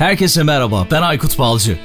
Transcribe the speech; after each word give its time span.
Herkese 0.00 0.42
merhaba, 0.42 0.86
ben 0.90 1.02
Aykut 1.02 1.38
Balcı. 1.38 1.78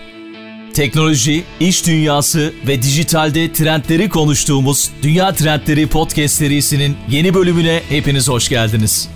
Teknoloji, 0.73 1.44
iş 1.60 1.88
dünyası 1.88 2.54
ve 2.68 2.82
dijitalde 2.82 3.54
trendleri 3.54 4.10
konuştuğumuz 4.10 4.92
Dünya 5.02 5.33
Trendleri 5.33 5.88
Podcast 5.88 6.36
serisinin 6.36 6.98
yeni 7.09 7.33
bölümüne 7.33 7.82
hepiniz 7.90 8.30
hoş 8.30 8.50
geldiniz. 8.50 9.09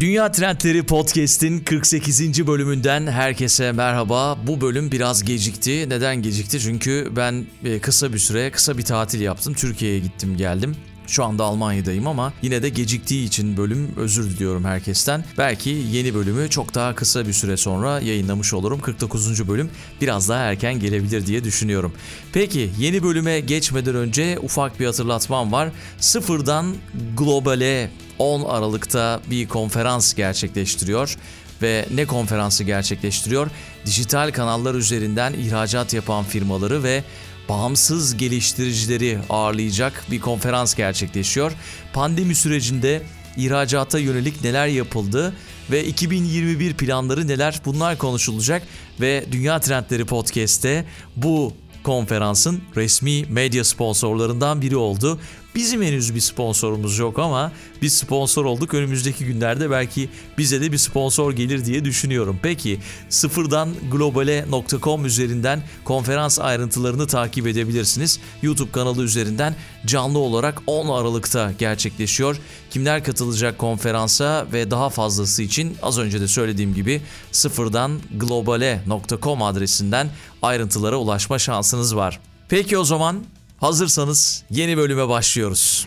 Dünya 0.00 0.32
Trendleri 0.32 0.82
Podcast'in 0.82 1.58
48. 1.58 2.46
bölümünden 2.46 3.06
herkese 3.06 3.72
merhaba. 3.72 4.38
Bu 4.46 4.60
bölüm 4.60 4.92
biraz 4.92 5.24
gecikti. 5.24 5.88
Neden 5.88 6.22
gecikti? 6.22 6.60
Çünkü 6.60 7.12
ben 7.16 7.46
e, 7.64 7.78
kısa 7.78 8.12
bir 8.12 8.18
süre, 8.18 8.50
kısa 8.50 8.78
bir 8.78 8.82
tatil 8.82 9.20
yaptım. 9.20 9.54
Türkiye'ye 9.54 9.98
gittim 9.98 10.36
geldim. 10.36 10.76
Şu 11.06 11.24
anda 11.24 11.44
Almanya'dayım 11.44 12.06
ama 12.06 12.32
yine 12.42 12.62
de 12.62 12.68
geciktiği 12.68 13.26
için 13.26 13.56
bölüm 13.56 13.90
özür 13.96 14.30
diliyorum 14.30 14.64
herkesten. 14.64 15.24
Belki 15.38 15.70
yeni 15.70 16.14
bölümü 16.14 16.50
çok 16.50 16.74
daha 16.74 16.94
kısa 16.94 17.26
bir 17.26 17.32
süre 17.32 17.56
sonra 17.56 18.00
yayınlamış 18.00 18.54
olurum. 18.54 18.80
49. 18.80 19.48
bölüm 19.48 19.70
biraz 20.00 20.28
daha 20.28 20.40
erken 20.40 20.80
gelebilir 20.80 21.26
diye 21.26 21.44
düşünüyorum. 21.44 21.92
Peki 22.32 22.70
yeni 22.78 23.02
bölüme 23.02 23.40
geçmeden 23.40 23.94
önce 23.94 24.38
ufak 24.42 24.80
bir 24.80 24.86
hatırlatmam 24.86 25.52
var. 25.52 25.68
Sıfırdan 25.98 26.74
globale 27.16 27.90
10 28.18 28.44
Aralık'ta 28.44 29.20
bir 29.30 29.48
konferans 29.48 30.14
gerçekleştiriyor 30.14 31.16
ve 31.62 31.86
ne 31.94 32.04
konferansı 32.04 32.64
gerçekleştiriyor? 32.64 33.50
Dijital 33.86 34.32
kanallar 34.32 34.74
üzerinden 34.74 35.32
ihracat 35.32 35.94
yapan 35.94 36.24
firmaları 36.24 36.82
ve 36.82 37.04
bağımsız 37.48 38.16
geliştiricileri 38.16 39.18
ağırlayacak 39.30 40.04
bir 40.10 40.20
konferans 40.20 40.74
gerçekleşiyor. 40.74 41.52
Pandemi 41.92 42.34
sürecinde 42.34 43.02
ihracata 43.36 43.98
yönelik 43.98 44.44
neler 44.44 44.66
yapıldı 44.66 45.32
ve 45.70 45.84
2021 45.84 46.74
planları 46.74 47.28
neler 47.28 47.60
bunlar 47.64 47.98
konuşulacak 47.98 48.62
ve 49.00 49.24
Dünya 49.32 49.60
Trendleri 49.60 50.04
Podcast'te 50.04 50.84
bu 51.16 51.52
konferansın 51.82 52.62
resmi 52.76 53.24
medya 53.28 53.64
sponsorlarından 53.64 54.62
biri 54.62 54.76
oldu. 54.76 55.18
Bizim 55.54 55.82
henüz 55.82 56.14
bir 56.14 56.20
sponsorumuz 56.20 56.98
yok 56.98 57.18
ama 57.18 57.52
biz 57.82 57.94
sponsor 57.94 58.44
olduk. 58.44 58.74
Önümüzdeki 58.74 59.24
günlerde 59.24 59.70
belki 59.70 60.08
bize 60.38 60.60
de 60.60 60.72
bir 60.72 60.78
sponsor 60.78 61.32
gelir 61.32 61.64
diye 61.64 61.84
düşünüyorum. 61.84 62.38
Peki 62.42 62.80
sıfırdan 63.08 63.74
globale.com 63.92 65.06
üzerinden 65.06 65.62
konferans 65.84 66.38
ayrıntılarını 66.38 67.06
takip 67.06 67.46
edebilirsiniz. 67.46 68.20
YouTube 68.42 68.72
kanalı 68.72 69.02
üzerinden 69.02 69.54
canlı 69.86 70.18
olarak 70.18 70.62
10 70.66 70.88
Aralık'ta 70.88 71.52
gerçekleşiyor. 71.52 72.36
Kimler 72.70 73.04
katılacak 73.04 73.58
konferansa 73.58 74.46
ve 74.52 74.70
daha 74.70 74.90
fazlası 74.90 75.42
için 75.42 75.76
az 75.82 75.98
önce 75.98 76.20
de 76.20 76.28
söylediğim 76.28 76.74
gibi 76.74 77.02
sıfırdan 77.32 78.00
globale.com 78.14 79.42
adresinden 79.42 80.10
ayrıntılara 80.42 80.96
ulaşma 80.96 81.38
şansınız 81.38 81.96
var. 81.96 82.20
Peki 82.48 82.78
o 82.78 82.84
zaman 82.84 83.24
Hazırsanız 83.62 84.42
yeni 84.50 84.76
bölüme 84.76 85.08
başlıyoruz. 85.08 85.86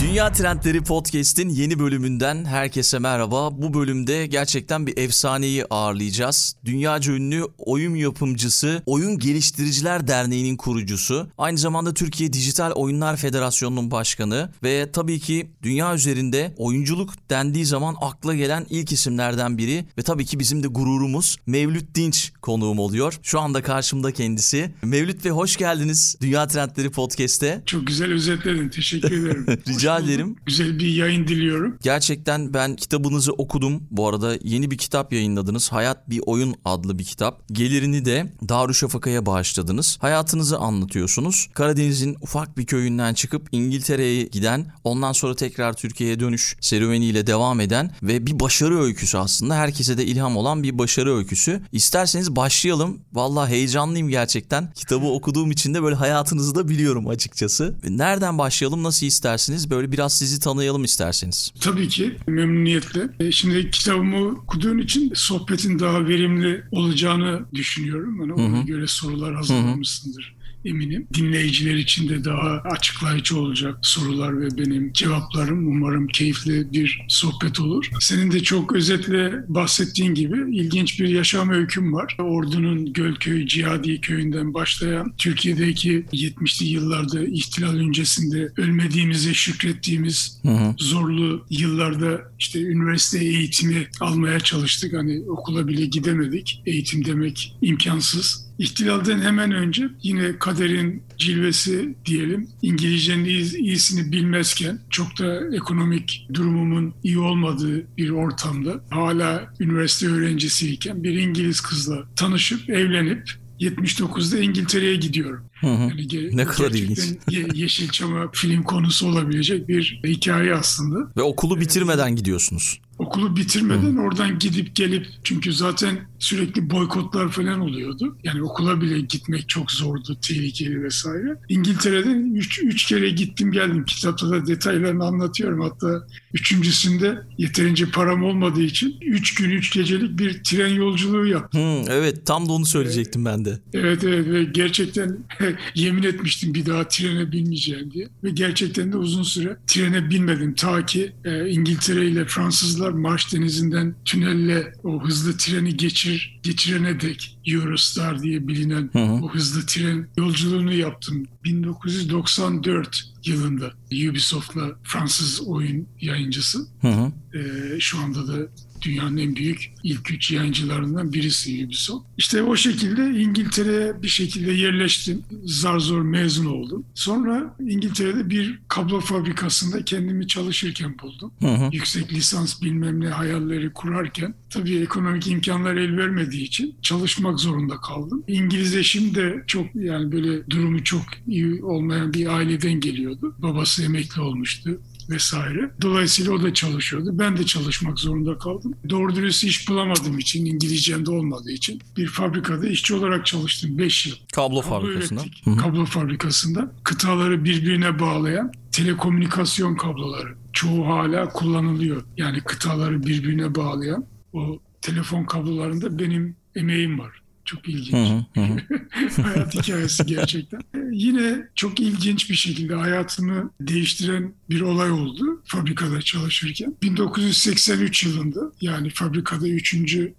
Dünya 0.00 0.32
Trendleri 0.32 0.80
Podcast'in 0.84 1.48
yeni 1.48 1.78
bölümünden 1.78 2.44
herkese 2.44 2.98
merhaba. 2.98 3.62
Bu 3.62 3.74
bölümde 3.74 4.26
gerçekten 4.26 4.86
bir 4.86 4.98
efsaneyi 4.98 5.64
ağırlayacağız. 5.70 6.56
Dünyaca 6.64 7.12
ünlü 7.12 7.44
oyun 7.58 7.94
yapımcısı, 7.94 8.82
Oyun 8.86 9.18
Geliştiriciler 9.18 10.06
Derneği'nin 10.08 10.56
kurucusu, 10.56 11.28
aynı 11.38 11.58
zamanda 11.58 11.94
Türkiye 11.94 12.32
Dijital 12.32 12.72
Oyunlar 12.72 13.16
Federasyonu'nun 13.16 13.90
başkanı 13.90 14.50
ve 14.62 14.92
tabii 14.92 15.20
ki 15.20 15.50
dünya 15.62 15.94
üzerinde 15.94 16.54
oyunculuk 16.56 17.30
dendiği 17.30 17.66
zaman 17.66 17.96
akla 18.00 18.34
gelen 18.34 18.66
ilk 18.70 18.92
isimlerden 18.92 19.58
biri 19.58 19.86
ve 19.98 20.02
tabii 20.02 20.26
ki 20.26 20.38
bizim 20.38 20.62
de 20.62 20.66
gururumuz 20.66 21.36
Mevlüt 21.46 21.94
Dinç 21.94 22.32
konuğum 22.42 22.78
oluyor. 22.78 23.18
Şu 23.22 23.40
anda 23.40 23.62
karşımda 23.62 24.12
kendisi. 24.12 24.74
Mevlüt 24.82 25.24
Bey 25.24 25.32
hoş 25.32 25.56
geldiniz 25.56 26.16
Dünya 26.20 26.46
Trendleri 26.46 26.90
Podcast'te. 26.90 27.62
Çok 27.66 27.86
güzel 27.86 28.12
özetledin. 28.12 28.68
Teşekkür 28.68 29.26
ederim. 29.26 29.46
Rica 29.68 29.85
ederim. 29.86 30.36
Güzel 30.46 30.78
bir 30.78 30.94
yayın 30.94 31.28
diliyorum. 31.28 31.78
Gerçekten 31.82 32.54
ben 32.54 32.76
kitabınızı 32.76 33.32
okudum. 33.32 33.82
Bu 33.90 34.08
arada 34.08 34.36
yeni 34.44 34.70
bir 34.70 34.78
kitap 34.78 35.12
yayınladınız. 35.12 35.72
Hayat 35.72 36.10
Bir 36.10 36.20
Oyun 36.26 36.54
adlı 36.64 36.98
bir 36.98 37.04
kitap. 37.04 37.48
Gelirini 37.52 38.04
de 38.04 38.32
Darüşşafaka'ya 38.48 39.26
bağışladınız. 39.26 39.98
Hayatınızı 40.00 40.58
anlatıyorsunuz. 40.58 41.48
Karadeniz'in 41.54 42.16
ufak 42.20 42.58
bir 42.58 42.66
köyünden 42.66 43.14
çıkıp 43.14 43.48
İngiltere'ye 43.52 44.22
giden, 44.22 44.72
ondan 44.84 45.12
sonra 45.12 45.34
tekrar 45.34 45.72
Türkiye'ye 45.72 46.20
dönüş 46.20 46.56
serüveniyle 46.60 47.26
devam 47.26 47.60
eden 47.60 47.90
ve 48.02 48.26
bir 48.26 48.40
başarı 48.40 48.80
öyküsü 48.80 49.18
aslında. 49.18 49.54
Herkese 49.54 49.98
de 49.98 50.06
ilham 50.06 50.36
olan 50.36 50.62
bir 50.62 50.78
başarı 50.78 51.16
öyküsü. 51.16 51.62
İsterseniz 51.72 52.36
başlayalım. 52.36 53.00
Vallahi 53.12 53.50
heyecanlıyım 53.50 54.08
gerçekten. 54.08 54.72
Kitabı 54.72 55.06
okuduğum 55.06 55.50
için 55.50 55.74
de 55.74 55.82
böyle 55.82 55.96
hayatınızı 55.96 56.54
da 56.54 56.68
biliyorum 56.68 57.08
açıkçası. 57.08 57.74
Nereden 57.88 58.38
başlayalım, 58.38 58.82
nasıl 58.82 59.06
istersiniz? 59.06 59.70
Böyle 59.70 59.75
biraz 59.92 60.18
sizi 60.18 60.40
tanıyalım 60.40 60.84
isterseniz. 60.84 61.52
Tabii 61.60 61.88
ki 61.88 62.16
memnuniyetle. 62.26 63.08
E, 63.20 63.32
Şimdi 63.32 63.70
kitabımı 63.70 64.28
okuduğun 64.28 64.78
için 64.78 65.12
sohbetin 65.14 65.78
daha 65.78 66.06
verimli 66.08 66.64
olacağını 66.70 67.40
düşünüyorum. 67.54 68.20
Yani 68.20 68.32
ona 68.32 68.62
göre 68.62 68.86
sorular 68.86 69.34
hazırlamışsındır. 69.34 70.35
Eminim. 70.66 71.06
Dinleyiciler 71.14 71.74
için 71.74 72.08
de 72.08 72.24
daha 72.24 72.50
açıklayıcı 72.50 73.38
olacak 73.40 73.78
sorular 73.82 74.40
ve 74.40 74.58
benim 74.58 74.92
cevaplarım. 74.92 75.66
Umarım 75.68 76.06
keyifli 76.06 76.72
bir 76.72 77.04
sohbet 77.08 77.60
olur. 77.60 77.90
Senin 78.00 78.30
de 78.30 78.42
çok 78.42 78.72
özetle 78.72 79.32
bahsettiğin 79.48 80.14
gibi 80.14 80.56
ilginç 80.56 81.00
bir 81.00 81.08
yaşam 81.08 81.50
öyküm 81.50 81.92
var. 81.92 82.16
Ordu'nun 82.18 82.92
Gölköy, 82.92 83.46
Cihadi 83.46 84.00
köyünden 84.00 84.54
başlayan 84.54 85.12
Türkiye'deki 85.18 86.04
70'li 86.12 86.66
yıllarda 86.66 87.24
ihtilal 87.24 87.74
öncesinde 87.74 88.52
ölmediğimize 88.56 89.34
şükrettiğimiz 89.34 90.40
zorlu 90.78 91.46
yıllarda 91.50 92.20
işte 92.38 92.62
üniversite 92.62 93.24
eğitimi 93.24 93.88
almaya 94.00 94.40
çalıştık. 94.40 94.92
Hani 94.92 95.22
okula 95.28 95.68
bile 95.68 95.86
gidemedik. 95.86 96.62
Eğitim 96.66 97.04
demek 97.04 97.56
imkansız. 97.62 98.45
İhtilalden 98.58 99.20
hemen 99.20 99.52
önce 99.52 99.88
yine 100.02 100.38
kaderin 100.38 101.02
cilvesi 101.18 101.94
diyelim 102.06 102.48
İngilizcenin 102.62 103.24
iyi- 103.24 103.56
iyisini 103.58 104.12
bilmezken 104.12 104.78
çok 104.90 105.18
da 105.18 105.56
ekonomik 105.56 106.26
durumumun 106.34 106.94
iyi 107.04 107.18
olmadığı 107.18 107.96
bir 107.96 108.10
ortamda 108.10 108.84
hala 108.90 109.54
üniversite 109.60 110.06
öğrencisiyken 110.06 111.02
bir 111.04 111.14
İngiliz 111.18 111.60
kızla 111.60 112.04
tanışıp 112.16 112.70
evlenip 112.70 113.30
79'da 113.60 114.38
İngiltere'ye 114.38 114.96
gidiyorum. 114.96 115.40
Yani 115.62 116.06
ge- 116.06 116.36
Ne 116.36 116.44
kadar 116.44 116.70
gerçekten 116.70 117.32
Ye- 117.34 117.48
Yeşilçam'a 117.54 118.30
film 118.32 118.62
konusu 118.62 119.08
olabilecek 119.08 119.68
bir 119.68 120.00
hikaye 120.06 120.54
aslında. 120.54 121.12
Ve 121.16 121.22
okulu 121.22 121.60
bitirmeden 121.60 122.16
gidiyorsunuz. 122.16 122.78
Okulu 122.98 123.36
bitirmeden 123.36 123.96
oradan 123.96 124.38
gidip 124.38 124.76
gelip 124.76 125.06
çünkü 125.24 125.52
zaten 125.52 125.98
sürekli 126.18 126.70
boykotlar 126.70 127.28
falan 127.28 127.60
oluyordu. 127.60 128.16
Yani 128.24 128.42
okula 128.42 128.80
bile 128.80 129.00
gitmek 129.00 129.48
çok 129.48 129.72
zordu, 129.72 130.18
tehlikeli 130.22 130.82
vesaire. 130.82 131.36
İngiltere'den 131.48 132.34
üç, 132.34 132.58
üç 132.62 132.84
kere 132.84 133.10
gittim 133.10 133.52
geldim. 133.52 133.84
Kitapta 133.84 134.30
da 134.30 134.46
detaylarını 134.46 135.04
anlatıyorum. 135.04 135.60
Hatta 135.60 136.06
üçüncüsünde 136.34 137.18
yeterince 137.38 137.90
param 137.90 138.22
olmadığı 138.22 138.62
için 138.62 138.96
üç 139.00 139.34
gün 139.34 139.50
üç 139.50 139.72
gecelik 139.72 140.18
bir 140.18 140.42
tren 140.44 140.68
yolculuğu 140.68 141.26
yaptım. 141.26 141.60
Hmm, 141.60 141.90
evet 141.90 142.26
tam 142.26 142.48
da 142.48 142.52
onu 142.52 142.66
söyleyecektim 142.66 143.24
ben 143.24 143.44
de. 143.44 143.58
Evet 143.72 144.04
evet 144.04 144.26
ve 144.26 144.44
gerçekten 144.44 145.18
yemin 145.74 146.02
etmiştim 146.02 146.54
bir 146.54 146.66
daha 146.66 146.88
trene 146.88 147.32
binmeyeceğim 147.32 147.90
diye. 147.90 148.08
Ve 148.24 148.30
gerçekten 148.30 148.92
de 148.92 148.96
uzun 148.96 149.22
süre 149.22 149.56
trene 149.66 150.10
binmedim. 150.10 150.54
Ta 150.54 150.86
ki 150.86 151.12
e, 151.24 151.48
İngiltere 151.48 152.06
ile 152.06 152.24
Fransızlar 152.24 152.85
Marş 152.90 153.32
Denizi'nden 153.32 153.94
tünelle 154.04 154.72
o 154.84 155.04
hızlı 155.04 155.36
treni 155.36 155.76
geçir, 155.76 156.40
geçirene 156.42 157.00
dek 157.00 157.38
Eurostar 157.46 158.22
diye 158.22 158.48
bilinen 158.48 158.90
o 159.22 159.30
hızlı 159.30 159.66
tren 159.66 160.08
yolculuğunu 160.16 160.72
yaptım. 160.72 161.26
1994 161.44 163.04
yılında 163.24 163.70
Ubisoft'la 163.86 164.78
Fransız 164.82 165.40
oyun 165.40 165.88
yayıncısı. 166.00 166.66
Hı 166.80 166.88
hı. 166.88 167.12
Ee, 167.34 167.80
şu 167.80 167.98
anda 167.98 168.28
da 168.28 168.48
dünyanın 168.82 169.16
en 169.16 169.36
büyük 169.36 169.72
ilk 169.82 170.10
üç 170.10 170.30
yayıncılarından 170.30 171.12
birisi 171.12 171.66
Ubisoft. 171.66 172.06
İşte 172.18 172.42
o 172.42 172.56
şekilde 172.56 173.20
İngiltere'ye 173.20 174.02
bir 174.02 174.08
şekilde 174.08 174.52
yerleştim. 174.52 175.22
Zar 175.44 175.78
zor 175.78 176.02
mezun 176.02 176.46
oldum. 176.46 176.84
Sonra 176.94 177.56
İngiltere'de 177.60 178.30
bir 178.30 178.58
kablo 178.68 179.00
fabrikasında 179.00 179.84
kendimi 179.84 180.26
çalışırken 180.26 180.96
buldum. 181.02 181.32
Hı 181.40 181.46
hı. 181.46 181.68
Yüksek 181.72 182.12
lisans 182.12 182.62
bilmem 182.62 183.00
ne 183.00 183.08
hayalleri 183.08 183.72
kurarken 183.72 184.34
tabii 184.50 184.76
ekonomik 184.76 185.26
imkanlar 185.26 185.76
el 185.76 185.96
vermediği 185.96 186.42
için 186.42 186.74
çalışmak 186.82 187.40
zorunda 187.40 187.76
kaldım. 187.76 188.24
İngiliz 188.28 188.76
eşim 188.76 189.14
de 189.14 189.44
çok 189.46 189.66
yani 189.74 190.12
böyle 190.12 190.50
durumu 190.50 190.84
çok 190.84 191.04
iyi 191.26 191.64
olmayan 191.64 192.14
bir 192.14 192.26
aileden 192.26 192.80
geliyordu. 192.80 193.34
Babası 193.38 193.82
emekli 193.82 194.20
olmuştu 194.20 194.80
vesaire. 195.10 195.70
Dolayısıyla 195.82 196.32
o 196.32 196.42
da 196.42 196.54
çalışıyordu. 196.54 197.10
Ben 197.12 197.36
de 197.36 197.46
çalışmak 197.46 197.98
zorunda 197.98 198.38
kaldım. 198.38 198.74
Doğru 198.90 199.14
dürüst 199.14 199.44
iş 199.44 199.68
bulamadığım 199.68 200.18
için, 200.18 200.46
İngilizcem 200.46 201.06
de 201.06 201.10
olmadığı 201.10 201.50
için 201.50 201.80
bir 201.96 202.06
fabrikada 202.06 202.66
işçi 202.66 202.94
olarak 202.94 203.26
çalıştım 203.26 203.78
5 203.78 204.06
yıl. 204.06 204.14
Kablo, 204.32 204.62
fabrikasında. 204.62 205.20
Ürettik. 205.20 205.58
Kablo 205.60 205.84
fabrikasında. 205.84 206.72
Kıtaları 206.84 207.44
birbirine 207.44 207.98
bağlayan 207.98 208.52
telekomünikasyon 208.72 209.76
kabloları. 209.76 210.34
Çoğu 210.52 210.86
hala 210.86 211.28
kullanılıyor. 211.28 212.02
Yani 212.16 212.40
kıtaları 212.40 213.06
birbirine 213.06 213.54
bağlayan 213.54 214.06
o 214.32 214.58
telefon 214.82 215.24
kablolarında 215.24 215.98
benim 215.98 216.36
emeğim 216.54 216.98
var. 216.98 217.22
Çok 217.46 217.68
ilginç. 217.68 218.08
Hı 218.34 218.40
hı 218.40 218.44
hı. 218.44 219.22
Hayat 219.22 219.54
hikayesi 219.54 220.06
gerçekten. 220.06 220.58
Ee, 220.58 220.78
yine 220.92 221.48
çok 221.54 221.80
ilginç 221.80 222.30
bir 222.30 222.34
şekilde 222.34 222.74
hayatımı 222.74 223.50
değiştiren 223.60 224.34
bir 224.50 224.60
olay 224.60 224.90
oldu 224.90 225.42
fabrikada 225.44 226.00
çalışırken. 226.02 226.76
1983 226.82 228.04
yılında 228.04 228.40
yani 228.60 228.90
fabrikada 228.90 229.48
3. 229.48 229.76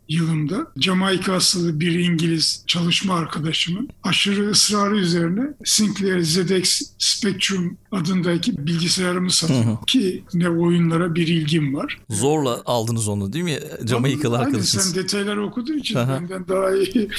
yılımda 0.10 0.72
Jamaika 0.78 1.34
asıllı 1.34 1.80
bir 1.80 2.00
İngiliz 2.00 2.64
çalışma 2.68 3.16
arkadaşımın 3.16 3.90
aşırı 4.04 4.50
ısrarı 4.50 4.98
üzerine 4.98 5.42
Sinclair 5.66 6.22
ZX 6.22 6.82
Spectrum 6.98 7.78
adındaki 7.92 8.68
bilgisayarımı 8.68 9.32
sattım. 9.32 9.80
Ki 9.88 10.24
ne 10.34 10.50
oyunlara 10.50 11.16
bir 11.16 11.28
ilgim 11.28 11.76
var. 11.76 12.00
Zorla 12.10 12.62
aldınız 12.66 13.08
onu 13.08 13.34
değil 13.34 13.46
mi? 13.46 13.60
Jamaikalı 13.86 14.38
Aynen, 14.38 14.46
arkadaşınız. 14.46 14.86
sen 14.94 15.04
detayları 15.04 15.46
okuduğun 15.46 15.78
için 15.78 15.96
Aha. 15.96 16.22
benden 16.22 16.48
daha 16.48 16.76
iyi 16.76 17.10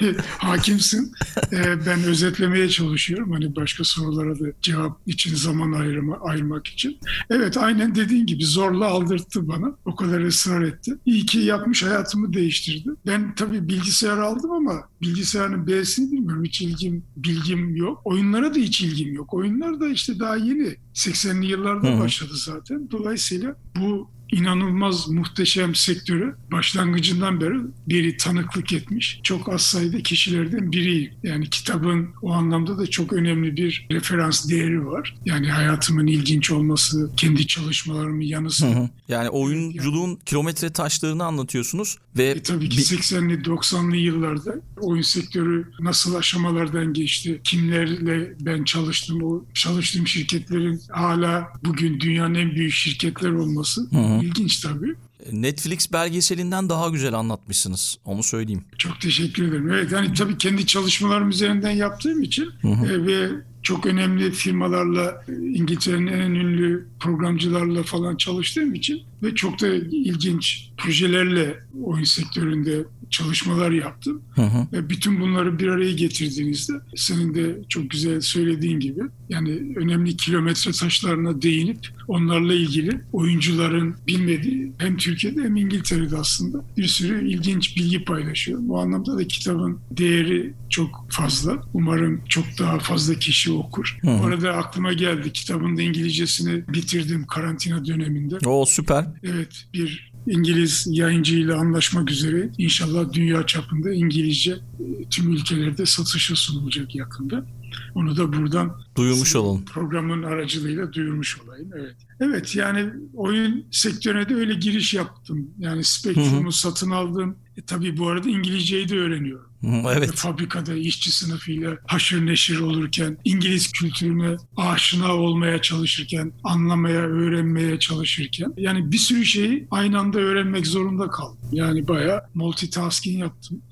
hakimsin. 0.38 1.12
Ee, 1.52 1.86
ben 1.86 2.02
özetlemeye 2.02 2.68
çalışıyorum. 2.68 3.32
Hani 3.32 3.56
başka 3.56 3.84
sorulara 3.84 4.38
da 4.38 4.44
cevap 4.62 5.00
için 5.06 5.34
zaman 5.34 5.72
ayırma, 5.72 6.16
ayırmak 6.20 6.66
için. 6.66 6.98
Evet 7.30 7.56
aynen 7.56 7.94
dediğin 7.94 8.26
gibi 8.26 8.44
zorla 8.44 8.86
aldırttı 8.86 9.48
bana. 9.48 9.76
O 9.84 9.96
kadar 9.96 10.20
ısrar 10.20 10.62
etti. 10.62 10.98
İyi 11.06 11.26
ki 11.26 11.38
yapmış 11.38 11.82
hayatımı 11.82 12.32
değiştirdi. 12.32 12.90
Ben 13.06 13.34
tabii 13.34 13.68
bilgisayar 13.68 14.18
aldım 14.18 14.50
ama 14.50 14.72
bilgisayarın 15.02 15.66
B'sini 15.66 16.12
bilmiyorum. 16.12 16.44
Hiç 16.44 16.60
ilgim, 16.60 17.04
bilgim 17.16 17.76
yok. 17.76 18.00
Oyunlara 18.04 18.54
da 18.54 18.58
hiç 18.58 18.80
ilgim 18.80 19.14
yok. 19.14 19.34
Oyunlar 19.34 19.80
da 19.80 19.88
işte 19.88 20.18
daha 20.18 20.36
yeni. 20.36 20.76
80'li 20.94 21.46
yıllarda 21.46 21.88
Hı 21.88 21.94
hı. 21.94 22.00
başladı 22.00 22.34
zaten. 22.34 22.90
Dolayısıyla 22.90 23.56
bu 23.80 24.10
inanılmaz 24.32 25.08
muhteşem 25.08 25.74
sektöre 25.74 26.34
başlangıcından 26.52 27.40
beri 27.40 27.58
biri 27.88 28.16
tanıklık 28.16 28.72
etmiş. 28.72 29.20
Çok 29.22 29.48
az 29.52 29.62
sayıda 29.62 30.02
kişilerden 30.02 30.72
biriyim. 30.72 31.12
Yani 31.22 31.50
kitabın 31.50 32.08
o 32.22 32.32
anlamda 32.32 32.78
da 32.78 32.86
çok 32.86 33.12
önemli 33.12 33.56
bir 33.56 33.86
referans 33.90 34.48
değeri 34.50 34.86
var. 34.86 35.16
Yani 35.24 35.50
hayatımın 35.50 36.06
ilginç 36.06 36.50
olması, 36.50 37.10
kendi 37.16 37.46
çalışmalarımın 37.46 38.20
yanı 38.20 38.50
sıra. 38.50 38.70
hı. 38.70 38.88
Yani 39.08 39.28
oyunculuğun 39.28 40.16
kilometre 40.26 40.70
taşlarını 40.70 41.24
anlatıyorsunuz 41.24 41.96
ve 42.16 42.24
E 42.24 42.42
tabii 42.42 42.68
ki 42.68 42.78
bir- 42.78 42.82
80'li 42.82 43.44
90'lı 43.44 43.96
yıllarda 43.96 44.54
oyun 44.80 45.02
sektörü 45.02 45.70
nasıl 45.80 46.14
aşamalardan 46.14 46.92
geçti, 46.92 47.40
kimlerle 47.44 48.34
ben 48.40 48.64
çalıştım, 48.64 49.22
o 49.22 49.44
çalıştığım 49.54 50.06
şirketlerin 50.06 50.80
hala 50.92 51.48
bugün 51.64 52.00
dünyanın 52.00 52.34
en 52.34 52.50
büyük 52.50 52.72
şirketler 52.72 53.30
olması 53.30 53.88
Hı 53.90 53.98
hı. 53.98 54.17
İlginç 54.22 54.60
tabii. 54.60 54.94
Netflix 55.32 55.92
belgeselinden 55.92 56.68
daha 56.68 56.88
güzel 56.88 57.14
anlatmışsınız. 57.14 57.98
Onu 58.04 58.22
söyleyeyim. 58.22 58.64
Çok 58.78 59.00
teşekkür 59.00 59.48
ederim. 59.48 59.70
Evet 59.72 59.92
hani 59.92 60.14
tabii 60.14 60.38
kendi 60.38 60.66
çalışmalarım 60.66 61.28
üzerinden 61.28 61.70
yaptığım 61.70 62.22
için 62.22 62.50
e, 62.64 63.06
ve 63.06 63.28
çok 63.68 63.86
önemli 63.86 64.30
firmalarla 64.30 65.24
e, 65.28 65.32
İngiltere'nin 65.32 66.06
en 66.06 66.30
ünlü 66.30 66.88
programcılarla 67.00 67.82
falan 67.82 68.16
çalıştığım 68.16 68.74
için 68.74 69.02
ve 69.22 69.34
çok 69.34 69.60
da 69.60 69.66
ilginç 69.74 70.70
projelerle 70.76 71.60
oyun 71.82 72.04
sektöründe 72.04 72.84
çalışmalar 73.10 73.70
yaptım. 73.70 74.22
Hı 74.34 74.42
hı. 74.42 74.66
Ve 74.72 74.88
bütün 74.88 75.20
bunları 75.20 75.58
bir 75.58 75.68
araya 75.68 75.92
getirdiğinizde 75.92 76.72
senin 76.96 77.34
de 77.34 77.58
çok 77.68 77.90
güzel 77.90 78.20
söylediğin 78.20 78.80
gibi 78.80 79.00
yani 79.28 79.50
önemli 79.76 80.16
kilometre 80.16 80.72
taşlarına 80.72 81.42
değinip 81.42 81.88
onlarla 82.08 82.54
ilgili 82.54 83.00
oyuncuların 83.12 83.94
bilmediği 84.06 84.72
hem 84.78 84.96
Türkiye'de 84.96 85.42
hem 85.42 85.56
İngiltere'de 85.56 86.16
aslında 86.16 86.64
bir 86.76 86.86
sürü 86.86 87.28
ilginç 87.28 87.76
bilgi 87.76 88.04
paylaşıyor. 88.04 88.58
Bu 88.62 88.80
anlamda 88.80 89.18
da 89.18 89.26
kitabın 89.26 89.78
değeri 89.90 90.52
çok 90.70 91.06
fazla. 91.10 91.62
Umarım 91.74 92.20
çok 92.28 92.44
daha 92.58 92.78
fazla 92.78 93.14
kişi 93.14 93.52
okur. 93.58 93.98
Hı 94.02 94.10
arada 94.10 94.52
aklıma 94.52 94.92
geldi 94.92 95.32
kitabın 95.32 95.76
da 95.76 95.82
İngilizcesini 95.82 96.64
bitirdim 96.68 97.26
karantina 97.26 97.86
döneminde. 97.86 98.38
O 98.46 98.66
süper. 98.66 99.06
Evet 99.22 99.66
bir 99.74 100.12
İngiliz 100.26 100.86
yayıncıyla 100.90 101.56
anlaşmak 101.56 102.10
üzere 102.10 102.50
inşallah 102.58 103.12
dünya 103.12 103.46
çapında 103.46 103.92
İngilizce 103.92 104.52
e, 104.52 105.08
tüm 105.10 105.32
ülkelerde 105.32 105.86
satışa 105.86 106.36
sunulacak 106.36 106.94
yakında. 106.94 107.46
Onu 107.94 108.16
da 108.16 108.32
buradan 108.32 108.80
Duyurmuş 108.96 109.36
olalım. 109.36 109.64
programın 109.64 110.22
aracılığıyla 110.22 110.92
duyurmuş 110.92 111.40
olayım. 111.40 111.70
Evet. 111.78 111.96
Evet 112.20 112.56
yani 112.56 112.90
oyun 113.14 113.66
sektörüne 113.70 114.28
de 114.28 114.34
öyle 114.34 114.54
giriş 114.54 114.94
yaptım. 114.94 115.50
Yani 115.58 115.84
Spectrum'u 115.84 116.52
satın 116.52 116.90
aldım. 116.90 117.36
E, 117.56 117.62
tabii 117.62 117.96
bu 117.96 118.08
arada 118.08 118.28
İngilizceyi 118.28 118.88
de 118.88 118.98
öğreniyorum. 118.98 119.48
Evet. 119.96 120.12
Fabrikada 120.14 120.74
işçi 120.74 121.12
sınıfıyla 121.12 121.78
haşır 121.86 122.26
neşir 122.26 122.58
olurken, 122.60 123.18
İngiliz 123.24 123.72
kültürüne 123.72 124.36
aşina 124.56 125.14
olmaya 125.14 125.62
çalışırken, 125.62 126.32
anlamaya, 126.44 127.00
öğrenmeye 127.00 127.78
çalışırken. 127.78 128.54
Yani 128.56 128.92
bir 128.92 128.98
sürü 128.98 129.24
şeyi 129.24 129.66
aynı 129.70 129.98
anda 129.98 130.18
öğrenmek 130.18 130.66
zorunda 130.66 131.08
kaldım. 131.08 131.38
Yani 131.52 131.88
bayağı 131.88 132.20
multitasking 132.34 133.20
yaptım. 133.20 133.62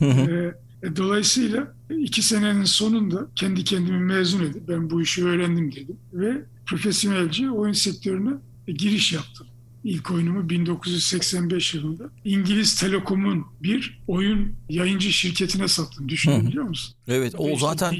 Ee, 0.00 0.06
e, 0.82 0.96
Dolayısıyla 0.96 1.74
iki 1.98 2.22
senenin 2.22 2.64
sonunda 2.64 3.26
kendi 3.36 3.64
kendimi 3.64 3.98
mezun 3.98 4.44
edip 4.44 4.68
ben 4.68 4.90
bu 4.90 5.02
işi 5.02 5.24
öğrendim 5.24 5.72
dedim 5.72 5.96
ve 6.12 6.42
profesyonelce 6.66 7.50
oyun 7.50 7.72
sektörüne 7.72 8.30
giriş 8.66 9.12
yaptım. 9.12 9.46
İlk 9.84 10.10
oyunumu 10.10 10.48
1985 10.48 11.74
yılında 11.74 12.04
İngiliz 12.24 12.74
Telekom'un 12.80 13.44
bir 13.62 13.98
oyun 14.06 14.52
yayıncı 14.68 15.12
şirketine 15.12 15.68
sattım. 15.68 16.04
Hı. 16.04 16.08
Düşünebiliyor 16.08 16.64
musun? 16.64 16.94
Evet 17.08 17.34
o 17.38 17.58
zaten 17.58 17.96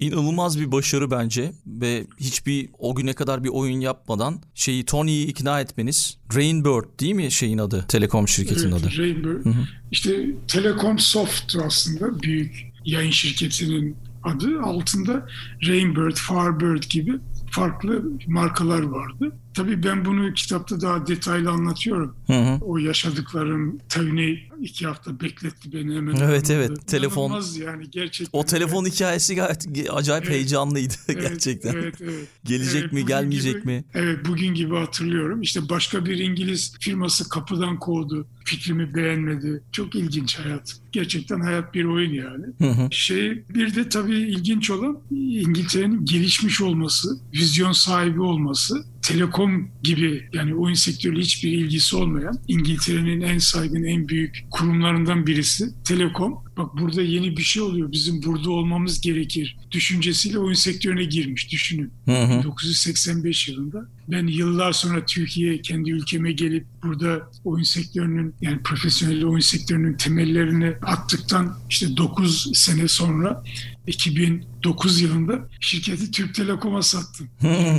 inanılmaz 0.00 0.60
bir 0.60 0.72
başarı 0.72 1.10
bence 1.10 1.52
ve 1.66 2.06
hiçbir 2.20 2.68
o 2.78 2.94
güne 2.94 3.12
kadar 3.12 3.44
bir 3.44 3.48
oyun 3.48 3.80
yapmadan 3.80 4.42
şeyi 4.54 4.84
Tony'yi 4.84 5.26
ikna 5.26 5.60
etmeniz 5.60 6.18
Rainbird 6.34 7.00
değil 7.00 7.14
mi 7.14 7.30
şeyin 7.30 7.58
adı 7.58 7.84
telekom 7.88 8.28
şirketinin 8.28 8.72
Evet, 8.72 8.84
adı. 8.84 8.98
Rainbow. 8.98 9.50
İşte 9.90 10.26
Telekom 10.48 10.98
Soft 10.98 11.56
aslında 11.56 12.22
büyük 12.22 12.71
yayın 12.84 13.10
şirketinin 13.10 13.96
adı. 14.22 14.60
Altında 14.62 15.26
Rainbird, 15.68 16.16
Farbird 16.16 16.82
gibi 16.82 17.12
farklı 17.50 18.02
markalar 18.26 18.82
vardı. 18.82 19.32
Tabii 19.54 19.82
ben 19.82 20.04
bunu 20.04 20.34
kitapta 20.34 20.80
daha 20.80 21.06
detaylı 21.06 21.50
anlatıyorum. 21.50 22.16
Hı 22.26 22.32
hı. 22.32 22.58
O 22.60 22.78
yaşadıklarım 22.78 23.78
Tony 23.88 24.38
iki 24.60 24.86
hafta 24.86 25.20
bekletti 25.20 25.72
beni 25.72 25.96
hemen. 25.96 26.12
Evet, 26.16 26.22
anladı. 26.50 26.52
evet. 26.52 26.70
Telefon- 26.86 27.26
İnanılmaz 27.26 27.56
yani 27.56 27.90
gerçekten. 27.90 28.38
O 28.40 28.44
telefon 28.44 28.84
hikayesi 28.86 29.34
gayet 29.34 29.66
acayip 29.92 30.24
Evet. 30.24 30.34
heyecanlıydı 30.34 30.94
Evet, 31.08 31.22
gerçekten. 31.30 31.72
Evet, 31.74 31.94
evet. 32.00 32.28
Gelecek 32.44 32.82
Evet, 32.82 32.92
mi, 32.92 33.06
gelmeyecek 33.06 33.54
gibi- 33.54 33.66
mi? 33.66 33.84
Evet 33.94 34.18
bugün 34.28 34.54
gibi 34.54 34.76
hatırlıyorum. 34.76 35.42
İşte 35.42 35.68
başka 35.68 36.06
bir 36.06 36.18
İngiliz 36.18 36.74
firması 36.80 37.28
kapıdan 37.28 37.78
kovdu. 37.78 38.26
Fikrimi 38.44 38.94
beğenmedi. 38.94 39.62
Çok 39.72 39.94
ilginç 39.94 40.38
hayat. 40.38 40.76
Gerçekten 40.92 41.40
hayat 41.40 41.74
bir 41.74 41.84
oyun 41.84 42.12
yani. 42.12 42.46
Hı 42.58 42.68
hı. 42.70 42.88
Şey 42.90 43.44
bir 43.54 43.74
de 43.74 43.88
tabii 43.88 44.16
ilginç 44.16 44.70
olan 44.70 44.98
İngiltere'nin 45.10 46.04
gelişmiş 46.04 46.60
olması, 46.60 47.08
vizyon 47.34 47.72
sahibi 47.72 48.20
olması, 48.20 48.84
telekom 49.02 49.68
gibi 49.82 50.28
yani 50.32 50.54
oyun 50.54 50.74
sektörüyle 50.74 51.20
hiçbir 51.20 51.52
ilgisi 51.52 51.96
olmayan 51.96 52.38
İngiltere'nin 52.48 53.20
en 53.20 53.38
saygın, 53.38 53.84
en 53.84 54.08
büyük 54.08 54.44
kurumlarından 54.50 55.26
birisi 55.26 55.82
Telekom. 55.84 56.44
Bak 56.56 56.76
burada 56.80 57.02
yeni 57.02 57.36
bir 57.36 57.42
şey 57.42 57.62
oluyor. 57.62 57.92
Bizim 57.92 58.22
burada 58.22 58.50
olmamız 58.50 59.00
gerekir. 59.00 59.56
Düşüncesiyle 59.70 60.38
oyun 60.38 60.54
sektörüne 60.54 61.04
girmiş. 61.04 61.52
Düşünün. 61.52 61.92
Hı 62.04 62.22
hı. 62.22 62.38
1985 62.38 63.48
yılında. 63.48 63.88
Ben 64.08 64.26
yıllar 64.26 64.72
sonra 64.72 65.06
Türkiye'ye, 65.06 65.62
kendi 65.62 65.90
ülkeme 65.90 66.32
gelip 66.32 66.66
burada 66.82 67.30
oyun 67.44 67.64
sektörünün 67.64 68.34
yani 68.40 68.62
profesyonel 68.62 69.24
oyun 69.24 69.40
sektörünün 69.40 69.96
temellerini 69.96 70.74
attıktan 70.82 71.58
işte 71.70 71.96
9 71.96 72.50
sene 72.54 72.88
sonra 72.88 73.42
2009 73.86 75.00
yılında 75.00 75.48
şirketi 75.60 76.10
Türk 76.10 76.34
Telekom'a 76.34 76.82
sattım. 76.82 77.28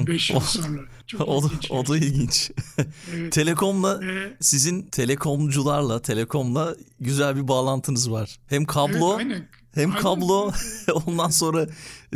5 0.08 0.30
yıl 0.30 0.40
sonra. 0.40 0.82
Çok 1.08 1.28
O 1.28 1.38
ilginç. 1.48 1.72
o 1.72 1.88
da 1.88 1.98
ilginç. 1.98 2.52
Evet. 3.14 3.32
Telekomla 3.34 4.00
Ve- 4.02 4.38
sizin 4.42 4.82
telekomcularla, 4.82 6.02
telekomla 6.02 6.76
güzel 7.00 7.36
bir 7.36 7.48
bağlantınız 7.48 8.12
var. 8.12 8.38
Hem 8.48 8.66
kablo 8.66 9.10
Evet, 9.10 9.18
aynen. 9.18 9.48
Hem 9.74 9.90
Aynen. 9.90 10.02
kablo 10.02 10.52
ondan 11.06 11.30
sonra 11.30 11.68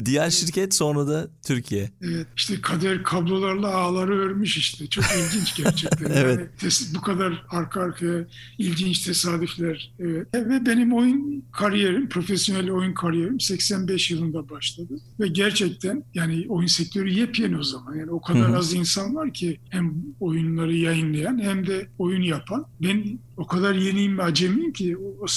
diğer 0.05 0.29
şirket 0.29 0.73
sonra 0.75 1.07
da 1.07 1.27
Türkiye. 1.47 1.91
Evet, 2.01 2.27
işte 2.35 2.61
kader 2.61 3.03
kablolarla 3.03 3.75
ağları 3.75 4.17
örmüş 4.17 4.57
işte. 4.57 4.87
Çok 4.87 5.03
ilginç 5.03 5.55
gerçekten. 5.55 6.11
Evet. 6.17 6.37
Yani 6.39 6.47
tes- 6.61 6.95
bu 6.95 7.01
kadar 7.01 7.45
arka 7.49 7.81
arkaya 7.81 8.25
ilginç 8.57 8.99
tesadüfler. 8.99 9.93
Evet. 9.99 10.27
Ve 10.33 10.65
benim 10.65 10.93
oyun 10.93 11.43
kariyerim, 11.51 12.09
profesyonel 12.09 12.71
oyun 12.71 12.93
kariyerim 12.93 13.39
85 13.39 14.11
yılında 14.11 14.49
başladı. 14.49 14.93
Ve 15.19 15.27
gerçekten 15.27 16.03
yani 16.13 16.45
oyun 16.49 16.67
sektörü 16.67 17.09
yepyeni 17.09 17.57
o 17.57 17.63
zaman. 17.63 17.95
Yani 17.95 18.11
o 18.11 18.21
kadar 18.21 18.53
az 18.53 18.73
insan 18.73 19.15
var 19.15 19.33
ki 19.33 19.59
hem 19.69 19.93
oyunları 20.19 20.75
yayınlayan 20.75 21.39
hem 21.41 21.67
de 21.67 21.87
oyun 21.97 22.21
yapan. 22.21 22.65
Ben 22.81 23.19
o 23.37 23.47
kadar 23.47 23.73
yeniyim 23.75 24.17
ve 24.17 24.23
acemiyim 24.23 24.73
ki 24.73 24.97
o, 24.97 25.23
o 25.23 25.27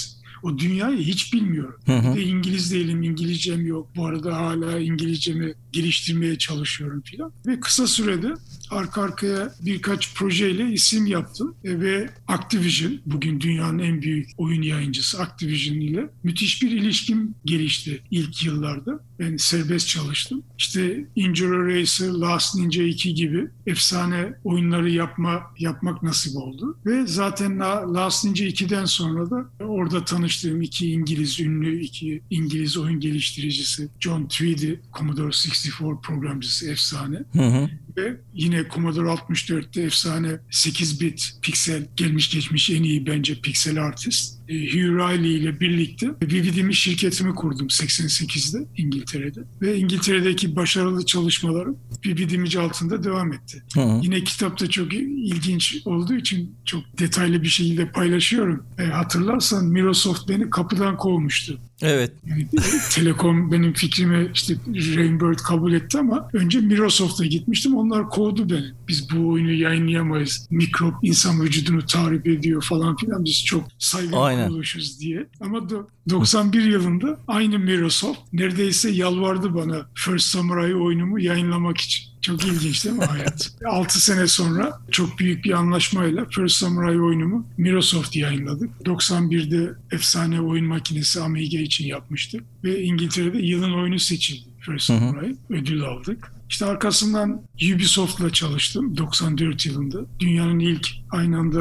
o 0.43 0.59
dünyayı 0.59 0.99
hiç 0.99 1.33
bilmiyorum. 1.33 1.77
Hı 1.87 1.93
hı. 1.97 2.15
Bir 2.15 2.21
de 2.21 2.25
İngiliz 2.25 2.73
değilim, 2.73 3.03
İngilizcem 3.03 3.67
yok. 3.67 3.89
Bu 3.97 4.07
arada 4.07 4.37
hala 4.37 4.79
İngilizcemi 4.79 5.55
geliştirmeye 5.73 6.39
çalışıyorum 6.39 7.01
filan. 7.01 7.33
Ve 7.47 7.61
kısa 7.61 7.87
sürede 7.87 8.35
arka 8.71 9.03
arkaya 9.03 9.55
birkaç 9.61 10.15
projeyle 10.15 10.73
isim 10.73 11.07
yaptım. 11.07 11.55
E, 11.65 11.81
ve 11.81 12.11
Activision, 12.29 13.01
bugün 13.07 13.41
dünyanın 13.41 13.79
en 13.79 14.03
büyük 14.03 14.31
oyun 14.39 14.63
yayıncısı 14.63 15.21
Activision 15.21 15.81
ile 15.81 16.11
müthiş 16.23 16.63
bir 16.63 16.71
ilişkim 16.71 17.35
gelişti 17.45 18.03
ilk 18.11 18.45
yıllarda. 18.45 19.01
Ben 19.19 19.37
serbest 19.37 19.89
çalıştım. 19.89 20.43
İşte 20.59 21.07
Injury 21.17 21.81
Racer, 21.81 22.09
Last 22.09 22.57
Ninja 22.57 22.83
2 22.83 23.15
gibi 23.15 23.49
efsane 23.67 24.33
oyunları 24.45 24.91
yapma 24.91 25.43
yapmak 25.59 26.03
nasip 26.03 26.37
oldu. 26.37 26.79
Ve 26.87 27.07
zaten 27.07 27.61
La- 27.61 27.95
Last 27.95 28.25
Ninja 28.25 28.45
2'den 28.45 28.85
sonra 28.85 29.31
da 29.31 29.51
orada 29.61 30.05
tanıştığım 30.05 30.63
iki 30.63 30.91
İngiliz 30.91 31.41
ünlü 31.41 31.81
iki 31.81 32.23
İngiliz 32.31 32.77
oyun 32.77 33.01
geliştiricisi 33.01 33.89
John 34.01 34.25
Tweedy, 34.25 34.73
Commodore 34.99 35.27
64 35.27 36.03
programcısı 36.03 36.71
efsane 36.71 37.17
Hı 37.33 37.43
hı. 37.43 37.71
Ve 37.97 38.21
yine 38.35 38.65
Commodore 38.75 39.09
64'te 39.09 39.83
efsane 39.83 40.39
8 40.51 41.01
bit 41.01 41.33
piksel 41.43 41.87
gelmiş 41.97 42.31
geçmiş 42.31 42.71
en 42.71 42.83
iyi 42.83 43.07
bence 43.07 43.41
piksel 43.41 43.83
artist. 43.85 44.40
E, 44.51 44.55
Hugh 44.55 44.99
Riley 44.99 45.37
ile 45.37 45.61
birlikte 45.61 46.11
BBD'mi 46.21 46.75
şirketimi 46.75 47.35
kurdum 47.35 47.67
88'de 47.67 48.67
İngiltere'de. 48.77 49.41
Ve 49.63 49.79
İngiltere'deki 49.79 50.57
başarılı 50.57 51.07
çalışmalarım 51.07 51.77
BBD'mici 52.05 52.61
altında 52.61 53.05
devam 53.05 53.33
etti. 53.33 53.63
Hı 53.75 53.81
hı. 53.81 54.01
Yine 54.03 54.25
kitapta 54.25 54.71
çok 54.71 54.93
ilginç 54.95 55.83
olduğu 55.85 56.15
için 56.15 56.55
çok 56.65 56.99
detaylı 56.99 57.43
bir 57.43 57.49
şekilde 57.49 57.89
paylaşıyorum. 57.89 58.65
E, 58.79 58.83
hatırlarsan 58.83 59.67
Microsoft 59.67 60.29
beni 60.29 60.51
kapıdan 60.51 60.97
kovmuştu. 60.97 61.59
Evet. 61.83 62.13
Yani, 62.27 62.43
e, 62.43 62.91
Telekom 62.91 63.53
benim 63.53 63.73
fikrimi 63.73 64.31
işte 64.35 64.55
Rainbird 64.67 65.39
kabul 65.39 65.73
etti 65.73 65.99
ama 65.99 66.29
önce 66.33 66.61
Microsoft'a 66.61 67.25
gitmiştim. 67.25 67.77
Onlar 67.77 68.09
kovdu 68.09 68.51
beni. 68.51 68.67
Biz 68.89 69.11
bu 69.11 69.29
oyunu 69.29 69.53
yayınlayamayız. 69.53 70.47
Mikrop 70.51 70.95
insan 71.03 71.43
vücudunu 71.43 71.87
tahrip 71.87 72.27
ediyor 72.27 72.63
falan 72.63 72.97
filan. 72.97 73.25
Biz 73.25 73.45
çok 73.45 73.65
Aynen. 74.13 74.40
Kuruluşuz 74.49 75.01
diye. 75.01 75.27
Ama 75.41 75.59
do- 75.59 75.87
91 76.11 76.63
yılında 76.63 77.19
aynı 77.29 77.59
Microsoft 77.59 78.21
neredeyse 78.33 78.91
yalvardı 78.91 79.55
bana 79.55 79.87
First 79.95 80.27
Samurai 80.27 80.75
oyunumu 80.75 81.21
yayınlamak 81.21 81.79
için. 81.79 82.11
Çok 82.21 82.45
ilginç 82.45 82.85
değil 82.85 82.97
mi 82.97 83.05
hayat? 83.05 83.53
6 83.67 84.01
sene 84.01 84.27
sonra 84.27 84.79
çok 84.91 85.19
büyük 85.19 85.45
bir 85.45 85.53
anlaşmayla 85.53 86.27
First 86.31 86.57
Samurai 86.57 87.01
oyunumu 87.01 87.47
Microsoft 87.59 88.17
yayınladık. 88.17 88.71
91'de 88.85 89.73
efsane 89.93 90.41
oyun 90.41 90.67
makinesi 90.67 91.21
Amiga 91.21 91.59
için 91.59 91.87
yapmıştık. 91.87 92.45
Ve 92.65 92.83
İngiltere'de 92.83 93.39
yılın 93.39 93.73
oyunu 93.73 93.99
seçildi 93.99 94.51
First. 94.61 94.85
Samurai. 94.85 95.37
Ödül 95.51 95.83
aldık. 95.83 96.33
İşte 96.51 96.67
arkasından 96.67 97.43
Ubisoft'la 97.75 98.33
çalıştım 98.33 98.97
94 98.97 99.67
yılında. 99.67 99.99
Dünyanın 100.19 100.59
ilk 100.59 100.89
aynı 101.11 101.39
anda 101.39 101.61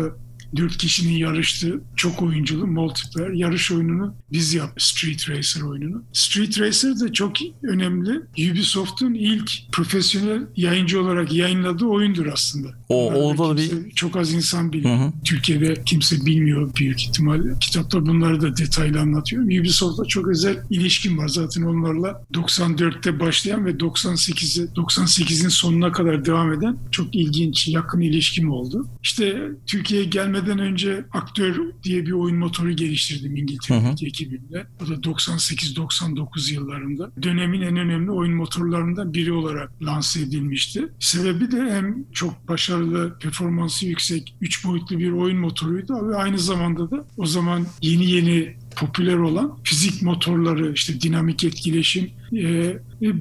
dört 0.56 0.77
kişinin 0.77 1.13
yarıştığı 1.18 1.82
çok 1.96 2.22
oyunculu 2.22 2.68
multiplayer 2.68 3.29
yarış 3.29 3.72
oyununu 3.72 4.13
biz 4.32 4.53
yaptık. 4.53 4.82
Street 4.82 5.29
Racer 5.29 5.62
oyununu. 5.62 6.03
Street 6.13 6.60
Racer 6.60 7.00
de 7.00 7.13
çok 7.13 7.34
önemli. 7.63 8.22
Ubisoft'un 8.51 9.13
ilk 9.13 9.51
profesyonel 9.72 10.41
yayıncı 10.56 11.01
olarak 11.01 11.34
yayınladığı 11.34 11.86
oyundur 11.86 12.25
aslında. 12.25 12.68
O- 12.89 13.13
da 13.38 13.56
kimse- 13.56 13.89
Çok 13.96 14.15
az 14.15 14.34
insan 14.34 14.68
Hı 14.68 14.74
biliyor. 14.74 14.98
hı. 14.98 15.12
Türkiye'de 15.25 15.84
kimse 15.86 16.25
bilmiyor 16.25 16.75
büyük 16.75 17.01
ihtimalle. 17.03 17.50
Kitapta 17.62 18.06
bunları 18.06 18.41
da 18.41 18.58
detaylı 18.58 19.00
anlatıyorum. 19.00 19.48
Ubisoft'la 19.48 20.06
çok 20.06 20.27
özel 20.27 20.58
ilişkim 20.70 21.18
var. 21.18 21.27
Zaten 21.27 21.62
onlarla 21.62 22.24
94'te 22.34 23.20
başlayan 23.20 23.65
ve 23.65 23.79
98'e 23.79 24.65
98'in 24.75 25.50
sonuna 25.50 25.91
kadar 25.91 26.25
devam 26.25 26.53
eden 26.53 26.77
çok 26.91 27.15
ilginç, 27.15 27.68
yakın 27.68 28.01
ilişkim 28.01 28.51
oldu. 28.51 28.88
İşte 29.03 29.41
Türkiye'ye 29.68 30.06
gelmeden 30.39 30.60
önce 30.60 31.05
Aktör 31.12 31.60
diye 31.84 32.05
bir 32.05 32.12
oyun 32.12 32.38
motoru 32.38 32.72
geliştirdim 32.72 33.36
İngiltere'deki 33.36 34.08
ekibimle. 34.08 34.67
O 34.84 34.88
da 34.88 34.93
98-99 34.93 36.53
yıllarında. 36.53 37.12
Dönemin 37.24 37.62
en 37.62 37.77
önemli 37.77 38.12
oyun 38.12 38.34
motorlarından 38.34 39.13
biri 39.13 39.34
olarak 39.34 39.72
lanse 39.81 40.22
edilmişti. 40.22 40.88
Sebebi 41.00 41.51
de 41.51 41.58
hem 41.58 42.05
çok 42.13 42.48
başarılı, 42.48 43.17
performansı 43.19 43.86
yüksek, 43.86 44.36
3 44.41 44.65
boyutlu 44.65 45.00
bir 45.00 45.12
oyun 45.12 45.38
motoruydu 45.38 46.10
ve 46.10 46.15
aynı 46.15 46.39
zamanda 46.39 46.91
da 46.91 47.05
o 47.17 47.25
zaman 47.25 47.65
yeni 47.81 48.12
yeni 48.12 48.55
popüler 48.79 49.17
olan 49.17 49.57
fizik 49.63 50.01
motorları, 50.01 50.74
işte 50.74 51.01
dinamik 51.01 51.43
etkileşim, 51.43 52.12
e, 52.33 52.41
e, 53.01 53.13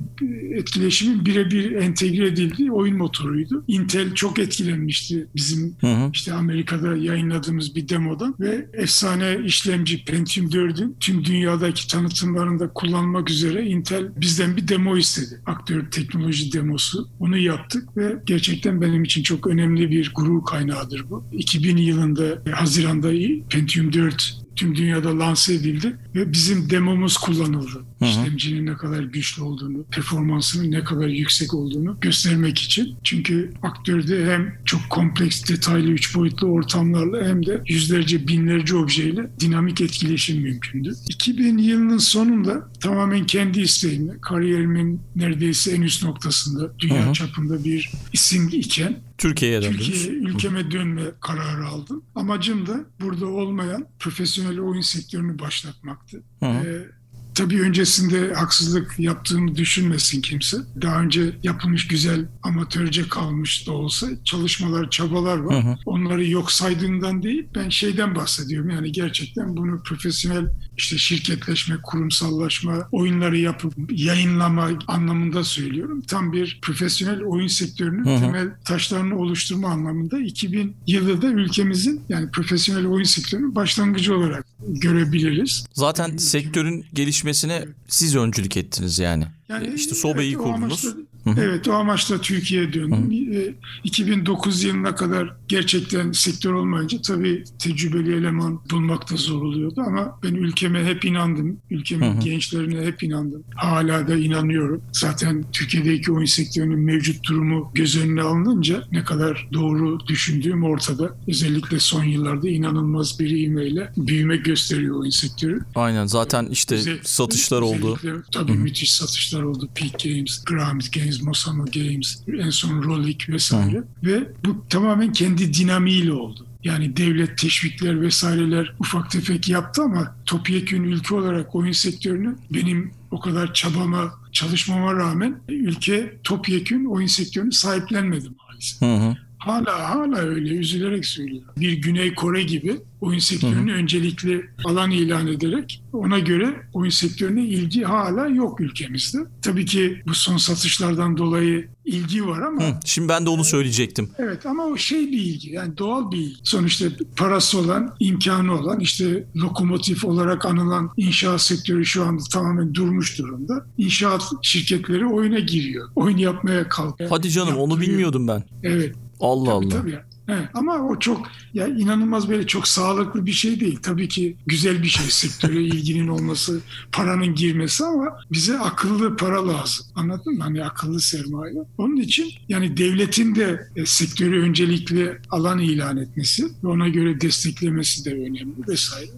etkileşimin 0.55 1.27
birebir 1.27 1.73
entegre 1.73 2.27
edildiği 2.27 2.73
oyun 2.73 2.97
motoruydu. 2.97 3.65
Intel 3.69 4.15
çok 4.15 4.39
etkilenmişti 4.39 5.27
bizim 5.37 5.77
Hı 5.81 5.87
hı. 5.87 6.11
işte 6.15 6.33
Amerika'da 6.33 6.97
yayınladığımız 6.97 7.75
bir 7.75 7.89
demodan 7.89 8.35
ve 8.41 8.67
efsane 8.73 9.39
işlemci 9.45 10.05
Pentium 10.05 10.49
4'ün 10.49 10.97
tüm 11.01 11.25
dünyadaki 11.25 11.89
tanıtımlarında 11.89 12.69
kullanmak 12.69 13.31
üzere 13.31 13.67
Intel 13.67 14.09
bizden 14.17 14.57
bir 14.57 14.69
demo 14.69 14.97
istedi. 14.97 15.41
Aktör 15.47 15.91
teknoloji 15.91 16.53
demosu. 16.53 17.09
Onu 17.21 17.39
yaptık 17.39 17.97
ve 17.97 18.17
gerçekten 18.27 18.81
benim 18.81 19.05
için 19.05 19.23
çok 19.23 19.47
önemli 19.47 19.91
bir 19.91 20.13
gurur 20.15 20.45
kaynağıdır 20.45 21.11
bu. 21.11 21.25
2000 21.33 21.77
yılında 21.77 22.43
Haziran'da 22.53 23.09
Pentium 23.51 23.93
4 23.93 24.48
tüm 24.59 24.77
dünyada 24.77 25.19
lanse 25.19 25.55
edildi 25.55 25.97
ve 26.15 26.33
bizim 26.33 26.71
demomuz 26.71 27.17
kullanıldı. 27.17 27.85
Hı 27.99 28.05
hı. 28.05 28.09
İşlemcinin 28.09 28.67
ne 28.67 28.77
kadar 28.77 29.03
güçlü 29.03 29.43
olduğunu, 29.43 29.85
performansının 29.85 30.71
ne 30.71 30.85
kadar 30.85 31.07
yüksek 31.09 31.55
olduğunu 31.55 31.97
göstermek 32.01 32.59
için. 32.59 32.97
Çünkü 33.05 33.53
aktörde 33.63 34.33
hem 34.33 34.55
çok 34.65 34.81
kompleks, 34.91 35.49
detaylı, 35.49 35.91
üç 35.91 36.15
boyutlu 36.17 36.47
ortamlarla 36.47 37.29
hem 37.29 37.47
de 37.47 37.63
yüzlerce, 37.67 38.29
binlerce 38.29 38.77
objeyle 38.77 39.31
dinamik 39.41 39.81
etkileşim 39.81 40.43
mümkündü. 40.43 40.95
2000 41.09 41.59
yılının 41.59 41.99
sonunda 41.99 42.69
tamamen 42.81 43.27
kendi 43.27 43.61
isteğimle, 43.61 44.13
kariyerimin 44.21 45.01
neredeyse 45.17 45.73
en 45.73 45.83
üst 45.83 46.05
noktasında, 46.05 46.73
dünya 46.79 47.07
Hı 47.07 47.09
hı. 47.09 47.13
çapında 47.13 47.65
bir 47.65 47.91
isim 48.13 48.49
iken 48.53 49.08
Türkiye'ye 49.19 49.63
döndünüz. 49.63 49.87
Türkiye 49.87 50.13
ülkeme 50.13 50.71
dönme 50.71 51.03
kararı 51.21 51.67
aldım. 51.67 52.03
Amacım 52.15 52.67
da 52.67 52.85
burada 53.01 53.27
olmayan 53.27 53.87
profesyonel 53.99 54.61
oyun 54.61 54.81
sektörünü 54.81 55.39
başlatmaktı. 55.39 56.23
Hı. 56.41 56.47
Ee, 56.47 56.98
tabii 57.39 57.63
öncesinde 57.63 58.35
haksızlık 58.35 58.95
yaptığımı 58.99 59.57
düşünmesin 59.57 60.21
kimse. 60.21 60.57
Daha 60.83 61.01
önce 61.03 61.37
yapılmış 61.43 61.89
güzel 61.89 62.27
amatörce 62.43 63.09
kalmış 63.09 63.67
da 63.67 63.73
olsa 63.73 64.07
çalışmalar, 64.25 64.91
çabalar 64.91 65.39
var. 65.39 65.65
Hı 65.65 65.69
hı. 65.69 65.77
Onları 65.87 66.29
yok 66.29 66.53
saydığımdan 66.53 67.23
değil, 67.23 67.47
ben 67.55 67.69
şeyden 67.69 68.15
bahsediyorum. 68.15 68.71
Yani 68.71 68.93
gerçekten 68.93 69.57
bunu 69.57 69.83
profesyonel 69.83 70.47
işte 70.77 70.99
şirketleşme, 70.99 71.77
kurumsallaşma, 71.83 72.89
oyunları 72.93 73.39
yapıp 73.39 73.75
yayınlama 73.91 74.71
anlamında 74.87 75.45
söylüyorum. 75.45 76.01
Tam 76.01 76.33
bir 76.33 76.59
profesyonel 76.63 77.23
oyun 77.23 77.47
sektörünün 77.47 78.07
Hı 78.07 78.17
hı. 78.17 78.21
temel 78.21 78.49
taşlarını 78.65 79.19
oluşturma 79.19 79.69
anlamında 79.69 80.19
2000 80.19 80.77
yılı 80.87 81.23
da 81.23 81.27
ülkemizin 81.27 82.01
yani 82.09 82.31
profesyonel 82.31 82.87
oyun 82.87 83.05
sektörünün 83.05 83.55
başlangıcı 83.55 84.17
olarak 84.17 84.47
görebiliriz. 84.69 85.67
Zaten 85.73 86.17
sektörün 86.17 86.85
gelişmesine 87.29 87.69
siz 87.89 88.17
öncülük 88.17 88.57
ettiniz 88.57 88.99
yani. 88.99 89.25
Yani 89.49 89.67
E, 89.69 89.75
işte 89.75 89.95
Sobe'yi 89.95 90.35
evet, 90.35 90.43
kurdunuz. 90.45 90.85
amaçla- 90.85 90.97
Evet 91.41 91.69
o 91.69 91.73
amaçla 91.73 92.21
Türkiye'ye 92.21 92.73
döndüm. 92.73 93.33
E, 93.35 93.55
2009 93.85 94.65
yılına 94.65 94.95
kadar 94.95 95.37
gerçekten 95.49 96.13
sektör 96.13 96.53
olmayınca 96.53 97.03
tabii 97.03 97.45
tecrübeli 97.59 98.15
eleman 98.17 98.61
bulmakta 98.71 99.17
zor 99.17 99.43
oluyordu 99.43 99.83
ama 99.87 100.19
ben 100.23 100.35
ülkeme 100.35 100.85
hep 100.85 101.05
inandım. 101.05 101.61
Ülkemin 101.71 102.21
gençlerine 102.21 102.87
hep 102.87 103.03
inandım. 103.03 103.43
Hala 103.55 104.09
da 104.09 104.17
inanıyorum. 104.17 104.83
Zaten 104.93 105.45
Türkiye'deki 105.53 106.13
oyun 106.13 106.27
sektörünün 106.27 106.79
mevcut 106.81 107.25
durumu 107.29 107.71
göz 107.75 107.97
önüne 108.05 108.23
alınınca 108.23 108.83
ne 108.93 109.05
kadar 109.05 109.49
doğru 109.53 110.07
düşündüğüm 110.07 110.65
ortada. 110.65 111.17
Özellikle 111.29 111.79
son 111.81 112.05
yıllarda 112.05 112.49
inanılmaz 112.49 113.21
bir 113.21 113.31
ivmeyle 113.31 113.93
büyüme 113.97 114.37
gösteriyor 114.37 114.97
oyun 115.01 115.11
sektörü. 115.11 115.61
Aynen 115.75 116.07
zaten 116.07 116.47
işte 116.51 116.75
Özel- 116.75 116.99
satışlar 117.03 117.63
oldu. 117.63 117.99
Tabii 118.33 118.53
müthiş 118.53 118.93
satışlar 118.93 119.43
oldu. 119.43 119.69
Peak 119.75 119.99
Games, 120.05 120.45
Gramis 120.45 120.91
Games, 120.91 121.18
Mosamo 121.23 121.65
Games, 121.65 122.23
en 122.41 122.51
son 122.51 122.83
Rolik 122.83 123.29
vesaire. 123.29 123.83
Ve 124.05 124.33
bu 124.45 124.65
tamamen 124.69 125.13
kendi 125.13 125.55
dinamiğiyle 125.55 126.13
oldu. 126.13 126.47
Yani 126.65 126.97
devlet 126.97 127.39
teşvikler 127.39 128.01
vesaireler 128.01 128.75
ufak 128.79 129.11
tefek 129.11 129.49
yaptı 129.49 129.83
ama 129.83 130.17
topyekün 130.27 130.83
ülke 130.83 131.15
olarak 131.15 131.55
oyun 131.55 131.73
sektörünü 131.73 132.37
benim 132.51 132.91
o 133.11 133.21
kadar 133.21 133.55
çabama, 133.55 134.15
çalışmama 134.33 134.95
rağmen 134.95 135.41
ülke 135.49 136.19
topyekün 136.25 136.85
oyun 136.85 137.07
sektörünü 137.07 137.53
sahiplenmedi 137.53 138.29
maalesef. 138.39 138.81
Hı 138.81 138.95
hı. 138.95 139.17
Hala 139.49 139.91
hala 139.91 140.17
öyle 140.19 140.55
üzülerek 140.55 141.07
söylüyorum. 141.07 141.49
Bir 141.57 141.73
Güney 141.73 142.15
Kore 142.15 142.43
gibi 142.43 142.77
oyun 143.01 143.19
sektörünü 143.19 143.73
öncelikli 143.73 144.45
alan 144.65 144.91
ilan 144.91 145.27
ederek 145.27 145.83
ona 145.93 146.19
göre 146.19 146.57
oyun 146.73 146.91
sektörüne 146.91 147.45
ilgi 147.45 147.83
hala 147.83 148.27
yok 148.29 148.61
ülkemizde. 148.61 149.19
Tabii 149.43 149.65
ki 149.67 150.03
bu 150.07 150.15
son 150.15 150.37
satışlardan 150.37 151.17
dolayı 151.17 151.69
ilgi 151.85 152.27
var 152.27 152.41
ama 152.41 152.63
Hı, 152.63 152.75
Şimdi 152.85 153.09
ben 153.09 153.27
de 153.27 153.31
onu 153.31 153.45
söyleyecektim. 153.45 154.11
Evet 154.19 154.47
ama 154.47 154.65
o 154.67 154.77
şey 154.77 155.13
bir 155.13 155.19
ilgi 155.19 155.51
yani 155.53 155.79
doğal 155.79 156.11
bir 156.13 156.17
ilgi. 156.17 156.37
Sonuçta 156.43 156.87
parası 157.17 157.59
olan, 157.59 157.95
imkanı 158.01 158.55
olan 158.61 158.81
işte 158.81 159.25
lokomotif 159.37 160.05
olarak 160.05 160.47
anılan 160.47 160.91
inşaat 160.97 161.41
sektörü 161.41 161.85
şu 161.87 162.05
anda 162.05 162.23
tamamen 162.33 162.75
durmuş 162.75 163.19
durumda. 163.19 163.67
İnşaat 163.79 164.23
şirketleri 164.43 165.07
oyuna 165.07 165.39
giriyor. 165.39 165.89
Oyun 165.97 166.17
yapmaya 166.17 166.69
kalkıyor. 166.69 167.11
Hadi 167.11 167.31
canım 167.31 167.57
onu 167.57 167.61
Yaptırıyor. 167.73 167.91
bilmiyordum 167.93 168.29
ben. 168.29 168.45
Evet. 168.63 168.97
Allah 169.21 169.61
Tabii, 169.61 169.67
Allah. 169.67 169.69
tabii. 169.69 169.99
He, 170.29 170.49
ama 170.55 170.79
o 170.89 170.99
çok 170.99 171.29
ya 171.55 171.67
inanılmaz 171.67 172.29
böyle 172.29 172.47
çok 172.47 172.69
sağlıklı 172.69 173.27
bir 173.27 173.33
şey 173.33 173.61
değil. 173.61 173.79
Tabii 173.83 174.09
ki 174.09 174.37
güzel 174.47 174.83
bir 174.83 174.89
şey 174.89 175.07
sektöre 175.09 175.63
ilginin 175.63 176.09
olması, 176.09 176.61
paranın 176.93 177.35
girmesi 177.35 177.85
ama 177.85 178.07
bize 178.33 178.59
akıllı 178.59 179.17
para 179.17 179.49
lazım. 179.49 179.87
Anladın 179.95 180.35
mı? 180.35 180.43
Hani 180.43 180.65
akıllı 180.65 181.01
sermaye. 181.01 181.55
Onun 181.79 181.97
için 181.97 182.33
yani 182.49 182.77
devletin 182.77 183.35
de 183.35 183.69
e, 183.77 183.87
sektörü 183.87 184.43
öncelikli 184.43 185.19
alan 185.31 185.59
ilan 185.59 185.97
etmesi 185.97 186.45
ve 186.65 186.69
ona 186.69 186.89
göre 186.89 187.21
desteklemesi 187.21 188.05
de 188.05 188.15
önemli 188.15 188.69
vesaire. 188.69 189.11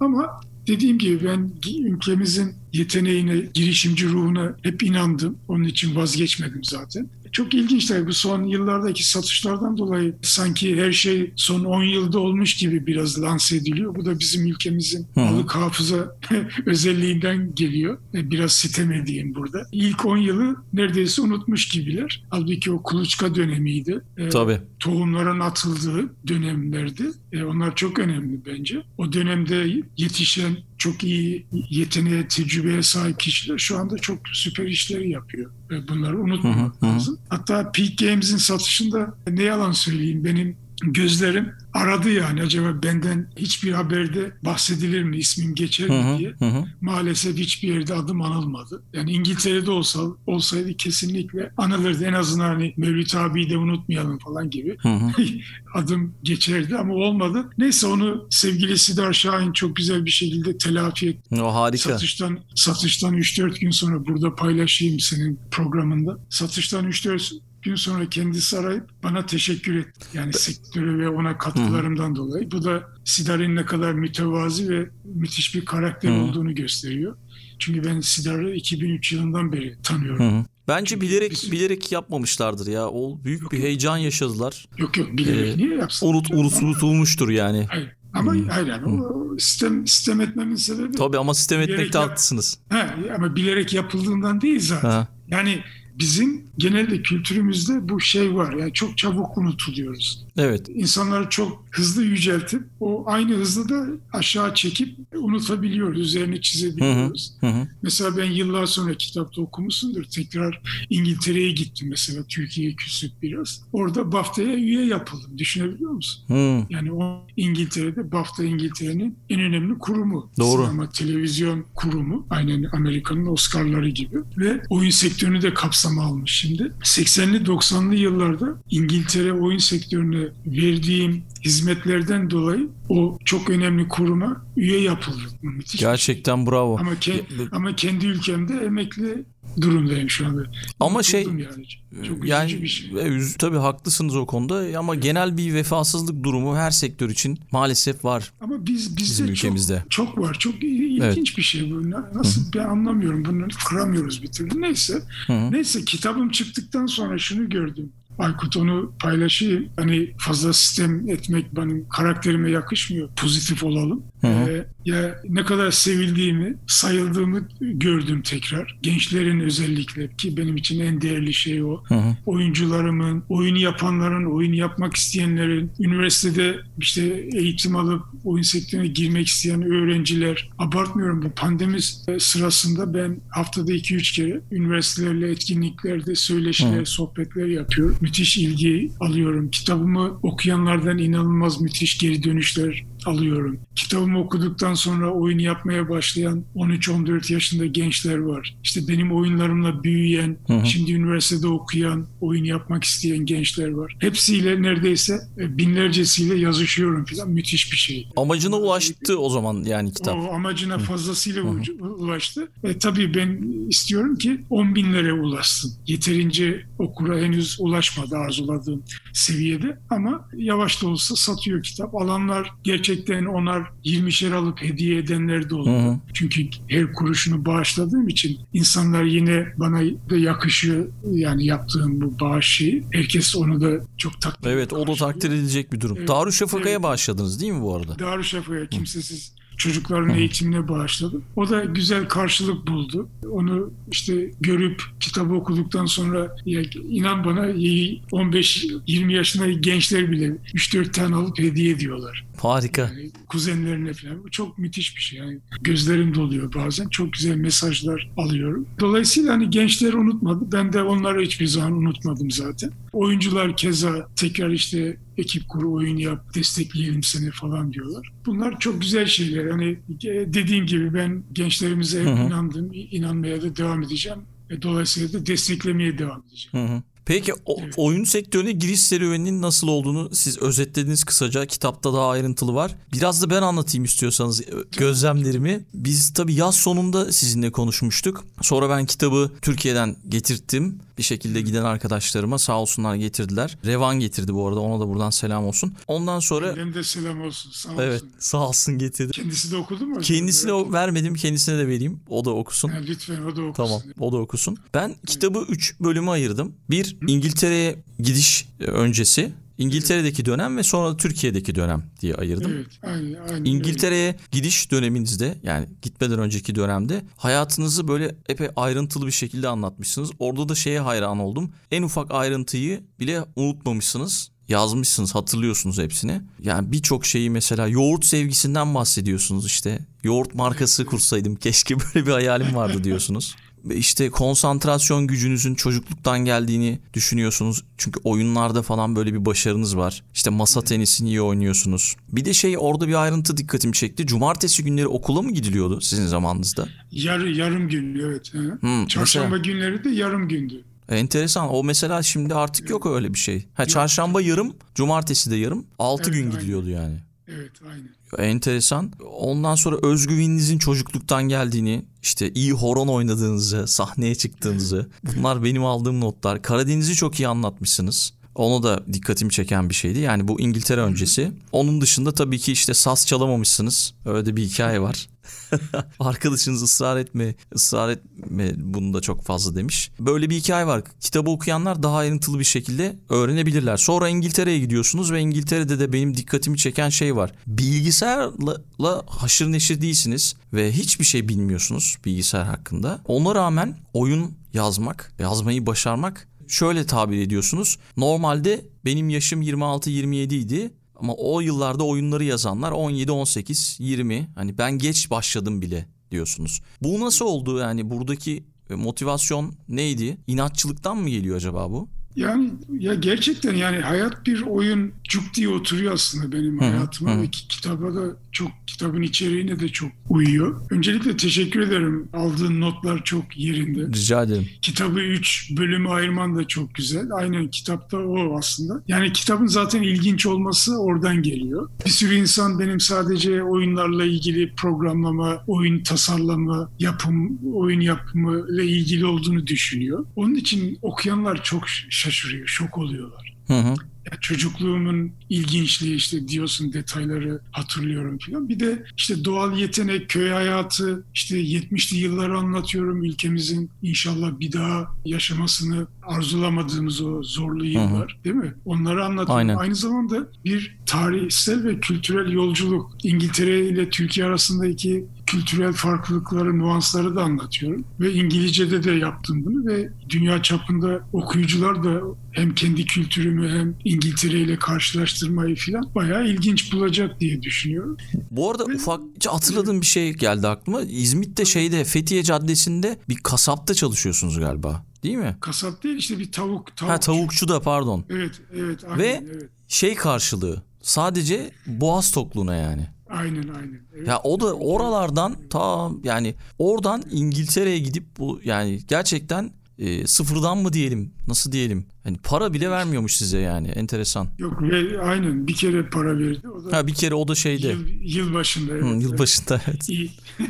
Ama 0.00 0.40
dediğim 0.66 0.98
gibi 0.98 1.24
ben 1.26 1.50
ülkemizin 1.84 2.52
yeteneğine, 2.72 3.36
girişimci 3.54 4.08
ruhuna 4.08 4.56
hep 4.62 4.82
inandım. 4.82 5.38
Onun 5.48 5.64
için 5.64 5.96
vazgeçmedim 5.96 6.64
zaten. 6.64 7.08
Çok 7.36 7.54
ilginç 7.54 7.86
tabii 7.86 8.06
bu 8.06 8.12
son 8.12 8.44
yıllardaki 8.44 9.08
satışlardan 9.08 9.76
dolayı 9.78 10.14
sanki 10.22 10.82
her 10.82 10.92
şey 10.92 11.32
son 11.36 11.64
10 11.64 11.82
yılda 11.82 12.18
olmuş 12.20 12.54
gibi 12.56 12.86
biraz 12.86 13.22
lanse 13.22 13.56
ediliyor. 13.56 13.94
Bu 13.94 14.04
da 14.04 14.18
bizim 14.18 14.46
ülkemizin 14.46 15.06
Hı 15.14 15.20
hı. 15.20 15.24
balık 15.32 15.54
hafıza 15.56 16.16
özelliğinden 16.66 17.54
geliyor. 17.54 17.98
E, 18.14 18.30
Biraz 18.30 18.52
sitem 18.52 18.92
edeyim 18.92 19.34
burada. 19.34 19.66
İlk 19.72 20.04
10 20.06 20.16
yılı 20.16 20.56
neredeyse 20.72 21.22
unutmuş 21.22 21.68
gibiler. 21.68 22.24
Halbuki 22.30 22.72
o 22.72 22.82
kuluçka 22.82 23.34
dönemiydi. 23.34 24.00
E, 24.16 24.28
Tabii. 24.28 24.58
tohumların 24.80 25.40
atıldığı 25.40 26.14
dönemlerdi. 26.28 27.04
E, 27.32 27.44
onlar 27.44 27.74
çok 27.74 27.98
önemli 27.98 28.40
bence. 28.46 28.82
O 28.98 29.12
dönemde 29.12 29.82
yetişen 29.96 30.56
çok 30.86 31.04
iyi 31.04 31.46
yeteneğe, 31.70 32.28
tecrübeye 32.28 32.82
sahip 32.82 33.20
kişiler 33.20 33.58
şu 33.58 33.78
anda 33.78 33.98
çok 33.98 34.18
süper 34.32 34.64
işleri 34.64 35.10
yapıyor. 35.10 35.50
Bunları 35.88 36.18
unutmamak 36.18 36.84
lazım. 36.84 37.18
Hatta 37.28 37.72
Peak 37.72 37.98
Games'in 37.98 38.36
satışında 38.36 39.14
ne 39.30 39.42
yalan 39.42 39.72
söyleyeyim 39.72 40.24
benim 40.24 40.56
gözlerim 40.82 41.52
aradı 41.72 42.10
yani 42.10 42.42
acaba 42.42 42.82
benden 42.82 43.30
hiçbir 43.36 43.72
haberde 43.72 44.32
bahsedilir 44.44 45.02
mi, 45.02 45.16
ismim 45.16 45.54
geçer 45.54 45.88
mi 45.88 46.14
hı, 46.14 46.18
diye. 46.18 46.30
hı 46.38 46.44
hı. 46.44 46.64
Maalesef 46.80 47.36
hiçbir 47.36 47.68
yerde 47.74 47.94
adım 47.94 48.22
anılmadı. 48.22 48.82
Yani 48.92 49.12
İngiltere'de 49.12 49.70
olsa, 49.70 50.00
olsaydı 50.26 50.76
kesinlikle 50.76 51.52
anılırdı. 51.56 52.04
En 52.04 52.12
azından 52.12 52.48
hani 52.48 52.74
Mevlüt 52.76 53.14
abiyi 53.14 53.50
de 53.50 53.58
unutmayalım 53.58 54.18
falan 54.18 54.50
gibi 54.50 54.76
Hı 54.80 54.88
hı. 54.88 55.12
adım 55.74 56.14
geçerdi 56.22 56.76
ama 56.76 56.94
olmadı. 56.94 57.50
Neyse 57.58 57.86
onu 57.86 58.26
sevgili 58.30 58.78
Sidar 58.78 59.12
Şahin 59.12 59.52
çok 59.52 59.76
güzel 59.76 60.04
bir 60.04 60.10
şekilde 60.10 60.58
telafi 60.58 61.08
etti. 61.08 61.42
O 61.42 61.54
harika. 61.54 61.90
Satıştan 61.90 62.38
satıştan 62.54 63.14
3-4 63.14 63.60
gün 63.60 63.70
sonra 63.70 64.06
burada 64.06 64.34
paylaşayım 64.34 65.00
senin 65.00 65.40
programında. 65.50 66.18
Satıştan 66.30 66.84
3-4 66.86 67.32
gün 67.66 67.74
sonra 67.74 68.08
kendisi 68.08 68.58
arayıp 68.58 68.84
bana 69.02 69.26
teşekkür 69.26 69.76
etti. 69.76 70.06
Yani 70.14 70.32
sektöre 70.32 70.98
ve 70.98 71.08
ona 71.08 71.38
katkılarımdan 71.38 72.16
dolayı. 72.16 72.50
Bu 72.50 72.64
da 72.64 72.88
Sidar'ın 73.04 73.56
ne 73.56 73.64
kadar 73.66 73.92
mütevazi 73.92 74.68
ve 74.70 74.90
müthiş 75.04 75.54
bir 75.54 75.64
karakter 75.64 76.10
Hı. 76.10 76.22
olduğunu 76.22 76.54
gösteriyor. 76.54 77.16
Çünkü 77.58 77.84
ben 77.84 78.00
Sidar'ı 78.00 78.54
2003 78.54 79.12
yılından 79.12 79.52
beri 79.52 79.70
Hı 79.74 79.82
tanıyorum. 79.82 80.40
hı. 80.40 80.44
Bence 80.68 81.00
bilerek 81.00 81.30
Biz- 81.30 81.52
bilerek 81.52 81.92
yapmamışlardır 81.92 82.66
ya. 82.66 82.88
O 82.88 83.24
büyük 83.24 83.52
bir 83.52 83.58
heyecan 83.58 83.96
yaşadılar. 83.96 84.66
Yok 84.78 84.96
yok 84.96 85.08
bilerek 85.18 85.54
Ee, 85.54 85.58
niye 85.58 85.74
yapsın? 85.76 86.06
Unut, 86.06 86.30
unut, 86.30 86.62
unutulmuştur 86.62 87.28
yani. 87.28 87.66
Hayır. 87.70 87.96
Ama 88.12 88.34
hayır 88.50 88.66
yani 88.66 88.86
o 88.86 89.38
sistem, 89.38 89.86
sistem 89.86 90.20
etmemin 90.20 90.54
sebebi 90.56 90.92
Tabii 90.92 91.18
ama 91.18 91.34
sistem 91.34 91.60
etmekte 91.60 91.98
haklısınız. 91.98 92.58
He, 92.68 93.12
ama 93.16 93.36
bilerek 93.36 93.74
yapıldığından 93.74 94.40
değil 94.40 94.60
zaten. 94.60 94.88
Ha. 94.90 95.08
Yani 95.28 95.60
bizim 95.98 96.46
genelde 96.58 97.02
kültürümüzde 97.02 97.88
bu 97.88 98.00
şey 98.00 98.34
var. 98.34 98.52
Yani 98.52 98.72
çok 98.72 98.98
çabuk 98.98 99.38
unutuluyoruz. 99.38 100.26
Evet. 100.36 100.68
İnsanları 100.68 101.28
çok 101.28 101.64
hızlı 101.70 102.04
yüceltip 102.04 102.62
o 102.80 103.04
aynı 103.06 103.34
hızlı 103.34 103.68
da 103.68 103.86
aşağı 104.12 104.54
çekip 104.54 104.98
unutabiliyoruz. 105.14 106.00
Üzerine 106.00 106.40
çizebiliyoruz. 106.40 107.32
Hı 107.40 107.46
hı. 107.46 107.68
Mesela 107.82 108.16
ben 108.16 108.30
yıllar 108.30 108.66
sonra 108.66 108.94
kitapta 108.94 109.42
okumuşsundur. 109.42 110.04
Tekrar 110.04 110.62
İngiltere'ye 110.90 111.50
gittim 111.52 111.88
mesela. 111.90 112.24
Türkiye'ye 112.28 112.74
küsüp 112.74 113.22
biraz. 113.22 113.62
Orada 113.72 114.12
BAFTA'ya 114.12 114.54
üye 114.54 114.86
yapıldım. 114.86 115.38
Düşünebiliyor 115.38 115.90
musun? 115.90 116.24
Hı. 116.28 116.66
Yani 116.70 116.92
o 116.92 117.26
İngiltere'de 117.36 118.12
BAFTA 118.12 118.44
İngiltere'nin 118.44 119.18
en 119.30 119.40
önemli 119.40 119.78
kurumu. 119.78 120.30
Doğru. 120.38 120.62
Sinema, 120.62 120.90
televizyon 120.90 121.64
kurumu. 121.74 122.26
Aynen 122.30 122.68
Amerika'nın 122.72 123.26
Oscar'ları 123.26 123.88
gibi. 123.88 124.16
Ve 124.38 124.62
oyun 124.70 124.90
sektörünü 124.90 125.42
de 125.42 125.54
kapsama 125.86 126.02
almış 126.02 126.32
şimdi. 126.32 126.72
80'li 126.82 127.36
90'lı 127.36 127.94
yıllarda 127.94 128.46
İngiltere 128.70 129.32
oyun 129.32 129.58
sektörüne 129.58 130.28
verdiğim 130.46 131.22
hizmetlerden 131.46 132.30
dolayı 132.30 132.68
o 132.88 133.18
çok 133.24 133.50
önemli 133.50 133.88
kuruma 133.88 134.46
üye 134.56 134.80
yapıldı. 134.80 135.22
Bu 135.42 135.46
Müthiş. 135.46 135.80
şey. 135.80 135.88
Gerçekten 135.90 136.46
bravo. 136.46 136.76
Ama, 136.80 136.92
ke- 136.94 137.10
Ya- 137.16 137.48
ama 137.52 137.76
kendi 137.76 138.06
ülkemde 138.06 138.54
emekli 138.64 139.24
durumdayım 139.60 140.10
şu 140.10 140.26
anda. 140.26 140.42
Ama 140.80 141.02
şey 141.02 141.22
yani. 141.22 141.66
Çok 142.08 142.26
yani 142.26 142.62
bir 142.62 142.68
şey. 142.68 142.90
e, 142.90 142.92
üz- 142.94 143.38
tabii 143.38 143.56
haklısınız 143.56 144.16
o 144.16 144.26
konuda 144.26 144.78
ama 144.78 144.94
genel 144.94 145.36
bir 145.36 145.54
vefasızlık 145.54 146.22
durumu 146.24 146.56
her 146.56 146.70
sektör 146.70 147.10
için 147.10 147.38
maalesef 147.52 148.04
var. 148.04 148.32
Ama 148.40 148.66
biz 148.66 148.96
bizde 148.96 148.96
Bizim 148.96 149.26
çok, 149.26 149.36
ülkemizde. 149.36 149.84
çok 149.90 150.18
var. 150.18 150.36
Çok 150.38 150.54
il- 150.62 150.96
ilginç 151.02 151.38
bir 151.38 151.42
şey 151.42 151.70
bu. 151.70 151.90
Na- 151.90 152.10
Nasıl 152.14 152.52
ben 152.54 152.64
anlamıyorum. 152.64 153.24
Bunu 153.24 153.46
kıramıyoruz 153.68 154.22
bir 154.22 154.28
türlü. 154.32 154.60
Neyse. 154.60 155.02
hı. 155.26 155.52
Neyse 155.52 155.84
kitabım 155.84 156.30
çıktıktan 156.30 156.86
sonra 156.86 157.18
şunu 157.18 157.48
gördüm. 157.48 157.92
Aykut 158.18 158.56
onu 158.56 158.92
paylaşayım. 159.00 159.68
Hani 159.76 160.14
fazla 160.18 160.52
sistem 160.52 161.08
etmek 161.08 161.56
benim 161.56 161.88
karakterime 161.88 162.50
yakışmıyor. 162.50 163.08
Pozitif 163.16 163.64
olalım. 163.64 164.02
Hı 164.26 164.44
hı. 164.44 164.50
Ee, 164.50 164.66
ya 164.84 165.20
ne 165.28 165.44
kadar 165.44 165.70
sevildiğimi, 165.70 166.56
sayıldığımı 166.66 167.48
gördüm 167.60 168.22
tekrar. 168.22 168.78
Gençlerin 168.82 169.40
özellikle 169.40 170.16
ki 170.16 170.36
benim 170.36 170.56
için 170.56 170.80
en 170.80 171.00
değerli 171.00 171.34
şey 171.34 171.62
o. 171.62 171.84
Hı 171.84 171.94
hı. 171.94 172.16
Oyuncularımın, 172.26 173.24
oyunu 173.28 173.58
yapanların, 173.58 174.34
oyun 174.34 174.52
yapmak 174.52 174.96
isteyenlerin, 174.96 175.72
üniversitede 175.80 176.56
işte 176.78 177.28
eğitim 177.32 177.76
alıp 177.76 178.02
oyun 178.24 178.42
sektörüne 178.42 178.86
girmek 178.86 179.26
isteyen 179.26 179.62
öğrenciler. 179.62 180.50
Abartmıyorum 180.58 181.22
bu 181.22 181.30
pandemi 181.30 181.82
sırasında 182.18 182.94
ben 182.94 183.20
haftada 183.30 183.72
2-3 183.72 184.14
kere 184.14 184.40
üniversitelerle 184.50 185.30
etkinliklerde 185.30 186.14
söyleşiler, 186.14 186.80
Hı. 186.80 186.86
sohbetler 186.86 187.46
yapıyorum. 187.46 187.96
Müthiş 188.00 188.38
ilgi 188.38 188.90
alıyorum. 189.00 189.50
Kitabımı 189.50 190.18
okuyanlardan 190.22 190.98
inanılmaz 190.98 191.60
müthiş 191.60 191.98
geri 191.98 192.22
dönüşler 192.22 192.86
alıyorum. 193.08 193.60
Kitabımı 193.76 194.20
okuduktan 194.20 194.74
sonra 194.74 195.10
oyun 195.10 195.38
yapmaya 195.38 195.88
başlayan 195.88 196.44
13-14 196.56 197.32
yaşında 197.32 197.66
gençler 197.66 198.16
var. 198.18 198.56
İşte 198.64 198.88
benim 198.88 199.12
oyunlarımla 199.16 199.82
büyüyen, 199.84 200.36
Hı 200.46 200.52
hı. 200.52 200.66
şimdi 200.66 200.92
üniversitede 200.92 201.46
okuyan, 201.48 202.06
oyun 202.20 202.44
yapmak 202.44 202.84
isteyen 202.84 203.18
gençler 203.26 203.68
var. 203.70 203.96
Hepsiyle 204.00 204.62
neredeyse 204.62 205.20
e, 205.38 205.58
binlercesiyle 205.58 206.34
yazışıyorum 206.34 207.04
falan. 207.04 207.30
Müthiş 207.30 207.72
bir 207.72 207.76
şey. 207.76 208.08
Amacına 208.16 208.56
ulaştı 208.56 209.18
o 209.18 209.28
zaman 209.30 209.64
yani 209.66 209.92
kitap. 209.92 210.16
O 210.16 210.32
amacına 210.34 210.78
fazlasıyla 210.78 211.42
ucu- 211.42 211.80
ulaştı. 211.82 212.48
E, 212.64 212.78
tabii 212.78 213.14
ben 213.14 213.42
istiyorum 213.68 214.16
ki 214.16 214.40
10 214.50 214.74
binlere 214.74 215.12
ulaşsın. 215.12 215.72
Yeterince 215.86 216.66
okura 216.78 217.18
henüz 217.18 217.56
ulaşmadı 217.60 218.16
arzuladığım 218.16 218.82
seviyede 219.12 219.78
ama 219.90 220.28
yavaş 220.36 220.82
da 220.82 220.88
olsa 220.88 221.16
satıyor 221.16 221.62
kitap. 221.62 221.94
Alanlar 221.94 222.50
gerçekten 222.96 223.24
onar 223.24 223.62
20'şer 223.84 224.34
alıp 224.34 224.62
hediye 224.62 224.98
edenler 224.98 225.50
de 225.50 225.54
oluyor. 225.54 225.82
Hı 225.82 225.88
hı. 225.88 225.98
Çünkü 226.14 226.48
her 226.68 226.92
kuruşunu 226.92 227.44
bağışladığım 227.46 228.08
için 228.08 228.38
insanlar 228.52 229.04
yine 229.04 229.46
bana 229.56 229.80
da 230.10 230.16
yakışıyor 230.16 230.88
yani 231.10 231.46
yaptığım 231.46 232.00
bu 232.00 232.20
bağış 232.20 232.46
şeyi. 232.46 232.84
Herkes 232.92 233.36
onu 233.36 233.60
da 233.60 233.84
çok 233.96 234.20
takdir 234.20 234.50
Evet 234.50 234.72
o 234.72 234.86
da 234.86 234.94
takdir 234.94 235.30
edilecek 235.30 235.72
bir 235.72 235.80
durum. 235.80 235.96
Evet, 235.98 236.08
Darüşşafaka'ya 236.08 236.74
evet. 236.74 236.82
başladınız 236.82 237.40
değil 237.40 237.52
mi 237.52 237.62
bu 237.62 237.76
arada? 237.76 237.98
Darüşşafaka'ya 237.98 238.66
kimsesiz 238.66 239.36
çocukların 239.56 240.10
eğitimine 240.10 240.68
bağışladım. 240.68 241.24
O 241.36 241.48
da 241.48 241.64
güzel 241.64 242.08
karşılık 242.08 242.66
buldu. 242.66 243.08
Onu 243.30 243.70
işte 243.90 244.30
görüp 244.40 244.82
kitabı 245.00 245.34
okuduktan 245.34 245.86
sonra 245.86 246.36
ya 246.46 246.62
inan 246.88 247.24
bana 247.24 247.46
15-20 247.46 249.12
yaşındaki 249.12 249.60
gençler 249.60 250.10
bile 250.10 250.26
3-4 250.26 250.92
tane 250.92 251.14
alıp 251.14 251.38
hediye 251.38 251.70
ediyorlar. 251.70 252.26
Harika. 252.48 252.82
Yani 252.82 253.10
kuzenlerine 253.28 253.92
falan. 253.92 254.24
Bu 254.24 254.30
çok 254.30 254.58
müthiş 254.58 254.96
bir 254.96 255.00
şey. 255.00 255.18
Yani 255.18 255.38
gözlerim 255.60 256.14
doluyor 256.14 256.54
bazen. 256.54 256.88
Çok 256.88 257.12
güzel 257.12 257.36
mesajlar 257.36 258.10
alıyorum. 258.16 258.66
Dolayısıyla 258.80 259.32
hani 259.32 259.50
gençler 259.50 259.92
unutmadı. 259.92 260.52
Ben 260.52 260.72
de 260.72 260.82
onları 260.82 261.22
hiçbir 261.22 261.46
zaman 261.46 261.72
unutmadım 261.72 262.30
zaten. 262.30 262.70
Oyuncular 262.92 263.56
keza 263.56 264.08
tekrar 264.16 264.50
işte 264.50 264.96
ekip 265.16 265.48
kuru 265.48 265.72
oyun 265.72 265.96
yap, 265.96 266.34
destekleyelim 266.34 267.02
seni 267.02 267.30
falan 267.30 267.72
diyorlar. 267.72 268.12
Bunlar 268.26 268.58
çok 268.58 268.80
güzel 268.80 269.06
şeyler. 269.06 269.50
Hani 269.50 269.68
e, 270.04 270.34
dediğim 270.34 270.66
gibi 270.66 270.94
ben 270.94 271.22
gençlerimize 271.32 272.00
hep 272.00 272.06
inandım, 272.06 272.70
inanmaya 272.72 273.42
da 273.42 273.56
devam 273.56 273.82
edeceğim. 273.82 274.18
Dolayısıyla 274.62 275.12
da 275.12 275.26
desteklemeye 275.26 275.98
devam 275.98 276.22
edeceğim. 276.28 276.68
Hı 276.68 276.74
hı. 276.74 276.82
Peki 277.06 277.32
o- 277.46 277.60
oyun 277.76 278.04
sektörüne 278.04 278.52
giriş 278.52 278.82
serüveninin 278.82 279.42
nasıl 279.42 279.68
olduğunu 279.68 280.14
siz 280.14 280.38
özetlediniz 280.38 281.04
kısaca. 281.04 281.46
Kitapta 281.46 281.92
daha 281.92 282.08
ayrıntılı 282.10 282.54
var. 282.54 282.76
Biraz 282.92 283.22
da 283.22 283.30
ben 283.30 283.42
anlatayım 283.42 283.84
istiyorsanız 283.84 284.42
gözlemlerimi. 284.76 285.64
Biz 285.74 286.12
tabii 286.12 286.34
yaz 286.34 286.54
sonunda 286.56 287.12
sizinle 287.12 287.52
konuşmuştuk. 287.52 288.24
Sonra 288.42 288.68
ben 288.70 288.86
kitabı 288.86 289.30
Türkiye'den 289.42 289.96
getirttim. 290.08 290.78
Bir 290.98 291.02
şekilde 291.02 291.40
giden 291.40 291.64
arkadaşlarıma 291.64 292.38
sağ 292.38 292.60
olsunlar 292.60 292.94
getirdiler. 292.94 293.58
Revan 293.64 294.00
getirdi 294.00 294.34
bu 294.34 294.48
arada 294.48 294.60
ona 294.60 294.80
da 294.80 294.88
buradan 294.88 295.10
selam 295.10 295.44
olsun. 295.46 295.74
Ondan 295.86 296.20
sonra 296.20 296.56
Hem 296.56 296.74
de 296.74 296.84
selam 296.84 297.20
olsun. 297.20 297.50
Sağ 297.50 297.68
olsun. 297.70 297.82
evet 297.82 298.02
sağ 298.18 298.48
olsun 298.48 298.78
getirdi. 298.78 299.10
Kendisi 299.12 299.50
de 299.50 299.56
okudu 299.56 299.86
mu? 299.86 300.00
Kendisine 300.00 300.52
o- 300.52 300.72
vermedim 300.72 301.14
kendisine 301.14 301.58
de 301.58 301.68
vereyim. 301.68 302.00
O 302.08 302.24
da 302.24 302.30
okusun. 302.30 302.68
Ha, 302.68 302.78
lütfen 302.86 303.22
o 303.22 303.36
da 303.36 303.42
okusun. 303.42 303.52
Tamam 303.52 303.82
o 304.00 304.12
da 304.12 304.16
okusun. 304.16 304.56
Ben 304.74 304.96
kitabı 305.06 305.38
3 305.48 305.74
bölüme 305.80 306.10
ayırdım. 306.10 306.54
Bir 306.70 306.96
İngiltere'ye 307.08 307.76
gidiş 307.98 308.48
öncesi, 308.60 309.32
İngiltere'deki 309.58 310.24
dönem 310.24 310.56
ve 310.56 310.62
sonra 310.62 310.96
Türkiye'deki 310.96 311.54
dönem 311.54 311.82
diye 312.00 312.14
ayırdım. 312.14 312.52
Evet, 312.54 312.66
aynen, 312.82 313.14
aynen. 313.28 313.44
İngiltere'ye 313.44 314.16
gidiş 314.30 314.70
döneminizde 314.70 315.38
yani 315.42 315.66
gitmeden 315.82 316.18
önceki 316.18 316.54
dönemde 316.54 317.02
hayatınızı 317.16 317.88
böyle 317.88 318.14
epey 318.28 318.48
ayrıntılı 318.56 319.06
bir 319.06 319.12
şekilde 319.12 319.48
anlatmışsınız. 319.48 320.10
Orada 320.18 320.48
da 320.48 320.54
şeye 320.54 320.80
hayran 320.80 321.18
oldum. 321.18 321.52
En 321.70 321.82
ufak 321.82 322.14
ayrıntıyı 322.14 322.80
bile 323.00 323.24
unutmamışsınız. 323.36 324.30
Yazmışsınız 324.48 325.14
hatırlıyorsunuz 325.14 325.78
hepsini. 325.78 326.20
Yani 326.42 326.72
birçok 326.72 327.06
şeyi 327.06 327.30
mesela 327.30 327.66
yoğurt 327.66 328.04
sevgisinden 328.04 328.74
bahsediyorsunuz 328.74 329.46
işte. 329.46 329.78
Yoğurt 330.02 330.34
markası 330.34 330.86
kursaydım 330.86 331.36
keşke 331.36 331.74
böyle 331.80 332.06
bir 332.06 332.12
hayalim 332.12 332.54
vardı 332.54 332.84
diyorsunuz. 332.84 333.36
İşte 333.74 334.10
konsantrasyon 334.10 335.06
gücünüzün 335.06 335.54
çocukluktan 335.54 336.24
geldiğini 336.24 336.78
düşünüyorsunuz. 336.94 337.64
Çünkü 337.78 338.00
oyunlarda 338.04 338.62
falan 338.62 338.96
böyle 338.96 339.14
bir 339.14 339.24
başarınız 339.24 339.76
var. 339.76 340.02
İşte 340.14 340.30
masa 340.30 340.62
tenisini 340.62 341.08
iyi 341.08 341.20
oynuyorsunuz. 341.22 341.96
Bir 342.08 342.24
de 342.24 342.32
şey 342.34 342.56
orada 342.58 342.88
bir 342.88 343.02
ayrıntı 343.02 343.36
dikkatimi 343.36 343.74
çekti. 343.74 344.06
Cumartesi 344.06 344.64
günleri 344.64 344.86
okula 344.86 345.22
mı 345.22 345.32
gidiliyordu 345.32 345.80
sizin 345.80 346.06
zamanınızda? 346.06 346.68
Yar, 346.90 347.20
yarım 347.20 347.68
gün 347.68 347.98
evet. 347.98 348.32
Hmm, 348.60 348.86
Çarşamba 348.86 349.38
günleri 349.38 349.84
de 349.84 349.90
yarım 349.90 350.28
gündü. 350.28 350.64
Enteresan. 350.88 351.54
O 351.54 351.64
mesela 351.64 352.02
şimdi 352.02 352.34
artık 352.34 352.70
yok 352.70 352.86
öyle 352.86 353.14
bir 353.14 353.18
şey. 353.18 353.46
Ha 353.54 353.66
çarşamba 353.66 354.20
yarım, 354.20 354.56
cumartesi 354.74 355.30
de 355.30 355.36
yarım. 355.36 355.66
6 355.78 356.02
Evet, 356.02 356.14
gün 356.14 356.20
aynen. 356.26 356.32
gidiliyordu 356.40 356.68
yani. 356.70 356.96
Evet 357.28 357.52
aynen. 357.70 357.95
Enteresan. 358.18 358.92
Ondan 359.18 359.54
sonra 359.54 359.76
özgüveninizin 359.82 360.58
çocukluktan 360.58 361.22
geldiğini, 361.22 361.84
işte 362.02 362.32
iyi 362.32 362.52
horon 362.52 362.88
oynadığınızı, 362.88 363.66
sahneye 363.66 364.14
çıktığınızı. 364.14 364.90
Bunlar 365.16 365.44
benim 365.44 365.64
aldığım 365.64 366.00
notlar. 366.00 366.42
Karadeniz'i 366.42 366.94
çok 366.94 367.20
iyi 367.20 367.28
anlatmışsınız. 367.28 368.12
Onu 368.36 368.62
da 368.62 368.82
dikkatimi 368.92 369.30
çeken 369.30 369.70
bir 369.70 369.74
şeydi. 369.74 369.98
Yani 369.98 370.28
bu 370.28 370.40
İngiltere 370.40 370.80
öncesi. 370.80 371.32
Onun 371.52 371.80
dışında 371.80 372.12
tabii 372.12 372.38
ki 372.38 372.52
işte 372.52 372.74
saz 372.74 373.06
çalamamışsınız. 373.06 373.94
Öyle 374.04 374.26
de 374.26 374.36
bir 374.36 374.44
hikaye 374.44 374.80
var. 374.80 375.08
Arkadaşınız 376.00 376.62
ısrar 376.62 376.96
etme, 376.96 377.34
ısrar 377.54 377.88
etme 377.88 378.52
bunu 378.56 378.94
da 378.94 379.00
çok 379.00 379.22
fazla 379.22 379.56
demiş. 379.56 379.90
Böyle 380.00 380.30
bir 380.30 380.36
hikaye 380.36 380.66
var. 380.66 380.82
Kitabı 381.00 381.30
okuyanlar 381.30 381.82
daha 381.82 381.96
ayrıntılı 381.96 382.38
bir 382.38 382.44
şekilde 382.44 382.96
öğrenebilirler. 383.08 383.76
Sonra 383.76 384.08
İngiltere'ye 384.08 384.58
gidiyorsunuz 384.58 385.12
ve 385.12 385.20
İngiltere'de 385.20 385.78
de 385.78 385.92
benim 385.92 386.16
dikkatimi 386.16 386.58
çeken 386.58 386.88
şey 386.88 387.16
var. 387.16 387.32
Bilgisayarla 387.46 388.62
la 388.80 389.02
haşır 389.06 389.52
neşir 389.52 389.80
değilsiniz 389.80 390.34
ve 390.52 390.72
hiçbir 390.72 391.04
şey 391.04 391.28
bilmiyorsunuz 391.28 391.96
bilgisayar 392.04 392.44
hakkında. 392.46 393.00
Ona 393.04 393.34
rağmen 393.34 393.78
oyun 393.92 394.32
yazmak, 394.54 395.12
yazmayı 395.18 395.66
başarmak 395.66 396.28
şöyle 396.48 396.86
tabir 396.86 397.18
ediyorsunuz. 397.18 397.78
Normalde 397.96 398.64
benim 398.84 399.08
yaşım 399.08 399.42
26-27 399.42 400.34
idi. 400.34 400.70
Ama 400.96 401.14
o 401.14 401.40
yıllarda 401.40 401.84
oyunları 401.84 402.24
yazanlar 402.24 402.72
17, 402.72 403.12
18, 403.12 403.76
20 403.80 404.28
hani 404.34 404.58
ben 404.58 404.78
geç 404.78 405.10
başladım 405.10 405.62
bile 405.62 405.88
diyorsunuz. 406.10 406.60
Bu 406.82 407.00
nasıl 407.00 407.24
oldu 407.24 407.58
yani 407.58 407.90
buradaki 407.90 408.44
motivasyon 408.70 409.54
neydi? 409.68 410.18
İnatçılıktan 410.26 410.96
mı 410.96 411.08
geliyor 411.08 411.36
acaba 411.36 411.70
bu? 411.70 411.88
Yani 412.16 412.50
ya 412.78 412.94
gerçekten 412.94 413.54
yani 413.54 413.78
hayat 413.78 414.26
bir 414.26 414.42
oyun 414.42 414.92
cuk 415.08 415.34
diye 415.34 415.48
oturuyor 415.48 415.92
aslında 415.92 416.32
benim 416.32 416.58
hayatıma 416.58 417.22
ve 417.22 417.30
ki- 417.30 417.48
kitaba 417.48 417.94
da 417.94 418.16
çok 418.32 418.48
kitabın 418.66 419.02
içeriğine 419.02 419.60
de 419.60 419.68
çok 419.68 419.90
uyuyor. 420.08 420.60
Öncelikle 420.70 421.16
teşekkür 421.16 421.60
ederim. 421.60 422.08
Aldığın 422.12 422.60
notlar 422.60 423.04
çok 423.04 423.36
yerinde. 423.36 423.86
Rica 423.86 424.22
ederim. 424.22 424.48
Kitabı 424.62 425.00
3 425.00 425.50
bölüme 425.58 425.88
ayırman 425.88 426.36
da 426.36 426.46
çok 426.46 426.74
güzel. 426.74 427.06
Aynen 427.14 427.48
kitapta 427.50 427.98
o 427.98 428.38
aslında. 428.38 428.82
Yani 428.88 429.12
kitabın 429.12 429.46
zaten 429.46 429.82
ilginç 429.82 430.26
olması 430.26 430.78
oradan 430.78 431.22
geliyor. 431.22 431.68
Bir 431.86 431.90
sürü 431.90 432.14
insan 432.14 432.58
benim 432.58 432.80
sadece 432.80 433.42
oyunlarla 433.42 434.04
ilgili 434.04 434.52
programlama, 434.54 435.42
oyun 435.46 435.82
tasarlama, 435.82 436.70
yapım, 436.78 437.38
oyun 437.54 437.80
yapımı 437.80 438.46
ile 438.54 438.64
ilgili 438.66 439.06
olduğunu 439.06 439.46
düşünüyor. 439.46 440.06
Onun 440.16 440.34
için 440.34 440.78
okuyanlar 440.82 441.42
çok 441.44 441.68
şaşırıyor, 441.68 442.05
şok 442.46 442.78
oluyorlar. 442.78 443.36
Hı 443.46 443.54
hı. 443.54 443.74
Ya 444.12 444.18
çocukluğumun 444.20 445.12
ilginçliği 445.30 445.94
işte 445.94 446.28
diyorsun 446.28 446.72
detayları 446.72 447.40
hatırlıyorum 447.50 448.18
falan. 448.18 448.48
Bir 448.48 448.60
de 448.60 448.84
işte 448.96 449.24
doğal 449.24 449.58
yetenek, 449.58 450.10
köy 450.10 450.30
hayatı, 450.30 451.04
işte 451.14 451.36
70'li 451.42 451.98
yılları 451.98 452.38
anlatıyorum. 452.38 453.04
Ülkemizin 453.04 453.70
inşallah 453.82 454.40
bir 454.40 454.52
daha 454.52 454.94
yaşamasını 455.04 455.86
arzulamadığımız 456.02 457.02
o 457.02 457.22
zorlu 457.22 457.64
yıllar 457.66 458.18
değil 458.24 458.36
mi? 458.36 458.54
Onları 458.64 459.04
anlatıyorum. 459.04 459.36
Aynen. 459.36 459.56
Aynı 459.56 459.74
zamanda 459.74 460.28
bir 460.44 460.78
tarihsel 460.86 461.64
ve 461.64 461.80
kültürel 461.80 462.32
yolculuk. 462.32 462.90
İngiltere 463.02 463.68
ile 463.68 463.90
Türkiye 463.90 464.26
arasındaki 464.26 465.04
kültürel 465.26 465.72
farklılıkları, 465.72 466.58
nuansları 466.58 467.16
da 467.16 467.22
anlatıyorum. 467.22 467.84
Ve 468.00 468.12
İngilizce'de 468.12 468.82
de 468.84 468.92
yaptım 468.92 469.44
bunu 469.44 469.66
ve 469.66 469.88
dünya 470.08 470.42
çapında 470.42 471.00
okuyucular 471.12 471.84
da 471.84 472.00
hem 472.32 472.54
kendi 472.54 472.84
kültürümü 472.84 473.48
hem 473.58 473.74
İngiltere 473.84 474.40
ile 474.40 474.58
karşılaştırmayı 474.58 475.56
falan 475.56 475.94
bayağı 475.94 476.26
ilginç 476.26 476.72
bulacak 476.72 477.20
diye 477.20 477.42
düşünüyorum. 477.42 477.96
Bu 478.30 478.50
arada 478.50 478.64
ufak 478.64 479.00
hatırladığım 479.28 479.80
bir 479.80 479.86
şey 479.86 480.12
geldi 480.12 480.48
aklıma. 480.48 480.82
İzmit'te 480.82 481.44
şeyde 481.44 481.84
Fethiye 481.84 482.22
Caddesi'nde 482.22 482.98
bir 483.08 483.16
kasapta 483.16 483.74
çalışıyorsunuz 483.74 484.38
galiba. 484.38 484.86
Değil 485.02 485.16
mi? 485.16 485.36
Kasap 485.40 485.82
değil 485.82 485.96
işte 485.96 486.18
bir 486.18 486.32
tavuk. 486.32 486.76
tavuk. 486.76 486.92
Ha 486.92 487.00
tavukçu 487.00 487.48
da 487.48 487.60
pardon. 487.60 488.04
Evet, 488.10 488.40
evet. 488.54 488.84
Aynen, 488.84 488.98
Ve 488.98 489.22
evet. 489.32 489.50
şey 489.68 489.94
karşılığı 489.94 490.62
sadece 490.82 491.50
boğaz 491.66 492.10
tokluğuna 492.10 492.54
yani. 492.54 492.95
Aynen 493.10 493.48
aynen. 493.48 493.80
Evet. 493.96 494.08
Ya 494.08 494.20
o 494.24 494.40
da 494.40 494.54
oralardan 494.54 495.36
ta 495.50 495.90
yani 496.04 496.34
oradan 496.58 497.02
İngiltere'ye 497.10 497.78
gidip 497.78 498.04
bu 498.18 498.40
yani 498.44 498.80
gerçekten 498.88 499.50
e, 499.78 500.06
sıfırdan 500.06 500.58
mı 500.58 500.72
diyelim 500.72 501.12
nasıl 501.28 501.52
diyelim 501.52 501.86
hani 502.06 502.18
para 502.18 502.52
bile 502.52 502.70
vermiyormuş 502.70 503.16
size 503.16 503.38
yani 503.38 503.68
enteresan. 503.68 504.28
Yok 504.38 504.62
ve 504.62 505.00
aynen 505.00 505.46
bir 505.46 505.54
kere 505.54 505.86
para 505.86 506.18
verdi. 506.18 506.48
O 506.48 506.64
da 506.64 506.76
Ha 506.76 506.86
bir 506.86 506.94
kere 506.94 507.14
o 507.14 507.28
da 507.28 507.34
şeyde 507.34 507.68
yıl, 507.68 507.86
yıl 508.00 508.34
başında. 508.34 508.72
Hı, 508.72 508.76
evet. 508.76 509.02
yılbaşında 509.02 509.60
evet. 509.68 509.88
İyi. 509.88 510.10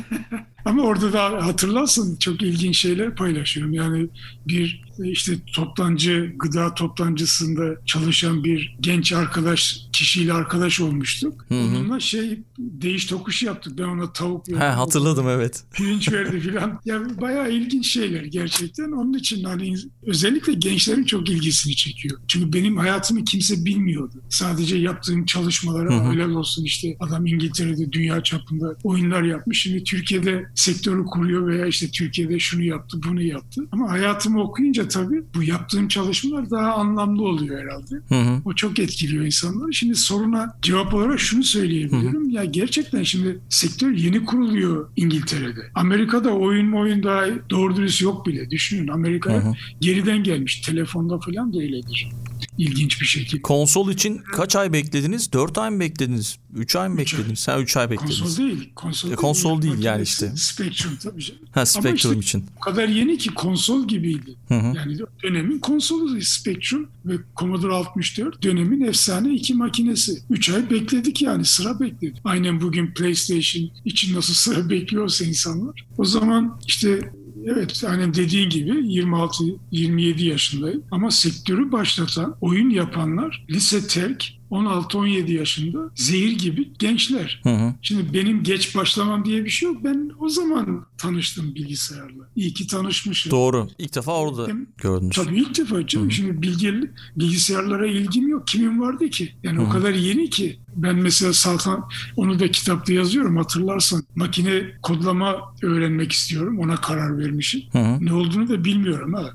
Ama 0.65 0.83
orada 0.83 1.13
da 1.13 1.45
hatırlarsın 1.45 2.15
çok 2.15 2.41
ilginç 2.41 2.77
şeyler 2.77 3.15
paylaşıyorum. 3.15 3.73
Yani 3.73 4.09
bir 4.47 4.87
işte 5.03 5.33
toptancı, 5.53 6.33
gıda 6.39 6.73
toptancısında 6.73 7.85
çalışan 7.85 8.43
bir 8.43 8.77
genç 8.79 9.13
arkadaş, 9.13 9.81
kişiyle 9.93 10.33
arkadaş 10.33 10.79
olmuştuk. 10.79 11.45
Hı 11.47 11.55
hı. 11.55 11.59
Onunla 11.59 11.99
şey 11.99 12.39
değiş 12.59 13.05
tokuş 13.05 13.43
yaptık. 13.43 13.77
Ben 13.77 13.83
ona 13.83 14.13
tavuk 14.13 14.49
verdim. 14.49 14.61
Ha 14.61 14.77
hatırladım 14.77 15.29
evet. 15.29 15.63
pirinç 15.73 16.11
verdi 16.11 16.39
filan. 16.39 16.79
Ya 16.85 17.01
bayağı 17.21 17.51
ilginç 17.51 17.87
şeyler 17.87 18.23
gerçekten. 18.23 18.91
Onun 18.91 19.13
için 19.13 19.43
hani 19.43 19.75
özellikle 20.03 20.53
gençlerin 20.53 21.03
çok 21.03 21.29
ilgisini 21.47 21.75
çekiyor. 21.75 22.19
Çünkü 22.27 22.53
benim 22.53 22.77
hayatımı 22.77 23.23
kimse 23.23 23.65
bilmiyordu. 23.65 24.21
Sadece 24.29 24.77
yaptığım 24.77 25.25
çalışmalara 25.25 25.93
Hı 25.93 25.99
hı. 25.99 26.11
helal 26.11 26.31
olsun 26.31 26.63
işte 26.63 26.97
adam 26.99 27.25
İngiltere'de 27.25 27.91
dünya 27.91 28.23
çapında 28.23 28.75
oyunlar 28.83 29.23
yapmış. 29.23 29.61
Şimdi 29.61 29.83
Türkiye'de 29.83 30.45
sektörü 30.55 31.05
kuruyor 31.05 31.47
veya 31.47 31.65
işte 31.65 31.87
Türkiye'de 31.91 32.39
şunu 32.39 32.63
yaptı, 32.63 32.99
bunu 33.07 33.21
yaptı. 33.21 33.61
Ama 33.71 33.91
hayatımı 33.91 34.41
okuyunca 34.41 34.87
tabii 34.87 35.23
bu 35.35 35.43
yaptığım 35.43 35.87
çalışmalar 35.87 36.49
daha 36.49 36.73
anlamlı 36.73 37.23
oluyor 37.23 37.61
herhalde. 37.63 37.95
Hı 38.09 38.15
hı. 38.15 38.41
O 38.45 38.53
çok 38.53 38.79
etkiliyor 38.79 39.25
insanları. 39.25 39.73
Şimdi 39.73 39.95
soruna 39.95 40.57
cevap 40.61 40.93
olarak 40.93 41.19
şunu 41.19 41.43
söyleyebilirim. 41.43 42.29
Ya 42.29 42.45
gerçekten 42.45 43.03
şimdi 43.03 43.39
sektör 43.49 43.91
yeni 43.91 44.25
kuruluyor 44.25 44.89
İngiltere'de. 44.95 45.61
Amerika'da 45.75 46.29
oyun 46.29 46.71
oyun 46.71 47.03
daha 47.03 47.25
doğru 47.49 47.75
dürüst 47.75 48.01
yok 48.01 48.27
bile. 48.27 48.49
Düşünün 48.49 48.87
Amerika 48.87 49.53
geriden 49.81 50.23
gelmiş. 50.23 50.61
Telefonda 50.61 51.19
falan 51.37 51.53
da 51.53 51.59
öyledir. 51.59 52.09
İlginç 52.57 53.01
bir 53.01 53.05
şekilde. 53.05 53.41
Konsol 53.41 53.91
için 53.91 54.17
kaç 54.33 54.55
ay 54.55 54.73
beklediniz? 54.73 55.33
4 55.33 55.57
ay 55.57 55.69
mı 55.69 55.79
beklediniz? 55.79 56.37
3 56.55 56.75
ay 56.75 56.89
mı 56.89 57.01
Üç 57.01 57.13
ay. 57.13 57.19
beklediniz? 57.19 57.47
Ha 57.47 57.59
3 57.59 57.77
ay 57.77 57.89
beklediniz. 57.91 58.19
Konsol 58.19 58.37
değil. 58.37 58.69
Konsol, 58.75 59.11
E, 59.11 59.15
konsol 59.15 59.61
değil 59.61 59.73
yani 59.73 59.83
Makinesi, 59.99 60.25
işte. 60.25 60.31
Spectrum 60.37 60.91
tabii. 61.03 61.23
Ha 61.51 61.65
Spectrum 61.65 61.93
işte- 62.19 62.19
için. 62.39 62.45
O 62.57 62.59
kadar 62.59 62.87
yeni 62.87 63.17
ki 63.17 63.29
konsol 63.33 63.87
gibiydi. 63.87 64.35
Hı 64.47 64.53
hı. 64.53 64.73
Yani 64.77 64.97
dönemin 65.23 65.59
konsolu 65.59 66.21
Spectrum 66.21 66.87
ve 67.05 67.13
Commodore 67.37 67.73
64 67.73 68.43
dönemin 68.43 68.81
efsane 68.81 69.33
iki 69.33 69.53
makinesi. 69.53 70.21
3 70.29 70.49
ay 70.49 70.69
bekledik 70.69 71.21
yani 71.21 71.45
sıra 71.45 71.79
bekledik. 71.79 72.17
Aynen 72.23 72.61
bugün 72.61 72.93
PlayStation 72.93 73.69
için 73.85 74.15
nasıl 74.15 74.33
sıra 74.33 74.69
bekliyorsa 74.69 75.25
insanlar. 75.25 75.85
O 75.97 76.05
zaman 76.05 76.59
işte 76.67 77.11
Evet 77.47 77.83
aynen 77.89 78.13
dediğin 78.13 78.49
gibi 78.49 78.69
26-27 78.69 80.23
yaşındayım 80.23 80.83
ama 80.91 81.11
sektörü 81.11 81.71
başlatan, 81.71 82.35
oyun 82.41 82.69
yapanlar 82.69 83.45
lise 83.49 83.87
terk 83.87 84.36
16-17 84.51 85.31
yaşında 85.31 85.79
zehir 85.95 86.31
gibi 86.31 86.73
gençler. 86.79 87.41
Hı 87.43 87.49
hı. 87.49 87.73
Şimdi 87.81 88.13
benim 88.13 88.43
geç 88.43 88.75
başlamam 88.75 89.25
diye 89.25 89.45
bir 89.45 89.49
şey 89.49 89.69
yok. 89.69 89.83
Ben 89.83 90.11
o 90.19 90.29
zaman 90.29 90.85
tanıştım 90.97 91.55
bilgisayarla. 91.55 92.29
İyi 92.35 92.53
ki 92.53 92.67
tanışmışım. 92.67 93.31
Doğru. 93.31 93.67
İlk 93.79 93.95
defa 93.95 94.11
orada 94.11 94.47
Hem- 94.47 94.67
gördünüz. 94.77 95.15
Tabii 95.15 95.37
ilk 95.37 95.57
defa 95.57 95.87
canım. 95.87 96.05
Hı 96.05 96.09
hı. 96.09 96.13
Şimdi 96.13 96.41
bilgi, 96.41 96.73
bilgisayarlara 97.15 97.87
ilgim 97.87 98.27
yok. 98.27 98.47
Kimin 98.47 98.81
vardı 98.81 99.09
ki? 99.09 99.33
Yani 99.43 99.57
Hı 99.57 99.61
o 99.61 99.65
hı. 99.65 99.69
kadar 99.69 99.93
yeni 99.93 100.29
ki. 100.29 100.59
Ben 100.75 100.95
mesela 100.95 101.31
zaten 101.31 101.77
onu 102.15 102.39
da 102.39 102.51
kitapta 102.51 102.93
yazıyorum 102.93 103.37
hatırlarsan. 103.37 104.03
Makine 104.15 104.61
kodlama 104.81 105.35
öğrenmek 105.61 106.11
istiyorum. 106.11 106.59
Ona 106.59 106.75
karar 106.75 107.17
vermişim. 107.17 107.61
Hı 107.71 107.79
hı. 107.79 108.05
Ne 108.05 108.13
olduğunu 108.13 108.49
da 108.49 108.63
bilmiyorum 108.65 109.13
ha. 109.13 109.29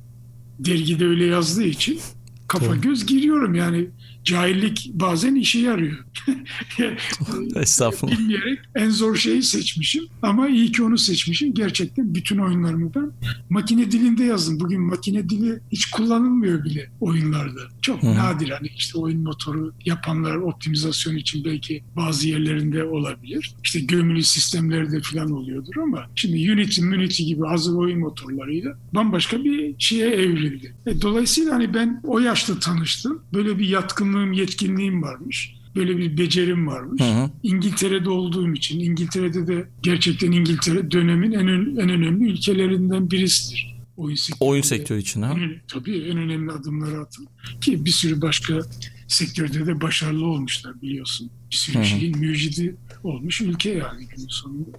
Dergide 0.58 1.06
öyle 1.06 1.24
yazdığı 1.24 1.64
için 1.64 2.00
kafa 2.48 2.66
Tabii. 2.66 2.80
göz 2.80 3.06
giriyorum 3.06 3.54
yani. 3.54 3.86
Cahillik 4.24 4.90
bazen 4.94 5.34
işe 5.34 5.58
yarıyor. 5.58 5.98
Estağfurullah. 7.56 8.18
Bilmeyerek 8.18 8.58
en 8.74 8.90
zor 8.90 9.16
şeyi 9.16 9.42
seçmişim 9.42 10.04
ama 10.22 10.48
iyi 10.48 10.72
ki 10.72 10.82
onu 10.82 10.98
seçmişim. 10.98 11.54
Gerçekten 11.54 12.14
bütün 12.14 12.38
oyunlarımı 12.38 12.94
ben 12.94 13.10
makine 13.50 13.90
dilinde 13.90 14.24
yazdım. 14.24 14.60
Bugün 14.60 14.80
makine 14.80 15.28
dili 15.28 15.60
hiç 15.72 15.90
kullanılmıyor 15.90 16.64
bile 16.64 16.90
oyunlarda. 17.00 17.60
Çok 17.82 18.02
Hı 18.02 18.06
hı. 18.06 18.14
nadir 18.14 18.48
hani 18.48 18.68
işte 18.76 18.98
oyun 18.98 19.22
motoru 19.22 19.72
yapanlar 19.84 20.36
optimizasyon 20.36 21.16
için 21.16 21.44
belki 21.44 21.84
bazı 21.96 22.28
yerlerinde 22.28 22.84
olabilir. 22.84 23.54
İşte 23.64 23.80
gömülü 23.80 24.22
sistemlerde 24.22 25.00
falan 25.00 25.30
oluyordur 25.30 25.76
ama 25.82 26.06
şimdi 26.14 26.52
Unity, 26.52 26.82
Unity 26.82 27.22
gibi 27.22 27.46
hazır 27.46 27.74
oyun 27.74 27.98
motorlarıyla 27.98 28.78
bambaşka 28.94 29.44
bir 29.44 29.74
şeye 29.78 30.10
evrildi. 30.10 30.74
E, 30.86 31.02
dolayısıyla 31.02 31.54
hani 31.54 31.74
ben 31.74 32.00
o 32.04 32.18
yaşta 32.18 32.58
tanıştım. 32.58 33.22
Böyle 33.34 33.58
bir 33.58 33.68
yatkınlığım, 34.12 34.32
yetkinliğim 34.32 35.02
varmış. 35.02 35.54
Böyle 35.76 35.98
bir 35.98 36.18
becerim 36.18 36.66
varmış. 36.66 37.02
Hı 37.02 37.04
hı. 37.04 37.30
İngiltere'de 37.42 38.10
olduğum 38.10 38.52
için 38.52 38.80
İngiltere'de 38.80 39.46
de 39.46 39.68
gerçekten 39.82 40.32
İngiltere 40.32 40.90
dönemin 40.90 41.32
en, 41.32 41.46
en 41.80 41.88
önemli 41.88 42.30
ülkelerinden 42.30 43.10
birisidir. 43.10 43.72
Oyun 43.96 44.16
sektörü. 44.16 44.50
Oyun 44.50 44.62
sektörü 44.62 44.98
için 44.98 45.22
ha. 45.22 45.34
En, 45.38 45.60
tabii 45.68 45.98
en 45.98 46.18
önemli 46.18 46.52
adımları 46.52 47.00
atın. 47.00 47.28
Ki 47.60 47.84
bir 47.84 47.90
sürü 47.90 48.22
başka 48.22 48.60
sektörde 49.08 49.66
de 49.66 49.80
başarılı 49.80 50.26
olmuşlar 50.26 50.82
biliyorsun. 50.82 51.30
Bir 51.50 51.56
sürü 51.56 51.78
Hı 51.78 51.80
hı. 51.80 51.84
şeyin 51.84 52.18
mücidi 52.18 52.76
olmuş 53.04 53.40
ülke 53.40 53.70
yani 53.70 54.06
günün 54.06 54.28
sonunda. 54.28 54.70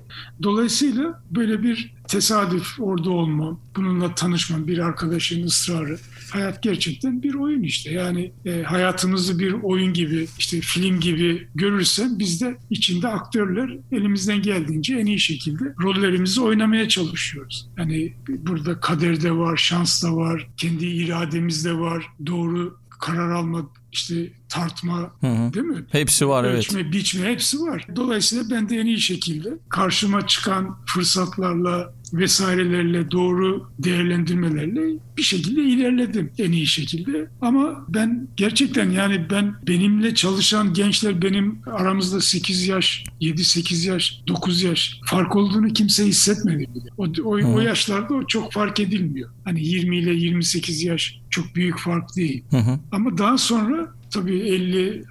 Dolayısıyla 0.43 1.23
böyle 1.31 1.63
bir 1.63 1.93
tesadüf 2.07 2.79
orada 2.79 3.09
olmam, 3.09 3.59
bununla 3.75 4.15
tanışmam, 4.15 4.67
bir 4.67 4.77
arkadaşın 4.77 5.43
ısrarı. 5.43 5.99
Hayat 6.33 6.63
gerçekten 6.63 7.23
bir 7.23 7.33
oyun 7.33 7.63
işte. 7.63 7.91
Yani 7.91 8.31
e, 8.45 8.61
hayatımızı 8.63 9.39
bir 9.39 9.53
oyun 9.53 9.93
gibi, 9.93 10.27
işte 10.39 10.61
film 10.61 10.99
gibi 10.99 11.47
görürsen 11.55 12.19
biz 12.19 12.41
de 12.41 12.57
içinde 12.69 13.07
aktörler 13.07 13.77
elimizden 13.91 14.41
geldiğince 14.41 14.95
en 14.95 15.05
iyi 15.05 15.19
şekilde 15.19 15.63
rollerimizi 15.83 16.41
oynamaya 16.41 16.89
çalışıyoruz. 16.89 17.69
Yani 17.77 18.13
burada 18.27 18.79
kader 18.79 19.21
de 19.21 19.31
var, 19.31 19.57
şans 19.57 20.03
da 20.03 20.15
var, 20.15 20.47
kendi 20.57 20.85
irademiz 20.85 21.65
de 21.65 21.73
var, 21.73 22.05
doğru 22.25 22.77
karar 22.99 23.29
alma, 23.29 23.69
işte 23.91 24.31
tartma 24.53 25.11
Hı 25.21 25.27
hı. 25.27 25.53
değil 25.53 25.65
mi? 25.65 25.85
Hepsi 25.89 26.27
var 26.27 26.43
evet. 26.43 26.57
Ölçme, 26.57 26.91
biçme 26.91 27.31
hepsi 27.31 27.59
var. 27.59 27.87
Dolayısıyla 27.95 28.43
ben 28.51 28.69
de 28.69 28.77
en 28.77 28.85
iyi 28.85 29.01
şekilde 29.01 29.49
karşıma 29.69 30.27
çıkan 30.27 30.77
fırsatlarla 30.85 31.93
vesairelerle 32.13 33.11
doğru 33.11 33.69
değerlendirmelerle 33.79 34.81
bir 35.17 35.21
şekilde 35.21 35.61
ilerledim 35.63 36.31
en 36.37 36.51
iyi 36.51 36.67
şekilde. 36.67 37.29
Ama 37.41 37.85
ben 37.89 38.27
gerçekten 38.37 38.89
yani 38.89 39.25
ben 39.29 39.55
benimle 39.67 40.15
çalışan 40.15 40.73
gençler 40.73 41.21
benim 41.21 41.61
aramızda 41.65 42.21
8 42.21 42.67
yaş, 42.67 43.03
7-8 43.21 43.87
yaş, 43.87 44.21
9 44.27 44.63
yaş 44.63 44.99
fark 45.05 45.35
olduğunu 45.35 45.67
kimse 45.67 46.05
hissetmedi 46.05 46.59
bile. 46.75 46.89
O, 46.97 47.05
o, 47.23 47.55
o 47.55 47.59
yaşlarda 47.59 48.13
o 48.13 48.27
çok 48.27 48.51
fark 48.51 48.79
edilmiyor. 48.79 49.29
Hani 49.45 49.63
20 49.63 49.97
ile 49.97 50.13
28 50.13 50.83
yaş 50.83 51.19
çok 51.29 51.55
büyük 51.55 51.79
fark 51.79 52.15
değil. 52.15 52.43
Hı 52.49 52.57
hı. 52.57 52.79
Ama 52.91 53.17
daha 53.17 53.37
sonra 53.37 53.95
tabii 54.13 54.39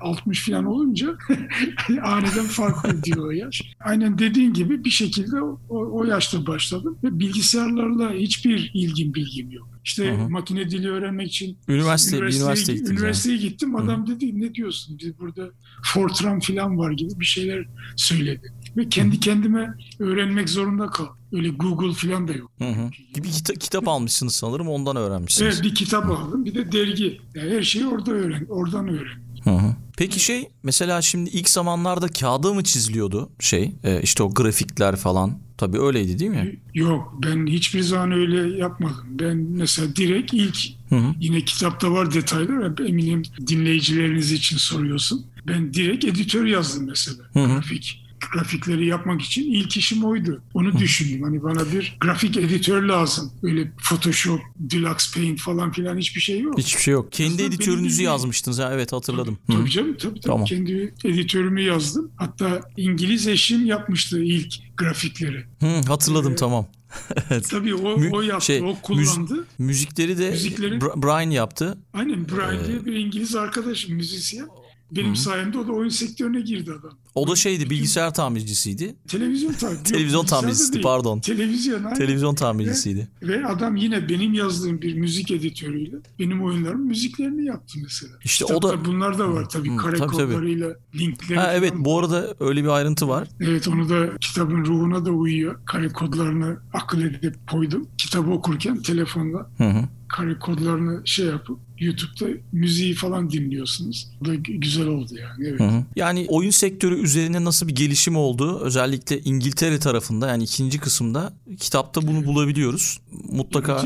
50-60 0.01 0.51
falan 0.51 0.65
olunca 0.65 1.17
aniden 2.03 2.47
fark 2.47 2.85
ediyor 2.85 3.27
o 3.27 3.31
yaş. 3.31 3.63
Aynen 3.81 4.19
dediğin 4.19 4.53
gibi 4.53 4.85
bir 4.85 4.91
şekilde 4.91 5.41
o, 5.41 5.61
o 5.69 6.05
yaşta 6.05 6.47
başladım 6.47 6.99
ve 7.05 7.19
bilgisayarlarla 7.19 8.13
hiçbir 8.13 8.71
ilgim 8.75 9.15
bilgim 9.15 9.51
yok. 9.51 9.69
İşte 9.85 10.13
Hı 10.13 10.25
hı. 10.25 10.31
makine 10.31 10.71
dili 10.71 10.91
öğrenmek 10.91 11.29
için 11.29 11.59
Üniversite, 11.69 12.17
üniversiteye, 12.17 12.45
üniversiteye 12.45 12.79
yani. 12.79 12.91
üniversiteye 12.91 13.37
gittim. 13.37 13.77
Adam 13.77 14.07
dedi 14.07 14.41
ne 14.41 14.55
diyorsun? 14.55 14.99
Biz 14.99 15.19
burada 15.19 15.51
Fortran 15.85 16.41
falan 16.41 16.79
var 16.79 16.93
gibi 16.93 17.21
bir 17.21 17.25
şeyler 17.25 17.67
söyledi. 17.97 18.53
Ve 18.77 18.89
kendi 18.89 19.21
kendime 19.21 19.75
öğrenmek 19.99 20.49
zorunda 20.49 20.87
kal. 20.87 21.07
Öyle 21.33 21.49
Google 21.49 21.93
falan 21.95 22.29
da 22.29 22.33
yok. 22.33 22.51
Hı 22.59 22.69
hı. 22.69 22.91
Bir 23.17 23.23
kita- 23.29 23.59
kitap 23.59 23.89
almışsınız 23.89 24.35
sanırım 24.35 24.69
ondan 24.69 24.97
öğrenmişsiniz. 24.97 25.55
Evet 25.55 25.65
bir 25.65 25.75
kitap 25.75 26.11
aldım 26.11 26.45
bir 26.45 26.55
de 26.55 26.73
dergi. 26.73 27.21
Yani 27.35 27.51
her 27.51 27.63
şeyi 27.63 27.87
orada 27.87 28.11
öğren, 28.11 28.47
oradan 28.49 28.89
öğren. 28.89 29.23
Hı 29.45 29.51
hı. 29.51 29.77
Peki 29.97 30.21
şey 30.21 30.49
mesela 30.63 31.03
şimdi 31.03 31.31
ilk 31.31 31.49
zamanlarda 31.49 32.09
kağıda 32.09 32.55
mı 32.55 32.65
çiziliyordu 32.65 33.31
şey 33.41 33.73
e, 33.85 34.03
işte 34.03 34.23
o 34.23 34.35
grafikler 34.35 34.97
falan 34.97 35.39
tabii 35.59 35.81
öyleydi 35.81 36.19
değil 36.19 36.31
mi? 36.31 36.61
Yok 36.75 37.15
ben 37.25 37.47
hiçbir 37.47 37.81
zaman 37.81 38.13
öyle 38.13 38.59
yapmadım. 38.59 39.05
Ben 39.09 39.37
mesela 39.37 39.97
direkt 39.97 40.33
ilk 40.35 40.57
Hı 40.89 40.97
hı. 40.97 41.15
yine 41.21 41.41
kitapta 41.41 41.93
var 41.93 42.15
detaylar 42.15 42.79
eminim 42.89 43.23
dinleyicileriniz 43.47 44.33
için 44.33 44.57
soruyorsun. 44.57 45.27
Ben 45.47 45.75
direkt 45.75 46.05
editör 46.05 46.45
yazdım 46.47 46.87
mesela 46.87 47.25
Hı 47.33 47.41
hı. 47.41 47.47
grafik. 47.55 48.02
Grafikleri 48.33 48.87
yapmak 48.87 49.23
için 49.23 49.53
ilk 49.53 49.77
işim 49.77 50.05
oydu. 50.05 50.43
Onu 50.55 50.79
düşündüm. 50.79 51.23
Hani 51.23 51.43
bana 51.43 51.73
bir 51.73 51.97
grafik 52.01 52.37
editör 52.37 52.83
lazım. 52.83 53.33
Öyle 53.43 53.73
Photoshop, 53.83 54.41
Deluxe 54.57 55.21
Paint 55.21 55.41
falan 55.41 55.73
filan 55.73 55.99
hiçbir 55.99 56.21
şey 56.21 56.41
yok. 56.41 56.59
Hiçbir 56.59 56.83
şey 56.83 56.93
yok. 56.93 57.13
Kendi 57.13 57.33
Aslında 57.33 57.43
editörünüzü 57.55 58.03
yazmıştınız 58.03 58.59
ha 58.59 58.71
evet 58.75 58.93
hatırladım. 58.93 59.39
Hı. 59.47 59.53
Tabii 59.53 59.71
canım 59.71 59.97
tabii 59.97 60.21
tabii. 60.21 60.21
Tamam. 60.21 60.45
Kendi 60.45 60.95
editörümü 61.05 61.61
yazdım. 61.63 62.11
Hatta 62.17 62.61
İngiliz 62.77 63.27
eşim 63.27 63.67
yapmıştı 63.67 64.23
ilk 64.25 64.55
grafikleri. 64.77 65.45
Hı, 65.61 65.67
hatırladım 65.89 66.37
tamam. 66.37 66.67
evet. 67.31 67.49
Tabii 67.51 67.75
o, 67.75 67.99
Mü- 67.99 68.11
o 68.13 68.21
yaptı, 68.23 68.47
şey, 68.47 68.63
o 68.63 68.77
kullandı. 68.83 69.47
Müzikleri 69.59 70.19
de 70.19 70.31
Müzikleri- 70.31 71.03
Brian 71.03 71.31
yaptı. 71.31 71.79
Aynen 71.93 72.29
Brian 72.29 72.65
Ee, 72.65 72.67
diye 72.67 72.85
bir 72.85 72.93
İngiliz 72.93 73.37
arkadaşım, 73.37 73.95
müzisyen. 73.95 74.49
Benim 74.91 75.17
sayemde 75.17 75.59
o 75.59 75.67
da 75.67 75.73
oyun 75.73 75.89
sektörüne 75.89 76.41
girdi 76.41 76.71
adam. 76.81 76.99
O 77.15 77.29
da 77.29 77.37
şeydi 77.37 77.71
bilgisayar 77.71 78.15
tamircisiydi. 78.15 78.95
Televizyon 79.09 79.53
tamircisi. 79.53 79.85
Televizyon 79.93 80.25
tamircisiydi, 80.25 80.81
pardon. 80.81 81.21
Televizyon 81.21 81.85
aynen. 81.85 81.95
Televizyon 81.99 82.35
tamircisiydi. 82.35 83.09
Ve 83.23 83.47
adam 83.47 83.77
yine 83.77 84.09
benim 84.09 84.35
yazdığım 84.35 84.83
bir 84.83 84.95
müzik 84.95 85.31
editörüyle 85.31 85.97
benim 86.19 86.43
oyunlarımın 86.45 86.87
müziklerini 86.87 87.45
yaptı 87.45 87.79
mesela. 87.83 88.13
İşte 88.25 88.45
o 88.45 88.49
Kitapta 88.49 88.69
da- 88.69 88.85
bunlar 88.85 89.19
da 89.19 89.33
var 89.33 89.49
tabii. 89.49 89.69
Tabii. 89.83 89.99
kodlarıyla 89.99 90.69
linkleri. 90.95 91.39
Ha 91.39 91.53
evet 91.55 91.73
bu 91.77 91.99
arada 91.99 92.35
öyle 92.41 92.63
bir 92.65 92.69
ayrıntı 92.69 93.09
var. 93.09 93.29
Evet 93.41 93.69
onu 93.69 93.89
da 93.89 94.17
kitabın 94.21 94.65
ruhuna 94.65 95.05
da 95.05 95.11
uyuyor. 95.11 95.61
Kare 95.65 95.89
kodlarını 95.89 96.57
akıl 96.73 97.03
edip 97.03 97.51
koydum. 97.51 97.87
Kitabı 97.99 98.31
okurken 98.31 98.83
telefonla 98.83 99.51
Hı 99.59 99.65
hı. 99.65 99.83
kare 100.09 100.39
kodlarını 100.39 101.03
şey 101.05 101.27
yapıp 101.27 101.59
YouTube'da 101.79 102.27
müziği 102.53 102.95
falan 102.95 103.31
dinliyorsunuz. 103.31 104.09
Bu 104.21 104.25
da 104.25 104.35
gü- 104.35 104.57
güzel 104.61 104.87
oldu 104.87 105.15
yani. 105.21 105.49
Evet. 105.49 105.61
Hı 105.61 105.65
hı. 105.65 105.85
Yani 105.97 106.27
oyun 106.29 106.51
sektörü 106.51 107.02
üzerine 107.03 107.45
nasıl 107.45 107.69
bir 107.69 107.75
gelişim 107.75 108.17
oldu? 108.17 108.59
Özellikle 108.63 109.21
İngiltere 109.21 109.79
tarafında 109.79 110.29
yani 110.29 110.45
ikinci 110.45 110.79
kısımda 110.79 111.33
kitapta 111.61 112.03
bunu 112.07 112.25
bulabiliyoruz. 112.27 113.01
Mutlaka 113.33 113.85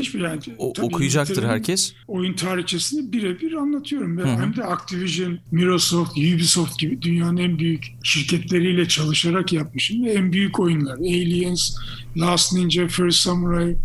o- 0.57 0.73
okuyacaktır 0.81 1.43
herkes. 1.43 1.93
Oyun 2.07 2.33
tarihçesini 2.33 3.11
birebir 3.11 3.53
anlatıyorum. 3.53 4.17
Ben 4.17 4.25
hem 4.25 4.55
de 4.55 4.63
Activision, 4.63 5.39
Microsoft, 5.51 6.11
Ubisoft 6.17 6.79
gibi 6.79 7.01
dünyanın 7.01 7.37
en 7.37 7.59
büyük 7.59 7.85
şirketleriyle 8.03 8.87
çalışarak 8.87 9.53
yapmışım. 9.53 10.05
Ve 10.05 10.11
en 10.13 10.31
büyük 10.31 10.59
oyunlar. 10.59 10.97
Aliens, 10.97 11.75
Last 12.17 12.53
Ninja, 12.53 12.87
First 12.87 13.19
Samurai. 13.19 13.77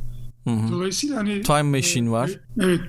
Hı 0.45 0.51
hı. 0.51 0.73
Dolayısıyla 0.73 1.16
hani 1.16 1.42
Time 1.42 1.62
Machine 1.62 2.11
var. 2.11 2.31
Evet, 2.61 2.81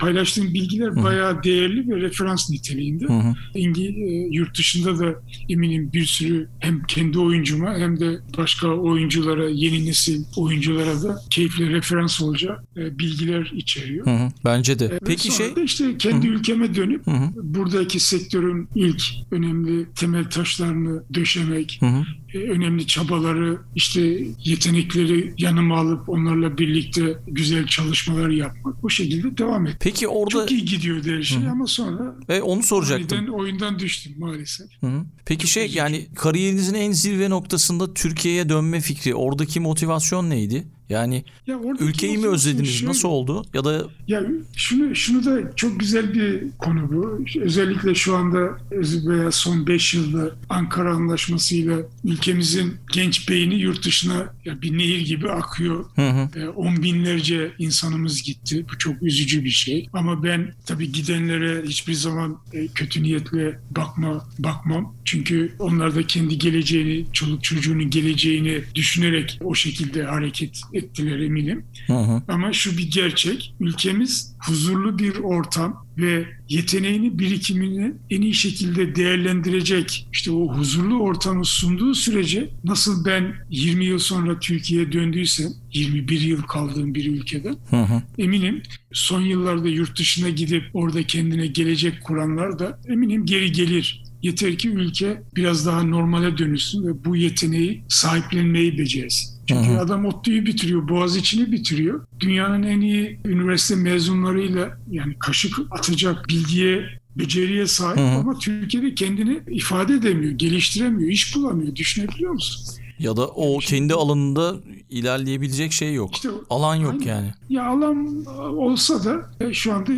paylaştığım 0.00 0.54
bilgiler 0.54 1.04
bayağı 1.04 1.42
değerli 1.42 1.88
ve 1.88 2.00
referans 2.00 2.50
niteliğinde. 2.50 3.04
Hı 3.04 3.12
hı. 3.12 3.34
İngi, 3.54 3.86
e, 3.86 4.28
yurt 4.30 4.58
dışında 4.58 4.98
da 4.98 5.14
eminim 5.48 5.90
bir 5.92 6.04
sürü 6.04 6.48
hem 6.60 6.82
kendi 6.82 7.18
oyuncuma 7.18 7.74
hem 7.74 8.00
de 8.00 8.18
başka 8.38 8.68
oyunculara, 8.68 9.48
yeni 9.48 9.86
nesil 9.86 10.24
oyunculara 10.36 11.02
da 11.02 11.20
keyifli 11.30 11.70
referans 11.70 12.22
olacak 12.22 12.64
e, 12.76 12.98
bilgiler 12.98 13.52
içeriyor. 13.56 14.06
Hı 14.06 14.10
hı. 14.10 14.28
Bence 14.44 14.78
de. 14.78 14.86
Evet, 14.90 15.02
Peki 15.06 15.32
sonra 15.32 15.48
şey 15.48 15.56
da 15.56 15.60
işte 15.60 15.98
kendi 15.98 16.26
ülkeme 16.26 16.74
dönüp 16.74 17.06
Hı 17.06 17.10
hı. 17.10 17.30
buradaki 17.34 18.00
sektörün 18.00 18.68
ilk 18.74 19.02
önemli 19.30 19.86
temel 19.94 20.24
taşlarını 20.24 21.02
döşemek, 21.14 21.78
Hı 21.80 21.86
hı. 21.86 22.04
e, 22.34 22.38
önemli 22.38 22.86
çabaları, 22.86 23.58
işte 23.74 24.18
yetenekleri 24.44 25.34
yanıma 25.38 25.78
alıp 25.78 26.08
onlarla 26.08 26.58
birlikte 26.58 27.16
güzel 27.26 27.66
çalışmalar 27.66 28.28
yapmak 28.28 28.82
bu 28.82 28.90
şekilde 28.90 29.05
devam 29.38 29.66
et. 29.66 29.76
Peki 29.80 30.08
orada 30.08 30.30
Çok 30.30 30.50
iyi 30.52 30.64
gidiyordu 30.64 31.08
her 31.10 31.22
şey 31.22 31.48
ama 31.48 31.66
sonra 31.66 32.14
e, 32.28 32.40
onu 32.40 32.62
soracaktım. 32.62 33.18
aniden 33.18 33.32
oyundan 33.32 33.78
düştüm 33.78 34.12
maalesef. 34.18 34.66
Hı. 34.80 35.02
Peki 35.24 35.40
Çok 35.42 35.50
şey 35.50 35.64
üzücü. 35.64 35.78
yani 35.78 36.06
kariyerinizin 36.14 36.74
en 36.74 36.92
zirve 36.92 37.30
noktasında 37.30 37.94
Türkiye'ye 37.94 38.48
dönme 38.48 38.80
fikri 38.80 39.14
oradaki 39.14 39.60
motivasyon 39.60 40.30
neydi? 40.30 40.66
Yani 40.88 41.24
Ya 41.46 41.58
ülkeyi 41.80 42.18
mi 42.18 42.26
özlediniz? 42.26 42.70
şöyle- 42.70 42.90
Nasıl 42.90 43.08
oldu? 43.08 43.44
Ya 43.54 43.64
da 43.64 43.86
Ya 44.08 44.22
şunu 44.56 44.94
şunu 44.96 45.24
da 45.24 45.56
çok 45.56 45.80
güzel 45.80 46.14
bir 46.14 46.42
konu 46.58 46.92
bu. 46.92 47.24
Özellikle 47.40 47.94
şu 47.94 48.16
anda 48.16 48.58
veya 49.06 49.32
son 49.32 49.66
5 49.66 49.94
yılda 49.94 50.30
Ankara 50.48 50.94
Anlaşması'yla 50.94 51.78
ülkemizin 52.04 52.74
genç 52.92 53.28
beyni 53.28 53.54
yurt 53.54 53.84
dışına 53.86 54.34
ya 54.44 54.62
bir 54.62 54.78
nehir 54.78 55.00
gibi 55.00 55.30
akıyor. 55.30 55.84
hı 55.96 56.08
hı. 56.10 56.38
E, 56.40 56.48
On 56.48 56.82
binlerce 56.82 57.52
insanımız 57.58 58.22
gitti. 58.22 58.64
Bu 58.72 58.78
çok 58.78 59.02
üzücü 59.02 59.44
bir 59.44 59.50
şey. 59.50 59.88
Ama 59.92 60.22
ben 60.22 60.52
tabii 60.66 60.92
gidenlere 60.92 61.62
hiçbir 61.66 61.94
zaman 61.94 62.38
e, 62.52 62.66
kötü 62.66 63.02
niyetle 63.02 63.58
bakma 63.70 64.28
bakmam. 64.38 64.94
Çünkü 65.04 65.52
onlar 65.58 65.94
da 65.94 66.06
kendi 66.06 66.38
geleceğini, 66.38 67.06
çoluk 67.12 67.44
çocuğunun 67.44 67.90
geleceğini 67.90 68.60
düşünerek 68.74 69.38
o 69.44 69.54
şekilde 69.54 70.02
hareket 70.04 70.60
ettiler 70.76 71.18
eminim. 71.18 71.64
Hı 71.86 71.92
hı. 71.92 72.22
Ama 72.28 72.52
şu 72.52 72.78
bir 72.78 72.90
gerçek, 72.90 73.54
ülkemiz 73.60 74.36
huzurlu 74.46 74.98
bir 74.98 75.16
ortam 75.16 75.86
ve 75.98 76.26
yeteneğini, 76.48 77.18
birikimini 77.18 77.92
en 78.10 78.22
iyi 78.22 78.34
şekilde 78.34 78.94
değerlendirecek 78.94 80.08
işte 80.12 80.30
o 80.30 80.56
huzurlu 80.56 80.98
ortamı 80.98 81.44
sunduğu 81.44 81.94
sürece 81.94 82.50
nasıl 82.64 83.04
ben 83.04 83.34
20 83.50 83.84
yıl 83.84 83.98
sonra 83.98 84.40
Türkiye'ye 84.40 84.92
döndüysem 84.92 85.52
21 85.72 86.20
yıl 86.20 86.42
kaldığım 86.42 86.94
bir 86.94 87.10
ülkede 87.10 87.48
Hı 87.70 87.76
hı. 87.76 88.02
eminim 88.18 88.62
son 88.92 89.20
yıllarda 89.20 89.68
yurt 89.68 89.98
dışına 89.98 90.28
gidip 90.28 90.64
orada 90.74 91.02
kendine 91.02 91.46
gelecek 91.46 92.04
kuranlar 92.04 92.58
da 92.58 92.80
eminim 92.88 93.26
geri 93.26 93.52
gelir. 93.52 94.02
Yeter 94.22 94.58
ki 94.58 94.68
ülke 94.68 95.22
biraz 95.36 95.66
daha 95.66 95.82
normale 95.82 96.38
dönüşsün 96.38 96.86
ve 96.86 97.04
bu 97.04 97.16
yeteneği 97.16 97.82
sahiplenmeyi 97.88 98.78
becersin. 98.78 99.35
Çünkü 99.46 99.68
Hı 99.70 99.74
hı. 99.74 99.80
adam 99.80 100.04
ODTÜ'yü 100.06 100.46
bitiriyor, 100.46 100.88
Boğaziçi'ni 100.88 101.52
bitiriyor. 101.52 102.06
Dünyanın 102.20 102.62
en 102.62 102.80
iyi 102.80 103.20
üniversite 103.24 103.76
mezunlarıyla 103.76 104.78
yani 104.90 105.14
kaşık 105.18 105.58
atacak 105.70 106.28
bilgiye, 106.28 106.82
beceriye 107.16 107.66
sahip 107.66 107.98
Hı 107.98 108.02
hı. 108.02 108.18
ama 108.18 108.38
Türkiye'de 108.38 108.94
kendini 108.94 109.40
ifade 109.50 109.94
edemiyor, 109.94 110.32
geliştiremiyor, 110.32 111.10
iş 111.10 111.36
bulamıyor. 111.36 111.76
Düşünebiliyor 111.76 112.32
musun? 112.32 112.76
ya 112.98 113.16
da 113.16 113.26
o 113.28 113.58
kendi 113.58 113.94
alanında 113.94 114.56
ilerleyebilecek 114.90 115.72
şey 115.72 115.94
yok. 115.94 116.14
İşte 116.14 116.28
Alan 116.50 116.74
yok 116.76 116.92
Aynen. 116.92 117.06
yani. 117.06 117.30
Ya 117.48 117.66
alan 117.66 118.24
olsa 118.56 119.04
da 119.04 119.30
e, 119.40 119.52
şu 119.54 119.74
anda 119.74 119.92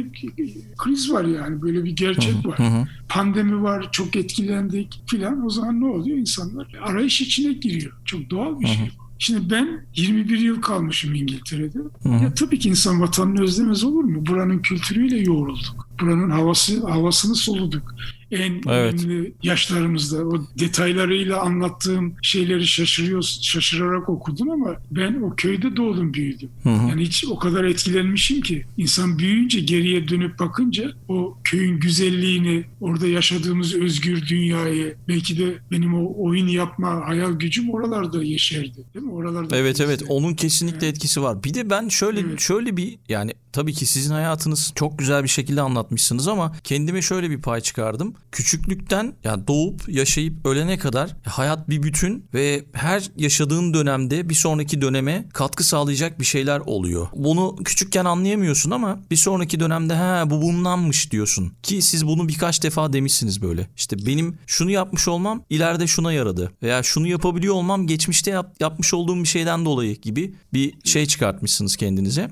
kriz 0.78 1.12
var 1.12 1.24
yani 1.24 1.62
böyle 1.62 1.84
bir 1.84 1.96
gerçek 1.96 2.46
var. 2.46 2.58
Hı. 2.58 2.88
Pandemi 3.08 3.62
var, 3.62 3.88
çok 3.92 4.16
etkilendik 4.16 5.02
filan. 5.06 5.46
O 5.46 5.50
zaman 5.50 5.80
ne 5.80 5.86
oluyor? 5.86 6.18
İnsanlar 6.18 6.66
arayış 6.82 7.20
içine 7.20 7.52
giriyor. 7.52 7.92
Çok 8.04 8.30
doğal 8.30 8.60
bir 8.60 8.68
Hı 8.68 8.72
şey. 8.72 8.90
Şimdi 9.18 9.50
ben 9.50 9.86
21 9.96 10.38
yıl 10.38 10.60
kalmışım 10.60 11.14
İngiltere'de. 11.14 11.78
Hı 12.02 12.08
hı. 12.08 12.24
Ya 12.24 12.34
tabii 12.34 12.58
ki 12.58 12.68
insan 12.68 13.00
vatanını 13.00 13.42
özlemez 13.42 13.84
olur 13.84 14.04
mu? 14.04 14.26
Buranın 14.26 14.58
kültürüyle 14.58 15.18
yoğrulduk. 15.18 15.88
Buranın 16.00 16.30
havası 16.30 16.86
havasını 16.88 17.34
soluduk. 17.34 17.94
En 18.30 18.52
Evet. 18.52 18.64
önemli 19.04 19.32
yaşlarımızda 19.42 20.16
o 20.26 20.46
detaylarıyla 20.58 21.40
anlattığım 21.40 22.14
şeyleri 22.22 22.66
şaşırıyor, 22.66 23.22
şaşırarak 23.42 24.08
okudum 24.08 24.50
ama 24.50 24.76
ben 24.90 25.14
o 25.22 25.34
köyde 25.36 25.76
doğdum 25.76 26.14
büyüdüm. 26.14 26.50
Hı 26.62 26.68
hı. 26.68 26.88
Yani 26.88 27.02
hiç 27.02 27.24
o 27.30 27.38
kadar 27.38 27.64
etkilenmişim 27.64 28.40
ki 28.40 28.64
insan 28.76 29.18
büyüyünce 29.18 29.60
geriye 29.60 30.08
dönüp 30.08 30.38
bakınca 30.38 30.92
o 31.08 31.38
köyün 31.44 31.80
güzelliğini, 31.80 32.64
orada 32.80 33.06
yaşadığımız 33.06 33.74
özgür 33.74 34.26
dünyayı, 34.26 34.96
belki 35.08 35.38
de 35.38 35.58
benim 35.70 35.94
o 35.94 36.12
oyun 36.24 36.46
yapma 36.48 37.08
hayal 37.08 37.32
gücüm 37.32 37.70
oralarda 37.70 38.22
yeşerdi. 38.24 38.84
Değil 38.94 39.04
mi? 39.06 39.12
Oralarda 39.12 39.56
Evet 39.56 39.80
evet 39.80 40.02
onun 40.08 40.34
kesinlikle 40.34 40.88
etkisi 40.88 41.22
var. 41.22 41.44
Bir 41.44 41.54
de 41.54 41.70
ben 41.70 41.88
şöyle 41.88 42.20
Evet. 42.20 42.40
şöyle 42.40 42.76
bir 42.76 42.98
yani 43.08 43.32
tabii 43.52 43.72
ki 43.72 43.86
sizin 43.86 44.14
hayatınız 44.14 44.72
çok 44.74 44.98
güzel 44.98 45.22
bir 45.22 45.28
şekilde 45.28 45.60
anlatmışsınız 45.62 46.28
ama 46.28 46.52
kendime 46.64 47.02
şöyle 47.02 47.30
bir 47.30 47.42
pay 47.42 47.60
çıkardım. 47.60 48.14
Küçüklükten 48.32 49.12
yani 49.24 49.46
doğup 49.46 49.88
yaşayıp 49.88 50.46
ölene 50.46 50.78
kadar 50.78 51.16
hayat 51.24 51.68
bir 51.68 51.82
bütün 51.82 52.24
ve 52.34 52.64
her 52.72 53.10
yaşadığın 53.16 53.74
dönemde 53.74 54.28
bir 54.28 54.34
sonraki 54.34 54.80
döneme 54.80 55.24
katkı 55.32 55.64
sağlayacak 55.64 56.20
bir 56.20 56.24
şeyler 56.24 56.60
oluyor. 56.60 57.08
Bunu 57.16 57.56
küçükken 57.64 58.04
anlayamıyorsun 58.04 58.70
ama 58.70 59.00
bir 59.10 59.16
sonraki 59.16 59.60
dönemde 59.60 59.94
ha 59.94 60.30
bu 60.30 60.42
bundanmış 60.42 61.12
diyorsun. 61.12 61.52
Ki 61.62 61.82
siz 61.82 62.06
bunu 62.06 62.28
birkaç 62.28 62.62
defa 62.62 62.92
demişsiniz 62.92 63.42
böyle. 63.42 63.68
İşte 63.76 64.06
benim 64.06 64.38
şunu 64.46 64.70
yapmış 64.70 65.08
olmam 65.08 65.44
ileride 65.50 65.86
şuna 65.86 66.12
yaradı 66.12 66.52
veya 66.62 66.82
şunu 66.82 67.06
yapabiliyor 67.06 67.54
olmam 67.54 67.86
geçmişte 67.86 68.30
yap- 68.30 68.56
yapmış 68.60 68.94
olduğum 68.94 69.22
bir 69.22 69.28
şeyden 69.28 69.64
dolayı 69.64 69.96
gibi 70.00 70.34
bir 70.52 70.74
şey 70.84 71.06
çıkartmışsınız 71.06 71.76
kendinize. 71.76 72.30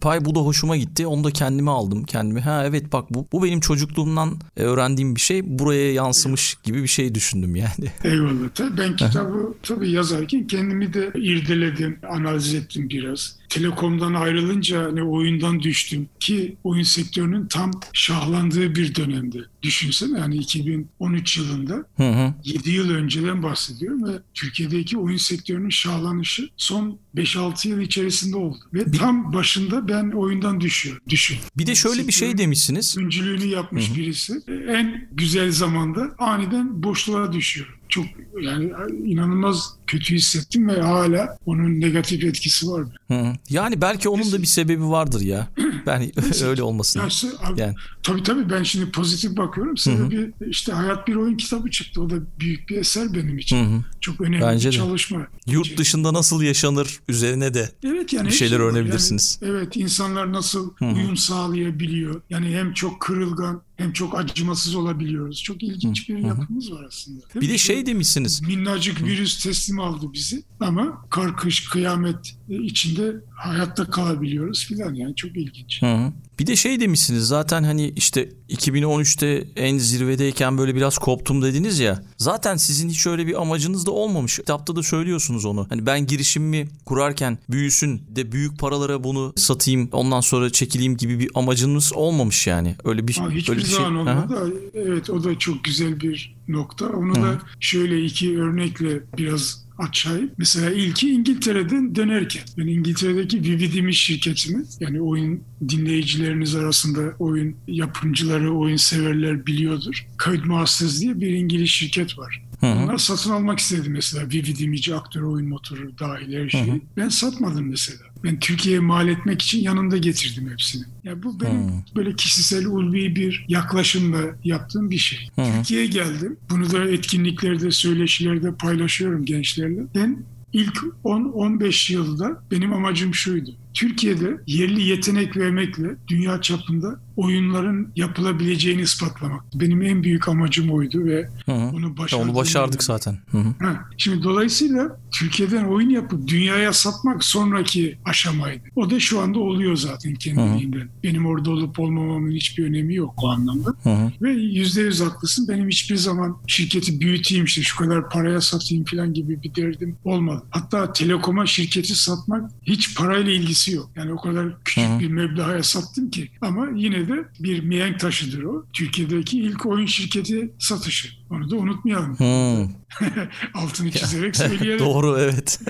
Pay 0.00 0.24
bu 0.24 0.34
da 0.34 0.40
hoşuma 0.40 0.76
gitti. 0.76 1.06
Onu 1.06 1.24
da 1.24 1.30
kendime 1.30 1.70
aldım. 1.70 2.04
Kendime 2.04 2.40
ha 2.40 2.64
evet 2.66 2.92
bak 2.92 3.14
bu 3.14 3.26
bu 3.32 3.44
benim 3.44 3.60
çocukluğumdan 3.60 4.40
e, 4.56 4.62
öğrendiğim 4.62 5.16
bir 5.16 5.20
şey 5.26 5.58
buraya 5.58 5.92
yansımış 5.92 6.56
gibi 6.62 6.82
bir 6.82 6.88
şey 6.88 7.14
düşündüm 7.14 7.56
yani. 7.56 7.90
Eyvallah. 8.04 8.48
Tabii 8.54 8.78
ben 8.78 8.96
kitabı 8.96 9.54
tabii 9.62 9.90
yazarken 9.90 10.46
kendimi 10.46 10.94
de 10.94 11.10
irdeledim, 11.14 11.98
analiz 12.10 12.54
ettim 12.54 12.88
biraz. 12.90 13.36
Telekom'dan 13.48 14.14
ayrılınca 14.14 14.84
hani 14.84 15.02
oyundan 15.02 15.60
düştüm 15.62 16.08
ki 16.20 16.56
oyun 16.64 16.82
sektörünün 16.82 17.46
tam 17.46 17.70
şahlandığı 17.92 18.74
bir 18.74 18.94
dönemde. 18.94 19.38
Düşünsene 19.62 20.18
yani 20.18 20.36
2013 20.36 21.38
yılında 21.38 21.74
Hı 21.96 22.02
hı. 22.10 22.34
7 22.44 22.70
yıl 22.70 22.90
önceden 22.90 23.42
bahsediyorum 23.42 24.08
ve 24.08 24.12
Türkiye'deki 24.34 24.98
oyun 24.98 25.16
sektörünün 25.16 25.70
şahlanışı 25.70 26.48
son 26.56 26.98
5-6 27.16 27.68
yıl 27.68 27.80
içerisinde 27.80 28.36
oldu. 28.36 28.58
Ve 28.74 28.90
tam 28.90 29.32
başında 29.32 29.88
ben 29.88 30.10
oyundan 30.10 30.60
düşüyorum. 30.60 31.02
Düşün. 31.08 31.38
Bir 31.58 31.66
de 31.66 31.74
şöyle 31.74 32.06
bir 32.06 32.12
şey 32.12 32.38
demişsiniz. 32.38 32.98
Öncülüğünü 32.98 33.44
yapmış 33.44 33.96
birisi. 33.96 34.34
En 34.68 35.08
güzel 35.12 35.50
zamanda 35.50 36.14
aniden 36.18 36.82
boşluğa 36.82 37.32
düşüyorum. 37.32 37.74
Çok 37.88 38.04
yani 38.42 38.72
inanılmaz 39.04 39.72
kötü 39.86 40.14
hissettim 40.14 40.68
ve 40.68 40.80
hala 40.80 41.38
onun 41.46 41.80
negatif 41.80 42.24
etkisi 42.24 42.66
var. 42.70 42.84
Hı. 43.08 43.32
Yani 43.50 43.80
belki 43.80 44.08
onun 44.08 44.32
da 44.32 44.42
bir 44.42 44.46
sebebi 44.46 44.84
vardır 44.84 45.20
ya. 45.20 45.48
Ben 45.86 46.12
öyle 46.44 46.62
olmasın. 46.62 47.00
Se- 47.00 47.38
abi, 47.46 47.60
Yani. 47.60 47.74
Tabii 48.02 48.22
tabii 48.22 48.50
ben 48.50 48.62
şimdi 48.62 48.90
pozitif 48.90 49.36
bakıyorum. 49.36 49.76
Sebebi 49.76 50.32
işte 50.50 50.72
Hayat 50.72 51.08
Bir 51.08 51.14
Oyun 51.14 51.36
kitabı 51.36 51.70
çıktı. 51.70 52.02
O 52.02 52.10
da 52.10 52.14
büyük 52.40 52.68
bir 52.68 52.76
eser 52.76 53.14
benim 53.14 53.38
için. 53.38 53.56
Hı 53.64 53.76
hı. 53.76 53.80
Çok 54.00 54.20
önemli 54.20 54.40
Bence 54.42 54.68
bir 54.68 54.74
de. 54.74 54.78
çalışma. 54.78 55.26
Yurt 55.46 55.78
dışında 55.78 56.12
nasıl 56.12 56.42
yaşanır 56.42 57.00
üzerine 57.08 57.54
de 57.54 57.70
Evet 57.84 58.12
yani 58.12 58.26
bir 58.28 58.32
şeyler 58.32 58.56
şey 58.56 58.66
öğrenebilirsiniz. 58.66 59.38
Yani, 59.42 59.50
evet 59.52 59.76
insanlar 59.76 60.32
nasıl 60.32 60.70
uyum 60.80 61.16
sağlayabiliyor. 61.16 62.20
Yani 62.30 62.48
hem 62.56 62.72
çok 62.72 63.00
kırılgan 63.00 63.62
hem 63.76 63.92
çok 63.92 64.18
acımasız 64.18 64.74
olabiliyoruz. 64.74 65.42
Çok 65.42 65.62
ilginç 65.62 66.08
bir 66.08 66.18
yapımız 66.18 66.72
var 66.72 66.84
aslında. 66.88 67.20
Değil 67.20 67.34
Bir 67.34 67.46
mi? 67.46 67.52
de 67.52 67.58
şey 67.58 67.86
demişsiniz. 67.86 68.42
minnacık 68.42 69.02
virüs 69.04 69.42
teslim 69.44 69.80
aldı 69.80 70.12
bizi 70.12 70.42
ama 70.60 71.04
karkış 71.10 71.68
kıyamet 71.68 72.36
içinde 72.48 73.16
hayatta 73.36 73.84
kalabiliyoruz 73.90 74.66
filan 74.66 74.94
yani 74.94 75.14
çok 75.16 75.36
ilginç. 75.36 75.82
Hı 75.82 75.94
hı. 75.94 76.12
Bir 76.38 76.46
de 76.46 76.56
şey 76.56 76.80
demişsiniz 76.80 77.28
zaten 77.28 77.62
hani 77.62 77.88
işte 77.96 78.28
2013'te 78.48 79.44
en 79.56 79.78
zirvedeyken 79.78 80.58
böyle 80.58 80.74
biraz 80.74 80.98
koptum 80.98 81.42
dediniz 81.42 81.78
ya. 81.78 82.02
Zaten 82.18 82.56
sizin 82.56 82.88
hiç 82.88 83.06
öyle 83.06 83.26
bir 83.26 83.40
amacınız 83.42 83.86
da 83.86 83.90
olmamış. 83.90 84.36
Kitapta 84.36 84.76
da 84.76 84.82
söylüyorsunuz 84.82 85.44
onu. 85.44 85.66
Hani 85.68 85.86
ben 85.86 86.06
girişimimi 86.06 86.68
kurarken 86.84 87.38
büyüsün 87.48 88.02
de 88.16 88.32
büyük 88.32 88.58
paralara 88.58 89.04
bunu 89.04 89.32
satayım 89.36 89.88
ondan 89.92 90.20
sonra 90.20 90.50
çekileyim 90.50 90.96
gibi 90.96 91.18
bir 91.18 91.30
amacınız 91.34 91.92
olmamış 91.94 92.46
yani. 92.46 92.76
Öyle 92.84 93.08
bir, 93.08 93.16
Ama 93.20 93.30
hiçbir 93.30 93.52
öyle 93.52 93.60
bir 93.62 93.66
şey. 93.66 93.76
zaman 93.76 94.06
Hı 94.06 94.10
hı. 94.10 94.24
olmadı. 94.24 94.52
Evet 94.74 95.10
o 95.10 95.24
da 95.24 95.38
çok 95.38 95.64
güzel 95.64 96.00
bir 96.00 96.36
nokta. 96.48 96.86
Onu 96.86 97.14
da 97.14 97.40
şöyle 97.60 98.04
iki 98.04 98.40
örnekle 98.40 99.02
biraz 99.18 99.65
açayım. 99.78 100.30
Mesela 100.38 100.70
ilki 100.70 101.10
İngiltere'den 101.10 101.94
dönerken. 101.94 102.42
Ben 102.58 102.66
İngiltere'deki 102.66 103.42
Vividimi 103.42 103.94
şirketimi 103.94 104.64
yani 104.80 105.00
oyun 105.00 105.42
dinleyicileriniz 105.68 106.54
arasında 106.54 107.14
oyun 107.18 107.56
yapımcıları, 107.68 108.54
oyun 108.54 108.76
severler 108.76 109.46
biliyordur. 109.46 110.06
Codemasters 110.24 111.00
diye 111.00 111.20
bir 111.20 111.30
İngiliz 111.30 111.68
şirket 111.68 112.18
var. 112.18 112.42
Hı 112.60 112.98
satın 112.98 113.30
almak 113.30 113.58
istedi 113.58 113.88
mesela 113.88 114.28
Vividimici 114.28 114.94
aktör 114.94 115.22
oyun 115.22 115.48
motoru 115.48 115.98
dahil 115.98 116.32
her 116.32 116.48
şeyi. 116.48 116.82
Ben 116.96 117.08
satmadım 117.08 117.68
mesela. 117.68 118.00
Ben 118.24 118.38
Türkiye'ye 118.40 118.80
mal 118.80 119.08
etmek 119.08 119.42
için 119.42 119.62
yanımda 119.62 119.96
getirdim 119.96 120.50
hepsini. 120.50 120.84
Ya 121.04 121.22
bu 121.22 121.40
benim 121.40 121.84
böyle 121.96 122.16
kişisel 122.16 122.66
ulvi 122.66 123.16
bir 123.16 123.44
yaklaşımla 123.48 124.20
yaptığım 124.44 124.90
bir 124.90 124.98
şey. 124.98 125.30
hı. 125.36 125.44
Türkiye'ye 125.56 125.86
geldim. 125.86 126.36
Bunu 126.50 126.72
da 126.72 126.90
etkinliklerde, 126.90 127.70
söyleşilerde 127.70 128.54
paylaşıyorum 128.54 129.24
gençlerle. 129.24 129.80
Ben 129.94 130.24
ilk 130.52 130.76
10-15 131.04 131.92
yılda 131.92 132.42
benim 132.50 132.72
amacım 132.72 133.14
şuydu. 133.14 133.50
Türkiye'de 133.74 134.40
yerli 134.46 134.82
yetenek 134.82 135.36
vermekle 135.36 135.96
dünya 136.08 136.40
çapında 136.40 137.00
oyunların 137.16 137.92
yapılabileceğini 137.96 138.80
ispatlamak. 138.82 139.40
Benim 139.54 139.82
en 139.82 140.02
büyük 140.02 140.28
amacım 140.28 140.70
oydu 140.70 141.04
ve 141.04 141.28
Hı 141.46 141.52
hı. 141.52 141.56
onu 141.76 141.86
Ya 141.88 141.96
başardım. 141.96 142.28
onu 142.28 142.36
başardık 142.36 142.82
zaten. 142.82 143.18
Hı 143.30 143.38
hı. 143.38 143.54
Ha, 143.66 143.84
şimdi 143.96 144.22
dolayısıyla 144.22 145.00
Türkiye'den 145.10 145.64
oyun 145.64 145.90
yapıp 145.90 146.28
dünyaya 146.28 146.72
satmak 146.72 147.24
sonraki 147.24 147.98
aşamaydı. 148.04 148.62
O 148.76 148.90
da 148.90 149.00
şu 149.00 149.20
anda 149.20 149.38
oluyor 149.38 149.76
zaten 149.76 150.14
kendiliğinden. 150.14 150.88
Benim 151.04 151.26
orada 151.26 151.50
olup 151.50 151.80
olmamamın 151.80 152.30
hiçbir 152.32 152.64
önemi 152.64 152.94
yok 152.94 153.14
o 153.22 153.28
anlamda. 153.28 153.74
Hı 153.82 153.90
hı. 153.90 154.12
Ve 154.22 154.30
yüzde 154.32 154.80
yüz 154.80 155.00
haklısın. 155.00 155.48
Benim 155.48 155.68
hiçbir 155.68 155.96
zaman 155.96 156.36
şirketi 156.46 157.00
büyüteyim 157.00 157.44
işte 157.44 157.62
şu 157.62 157.76
kadar 157.78 158.10
paraya 158.10 158.40
satayım 158.40 158.84
falan 158.84 159.14
gibi 159.14 159.42
bir 159.42 159.54
derdim 159.54 159.96
olmadı. 160.04 160.42
Hatta 160.50 160.92
Telekom'a 160.92 161.46
şirketi 161.46 161.94
satmak 161.94 162.50
hiç 162.62 162.96
parayla 162.96 163.32
ilgisi 163.32 163.72
yok. 163.72 163.90
Yani 163.96 164.12
o 164.12 164.16
kadar 164.16 164.62
küçük 164.64 164.84
Hı 164.84 164.94
hı. 164.94 165.00
bir 165.00 165.08
meblağa 165.08 165.62
sattım 165.62 166.10
ki. 166.10 166.30
Ama 166.40 166.66
yine 166.76 167.05
de 167.08 167.28
bir 167.40 167.60
mihenk 167.60 168.00
taşıdır 168.00 168.42
o. 168.42 168.66
Türkiye'deki 168.72 169.38
ilk 169.38 169.66
oyun 169.66 169.86
şirketi 169.86 170.52
satışı. 170.58 171.08
Onu 171.30 171.50
da 171.50 171.56
unutmayalım. 171.56 172.18
Hı. 172.18 172.68
Altını 173.54 173.90
çizerek 173.90 174.36
söyleyelim. 174.36 174.78
Doğru 174.78 175.18
evet. 175.20 175.60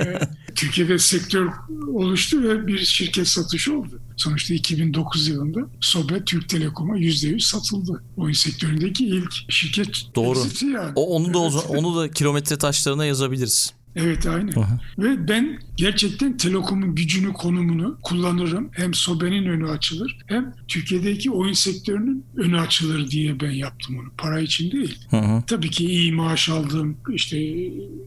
Türkiye'de 0.55 0.99
sektör 0.99 1.49
oluştu 1.95 2.43
ve 2.43 2.67
bir 2.67 2.79
şirket 2.79 3.29
satışı 3.29 3.79
oldu. 3.79 4.01
Sonuçta 4.17 4.55
2009 4.55 5.29
yılında 5.29 5.61
Sobe 5.81 6.25
Türk 6.25 6.49
Telekom'a 6.49 6.99
%100 6.99 7.41
satıldı. 7.41 8.05
Oyun 8.17 8.33
sektöründeki 8.33 9.07
ilk 9.07 9.33
şirket 9.49 9.89
Doğru. 10.15 10.39
yani. 10.63 10.93
O 10.95 11.17
onu 11.17 11.35
da 11.35 11.39
o 11.39 11.51
onu 11.69 11.97
da 11.97 12.11
kilometre 12.11 12.59
taşlarına 12.59 13.05
yazabiliriz. 13.05 13.76
Evet 13.97 14.27
aynen. 14.27 14.53
Ve 14.99 15.29
ben 15.29 15.59
gerçekten 15.77 16.37
Telekom'un 16.37 16.95
gücünü, 16.95 17.33
konumunu 17.33 17.99
kullanırım. 18.03 18.69
Hem 18.73 18.95
Sobe'nin 18.95 19.47
önü 19.47 19.71
açılır 19.71 20.19
hem 20.27 20.55
Türkiye'deki 20.69 21.31
oyun 21.31 21.53
sektörünün 21.53 22.25
önü 22.37 22.61
açılır 22.61 23.11
diye 23.11 23.41
ben 23.41 23.51
yaptım 23.51 23.99
onu. 23.99 24.09
Para 24.19 24.41
için 24.41 24.71
değil. 24.71 24.99
Hı. 25.11 25.43
Tabii 25.47 25.71
ki 25.71 25.85
iyi 25.85 26.13
maaş 26.13 26.49
aldım, 26.49 26.97
işte 27.13 27.39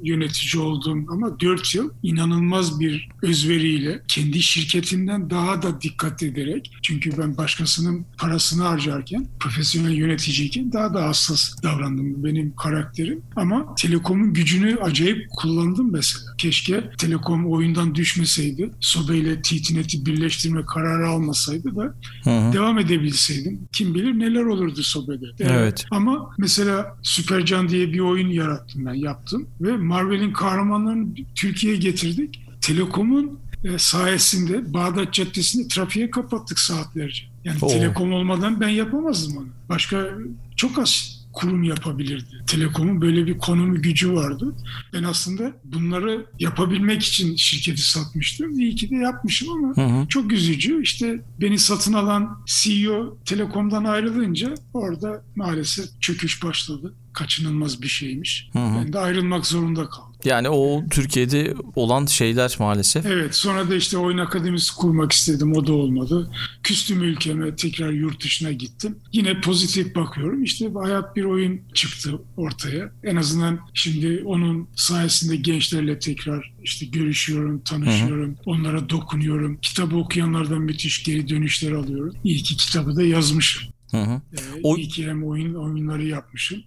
yönetici 0.03 0.63
oldum 0.63 1.05
ama 1.09 1.39
4 1.39 1.75
yıl 1.75 1.89
inanılmaz 2.03 2.79
bir 2.79 3.09
özveriyle 3.21 4.01
kendi 4.07 4.41
şirketimden 4.41 5.29
daha 5.29 5.61
da 5.61 5.81
dikkat 5.81 6.23
ederek 6.23 6.71
çünkü 6.81 7.17
ben 7.17 7.37
başkasının 7.37 8.05
parasını 8.17 8.63
harcarken 8.63 9.27
profesyonel 9.39 9.93
yöneticiyken 9.93 10.73
daha 10.73 10.93
da 10.93 11.03
hassas 11.03 11.63
davrandım 11.63 12.23
benim 12.23 12.55
karakterim 12.55 13.21
ama 13.35 13.75
Telekom'un 13.75 14.33
gücünü 14.33 14.75
acayip 14.75 15.29
kullandım 15.29 15.78
mesela. 15.83 16.25
Keşke 16.37 16.89
Telekom 16.97 17.51
oyundan 17.51 17.95
düşmeseydi, 17.95 18.69
Sobe 18.79 19.17
ile 19.17 19.41
TTNet'i 19.41 20.05
birleştirme 20.05 20.65
kararı 20.65 21.07
almasaydı 21.07 21.75
da 21.75 21.95
Hı 22.23 22.29
hı. 22.29 22.53
devam 22.53 22.79
edebilseydim. 22.79 23.59
Kim 23.71 23.93
bilir 23.95 24.19
neler 24.19 24.43
olurdu 24.43 24.83
Sobe'de. 24.83 25.25
Ee, 25.39 25.47
Evet. 25.49 25.85
Ama 25.91 26.29
mesela 26.37 26.97
Süpercan 27.03 27.69
diye 27.69 27.93
bir 27.93 27.99
oyun 27.99 28.29
yarattım 28.29 28.85
ben 28.85 28.93
yaptım 28.93 29.47
ve 29.61 29.77
Marvel'in 29.77 30.33
kahramanlarını 30.33 31.07
Türkiye'ye 31.35 31.79
getirdik. 31.79 32.41
Telekom'un 32.61 33.39
e, 33.63 33.77
sayesinde 33.77 34.73
Bağdat 34.73 35.13
Caddesi'ni 35.13 35.67
trafiğe 35.67 36.11
kapattık 36.11 36.59
saatlerce. 36.59 37.23
Yani 37.43 37.57
Oo. 37.61 37.67
Telekom 37.67 38.13
olmadan 38.13 38.61
ben 38.61 38.69
yapamazdım 38.69 39.37
onu. 39.37 39.47
Başka 39.69 40.09
çok 40.55 40.79
az 40.79 41.18
kurum 41.39 41.63
yapabilirdi. 41.63 42.43
Telekom'un 42.47 43.01
böyle 43.01 43.27
bir 43.27 43.37
konumu 43.37 43.81
gücü 43.81 44.13
vardı. 44.13 44.55
Ben 44.93 45.03
aslında 45.03 45.53
bunları 45.63 46.25
yapabilmek 46.39 47.03
için 47.03 47.35
şirketi 47.35 47.81
satmıştım. 47.81 48.59
İyi 48.59 48.75
ki 48.75 48.89
de 48.89 48.95
yapmışım 48.95 49.49
ama 49.51 49.77
Hı 49.77 49.81
hı. 50.01 50.07
çok 50.07 50.31
üzücü. 50.33 50.81
İşte 50.81 51.21
beni 51.41 51.59
satın 51.59 51.93
alan 51.93 52.43
CEO 52.45 53.17
Telekom'dan 53.25 53.83
ayrılınca 53.83 54.53
orada 54.73 55.23
maalesef 55.35 56.01
çöküş 56.01 56.43
başladı. 56.43 56.93
Kaçınılmaz 57.13 57.81
bir 57.81 57.87
şeymiş. 57.87 58.49
Hı 58.53 58.59
hı. 58.59 58.75
Ben 58.77 58.93
de 58.93 58.99
ayrılmak 58.99 59.45
zorunda 59.45 59.89
kaldım. 59.89 60.08
Yani 60.25 60.49
o 60.49 60.83
Türkiye'de 60.91 61.53
olan 61.75 62.05
şeyler 62.05 62.55
maalesef. 62.59 63.05
Evet 63.05 63.35
sonra 63.35 63.69
da 63.69 63.75
işte 63.75 63.97
oyun 63.97 64.17
akademisi 64.17 64.75
kurmak 64.75 65.11
istedim 65.11 65.53
o 65.53 65.67
da 65.67 65.73
olmadı. 65.73 66.31
Küstüm 66.63 67.03
ülkeme 67.03 67.55
tekrar 67.55 67.91
yurt 67.91 68.23
dışına 68.23 68.51
gittim. 68.51 68.97
Yine 69.13 69.41
pozitif 69.41 69.95
bakıyorum 69.95 70.43
işte 70.43 70.69
hayat 70.73 71.15
bir 71.15 71.23
oyun 71.23 71.61
çıktı 71.73 72.11
ortaya. 72.37 72.91
En 73.03 73.15
azından 73.15 73.59
şimdi 73.73 74.23
onun 74.25 74.67
sayesinde 74.75 75.35
gençlerle 75.35 75.99
tekrar 75.99 76.53
işte 76.63 76.85
görüşüyorum, 76.85 77.59
tanışıyorum, 77.61 78.35
onlara 78.45 78.89
dokunuyorum. 78.89 79.57
Kitabı 79.61 79.97
okuyanlardan 79.97 80.61
müthiş 80.61 81.03
geri 81.03 81.29
dönüşler 81.29 81.71
alıyorum. 81.71 82.15
İyi 82.23 82.43
ki 82.43 82.57
kitabı 82.57 82.95
da 82.95 83.03
yazmışım. 83.03 83.63
Hı 83.91 83.97
hı. 83.97 84.21
Ee, 84.33 84.37
O- 84.63 84.77
İyi 84.77 84.87
ki 84.87 85.07
hem 85.07 85.23
oyun 85.23 85.53
oyunları 85.53 86.05
yapmışım. 86.05 86.63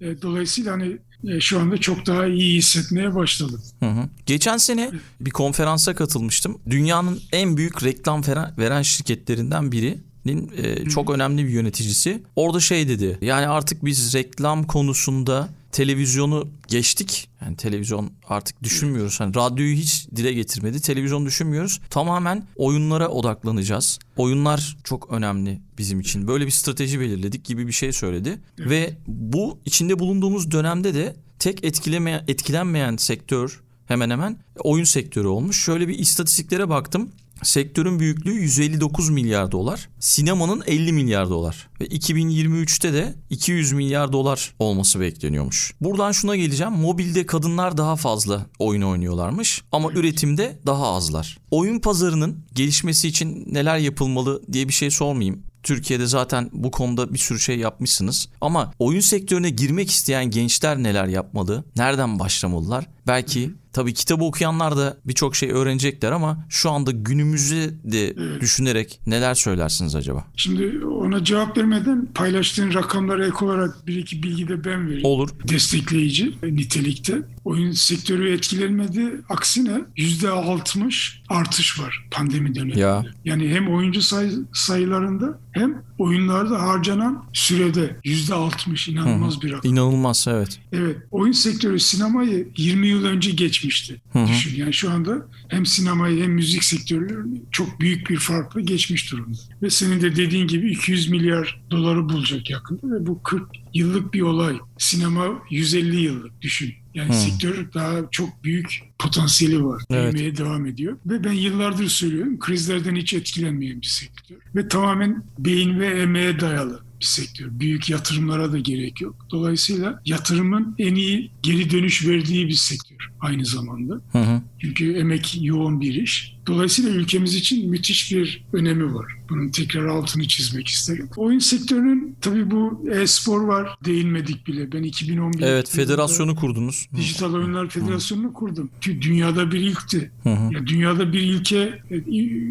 Ee, 0.00 0.22
dolayısıyla 0.22 0.72
hani 0.72 0.98
şu 1.40 1.60
anda 1.60 1.78
çok 1.78 2.06
daha 2.06 2.26
iyi 2.26 2.58
hissetmeye 2.58 3.14
başladım. 3.14 3.62
Hı 3.80 3.86
hı. 3.86 4.08
Geçen 4.26 4.56
sene 4.56 4.90
bir 5.20 5.30
konferansa 5.30 5.94
katılmıştım. 5.94 6.58
Dünyanın 6.70 7.20
en 7.32 7.56
büyük 7.56 7.84
reklam 7.84 8.22
veren, 8.58 8.82
şirketlerinden 8.82 9.72
birinin 9.72 10.52
e, 10.56 10.84
çok 10.84 11.10
önemli 11.10 11.44
bir 11.44 11.50
yöneticisi. 11.50 12.22
Orada 12.36 12.60
şey 12.60 12.88
dedi. 12.88 13.18
Yani 13.22 13.46
artık 13.46 13.84
biz 13.84 14.14
reklam 14.14 14.64
konusunda 14.64 15.48
televizyonu 15.74 16.48
geçtik. 16.68 17.28
Yani 17.40 17.56
televizyon 17.56 18.12
artık 18.28 18.62
düşünmüyoruz. 18.62 19.20
Hani 19.20 19.34
radyoyu 19.34 19.76
hiç 19.76 20.08
dile 20.16 20.32
getirmedi. 20.32 20.80
Televizyon 20.80 21.26
düşünmüyoruz. 21.26 21.80
Tamamen 21.90 22.46
oyunlara 22.56 23.08
odaklanacağız. 23.08 23.98
Oyunlar 24.16 24.76
çok 24.84 25.10
önemli 25.10 25.60
bizim 25.78 26.00
için. 26.00 26.28
Böyle 26.28 26.46
bir 26.46 26.50
strateji 26.50 27.00
belirledik 27.00 27.44
gibi 27.44 27.66
bir 27.66 27.72
şey 27.72 27.92
söyledi. 27.92 28.40
Ve 28.58 28.96
bu 29.06 29.58
içinde 29.64 29.98
bulunduğumuz 29.98 30.50
dönemde 30.50 30.94
de 30.94 31.16
tek 31.38 31.64
etkileme, 31.64 32.24
etkilenmeyen 32.28 32.96
sektör 32.96 33.60
hemen 33.86 34.10
hemen 34.10 34.36
oyun 34.58 34.84
sektörü 34.84 35.26
olmuş. 35.26 35.64
Şöyle 35.64 35.88
bir 35.88 35.98
istatistiklere 35.98 36.68
baktım. 36.68 37.10
Sektörün 37.44 37.98
büyüklüğü 37.98 38.32
159 38.32 39.10
milyar 39.10 39.52
dolar. 39.52 39.88
Sinemanın 40.00 40.62
50 40.66 40.92
milyar 40.92 41.30
dolar. 41.30 41.68
Ve 41.80 41.86
2023'te 41.86 42.92
de 42.92 43.14
200 43.30 43.72
milyar 43.72 44.12
dolar 44.12 44.54
olması 44.58 45.00
bekleniyormuş. 45.00 45.74
Buradan 45.80 46.12
şuna 46.12 46.36
geleceğim. 46.36 46.72
Mobilde 46.72 47.26
kadınlar 47.26 47.76
daha 47.76 47.96
fazla 47.96 48.46
oyun 48.58 48.82
oynuyorlarmış 48.82 49.62
ama 49.72 49.92
üretimde 49.92 50.58
daha 50.66 50.86
azlar. 50.88 51.38
Oyun 51.50 51.78
pazarının 51.78 52.44
gelişmesi 52.54 53.08
için 53.08 53.44
neler 53.52 53.78
yapılmalı 53.78 54.42
diye 54.52 54.68
bir 54.68 54.72
şey 54.72 54.90
sormayayım. 54.90 55.42
Türkiye'de 55.64 56.06
zaten 56.06 56.50
bu 56.52 56.70
konuda 56.70 57.12
bir 57.14 57.18
sürü 57.18 57.40
şey 57.40 57.58
yapmışsınız. 57.58 58.28
Ama 58.40 58.72
oyun 58.78 59.00
sektörüne 59.00 59.50
girmek 59.50 59.90
isteyen 59.90 60.30
gençler 60.30 60.82
neler 60.82 61.06
yapmalı? 61.06 61.64
Nereden 61.76 62.18
başlamalılar? 62.18 62.86
Belki 63.06 63.50
tabii 63.72 63.94
kitabı 63.94 64.24
okuyanlar 64.24 64.76
da 64.76 64.96
birçok 65.04 65.36
şey 65.36 65.50
öğrenecekler 65.50 66.12
ama 66.12 66.46
şu 66.48 66.70
anda 66.70 66.90
günümüzü 66.90 67.74
de 67.84 68.16
düşünerek 68.40 69.00
neler 69.06 69.34
söylersiniz 69.34 69.94
acaba? 69.94 70.24
Şimdi 70.36 70.86
ona 70.86 71.24
cevap 71.24 71.58
vermeden 71.58 72.08
paylaştığın 72.14 72.74
rakamlara 72.74 73.26
ek 73.26 73.44
olarak 73.44 73.86
bir 73.86 73.96
iki 73.96 74.22
bilgi 74.22 74.48
de 74.48 74.64
ben 74.64 74.86
vereyim. 74.88 75.04
Olur. 75.04 75.28
Destekleyici 75.48 76.34
nitelikte. 76.42 77.22
Oyun 77.44 77.72
sektörü 77.72 78.32
etkilenmedi. 78.32 79.12
Aksine 79.28 79.80
yüzde 79.96 80.30
altmış 80.30 81.22
artış 81.28 81.80
var 81.80 82.08
pandemi 82.10 82.54
döneminde. 82.54 82.80
Ya. 82.80 83.04
Yani 83.24 83.48
hem 83.48 83.68
oyuncu 83.74 84.02
say- 84.02 84.30
sayılarında 84.52 85.38
hem 85.52 85.82
oyunlarda 85.98 86.62
harcanan 86.62 87.24
sürede 87.32 87.96
yüzde 88.04 88.34
altmış 88.34 88.88
inanılmaz 88.88 89.42
bir 89.42 89.52
rakam. 89.52 89.72
İnanılmaz 89.72 90.26
evet. 90.28 90.60
Evet, 90.72 90.96
oyun 91.10 91.32
sektörü 91.32 91.80
sinemayı 91.80 92.48
20 92.56 92.88
yıl 92.94 93.04
önce 93.04 93.30
geçmişti. 93.30 94.00
Düşün 94.28 94.56
yani 94.56 94.72
şu 94.72 94.90
anda 94.90 95.28
hem 95.48 95.66
sinemayı 95.66 96.22
hem 96.22 96.32
müzik 96.32 96.64
sektörlerini 96.64 97.42
çok 97.50 97.80
büyük 97.80 98.10
bir 98.10 98.16
farkla 98.16 98.60
geçmiş 98.60 99.12
durumda. 99.12 99.38
Ve 99.62 99.70
senin 99.70 100.00
de 100.00 100.16
dediğin 100.16 100.46
gibi 100.46 100.70
200 100.70 101.08
milyar 101.08 101.62
doları 101.70 102.08
bulacak 102.08 102.50
yakında 102.50 102.94
ve 102.94 103.06
bu 103.06 103.22
40 103.22 103.48
yıllık 103.74 104.14
bir 104.14 104.20
olay. 104.20 104.56
Sinema 104.78 105.42
150 105.50 106.00
yıllık 106.00 106.42
düşün. 106.42 106.74
Yani 106.94 107.14
sektör 107.14 107.72
daha 107.74 107.96
çok 108.10 108.44
büyük 108.44 108.82
potansiyeli 108.98 109.64
var. 109.64 109.82
Evet. 109.90 110.14
Büyümeye 110.14 110.36
devam 110.36 110.66
ediyor. 110.66 110.96
Ve 111.06 111.24
ben 111.24 111.32
yıllardır 111.32 111.88
söylüyorum 111.88 112.38
krizlerden 112.38 112.96
hiç 112.96 113.14
etkilenmeyen 113.14 113.80
bir 113.80 113.86
sektör. 113.86 114.36
Ve 114.54 114.68
tamamen 114.68 115.24
beyin 115.38 115.80
ve 115.80 115.86
emeğe 115.86 116.40
dayalı 116.40 116.83
bir 117.04 117.08
sektör. 117.08 117.46
Büyük 117.50 117.90
yatırımlara 117.90 118.52
da 118.52 118.58
gerek 118.58 119.00
yok. 119.00 119.26
Dolayısıyla 119.30 120.00
yatırımın 120.04 120.74
en 120.78 120.94
iyi 120.94 121.30
geri 121.42 121.70
dönüş 121.70 122.08
verdiği 122.08 122.48
bir 122.48 122.52
sektör 122.52 123.10
aynı 123.20 123.44
zamanda. 123.46 124.00
Hı 124.12 124.18
hı. 124.18 124.42
Çünkü 124.58 124.92
emek 124.92 125.38
yoğun 125.40 125.80
bir 125.80 125.94
iş. 125.94 126.33
Dolayısıyla 126.46 126.90
ülkemiz 126.90 127.34
için 127.34 127.70
müthiş 127.70 128.12
bir 128.12 128.44
önemi 128.52 128.94
var. 128.94 129.06
Bunun 129.30 129.48
tekrar 129.48 129.86
altını 129.86 130.28
çizmek 130.28 130.68
isterim. 130.68 131.08
Oyun 131.16 131.38
sektörünün 131.38 132.16
tabii 132.20 132.50
bu 132.50 132.84
e-spor 132.92 133.40
var. 133.40 133.68
Değinmedik 133.84 134.46
bile. 134.46 134.72
Ben 134.72 134.82
2011 134.82 135.42
Evet 135.42 135.70
federasyonu 135.70 136.34
kurdunuz. 136.36 136.88
Dijital 136.96 137.34
Oyunlar 137.34 137.68
Federasyonu'nu 137.68 138.32
kurdum. 138.32 138.70
Tü- 138.80 139.02
Dünyada 139.02 139.52
bir 139.52 139.60
ilkti. 139.60 140.10
Hı 140.22 140.28
hı. 140.28 140.54
Ya 140.54 140.66
dünyada 140.66 141.12
bir 141.12 141.20
ilke, 141.20 141.82
e, 141.90 141.96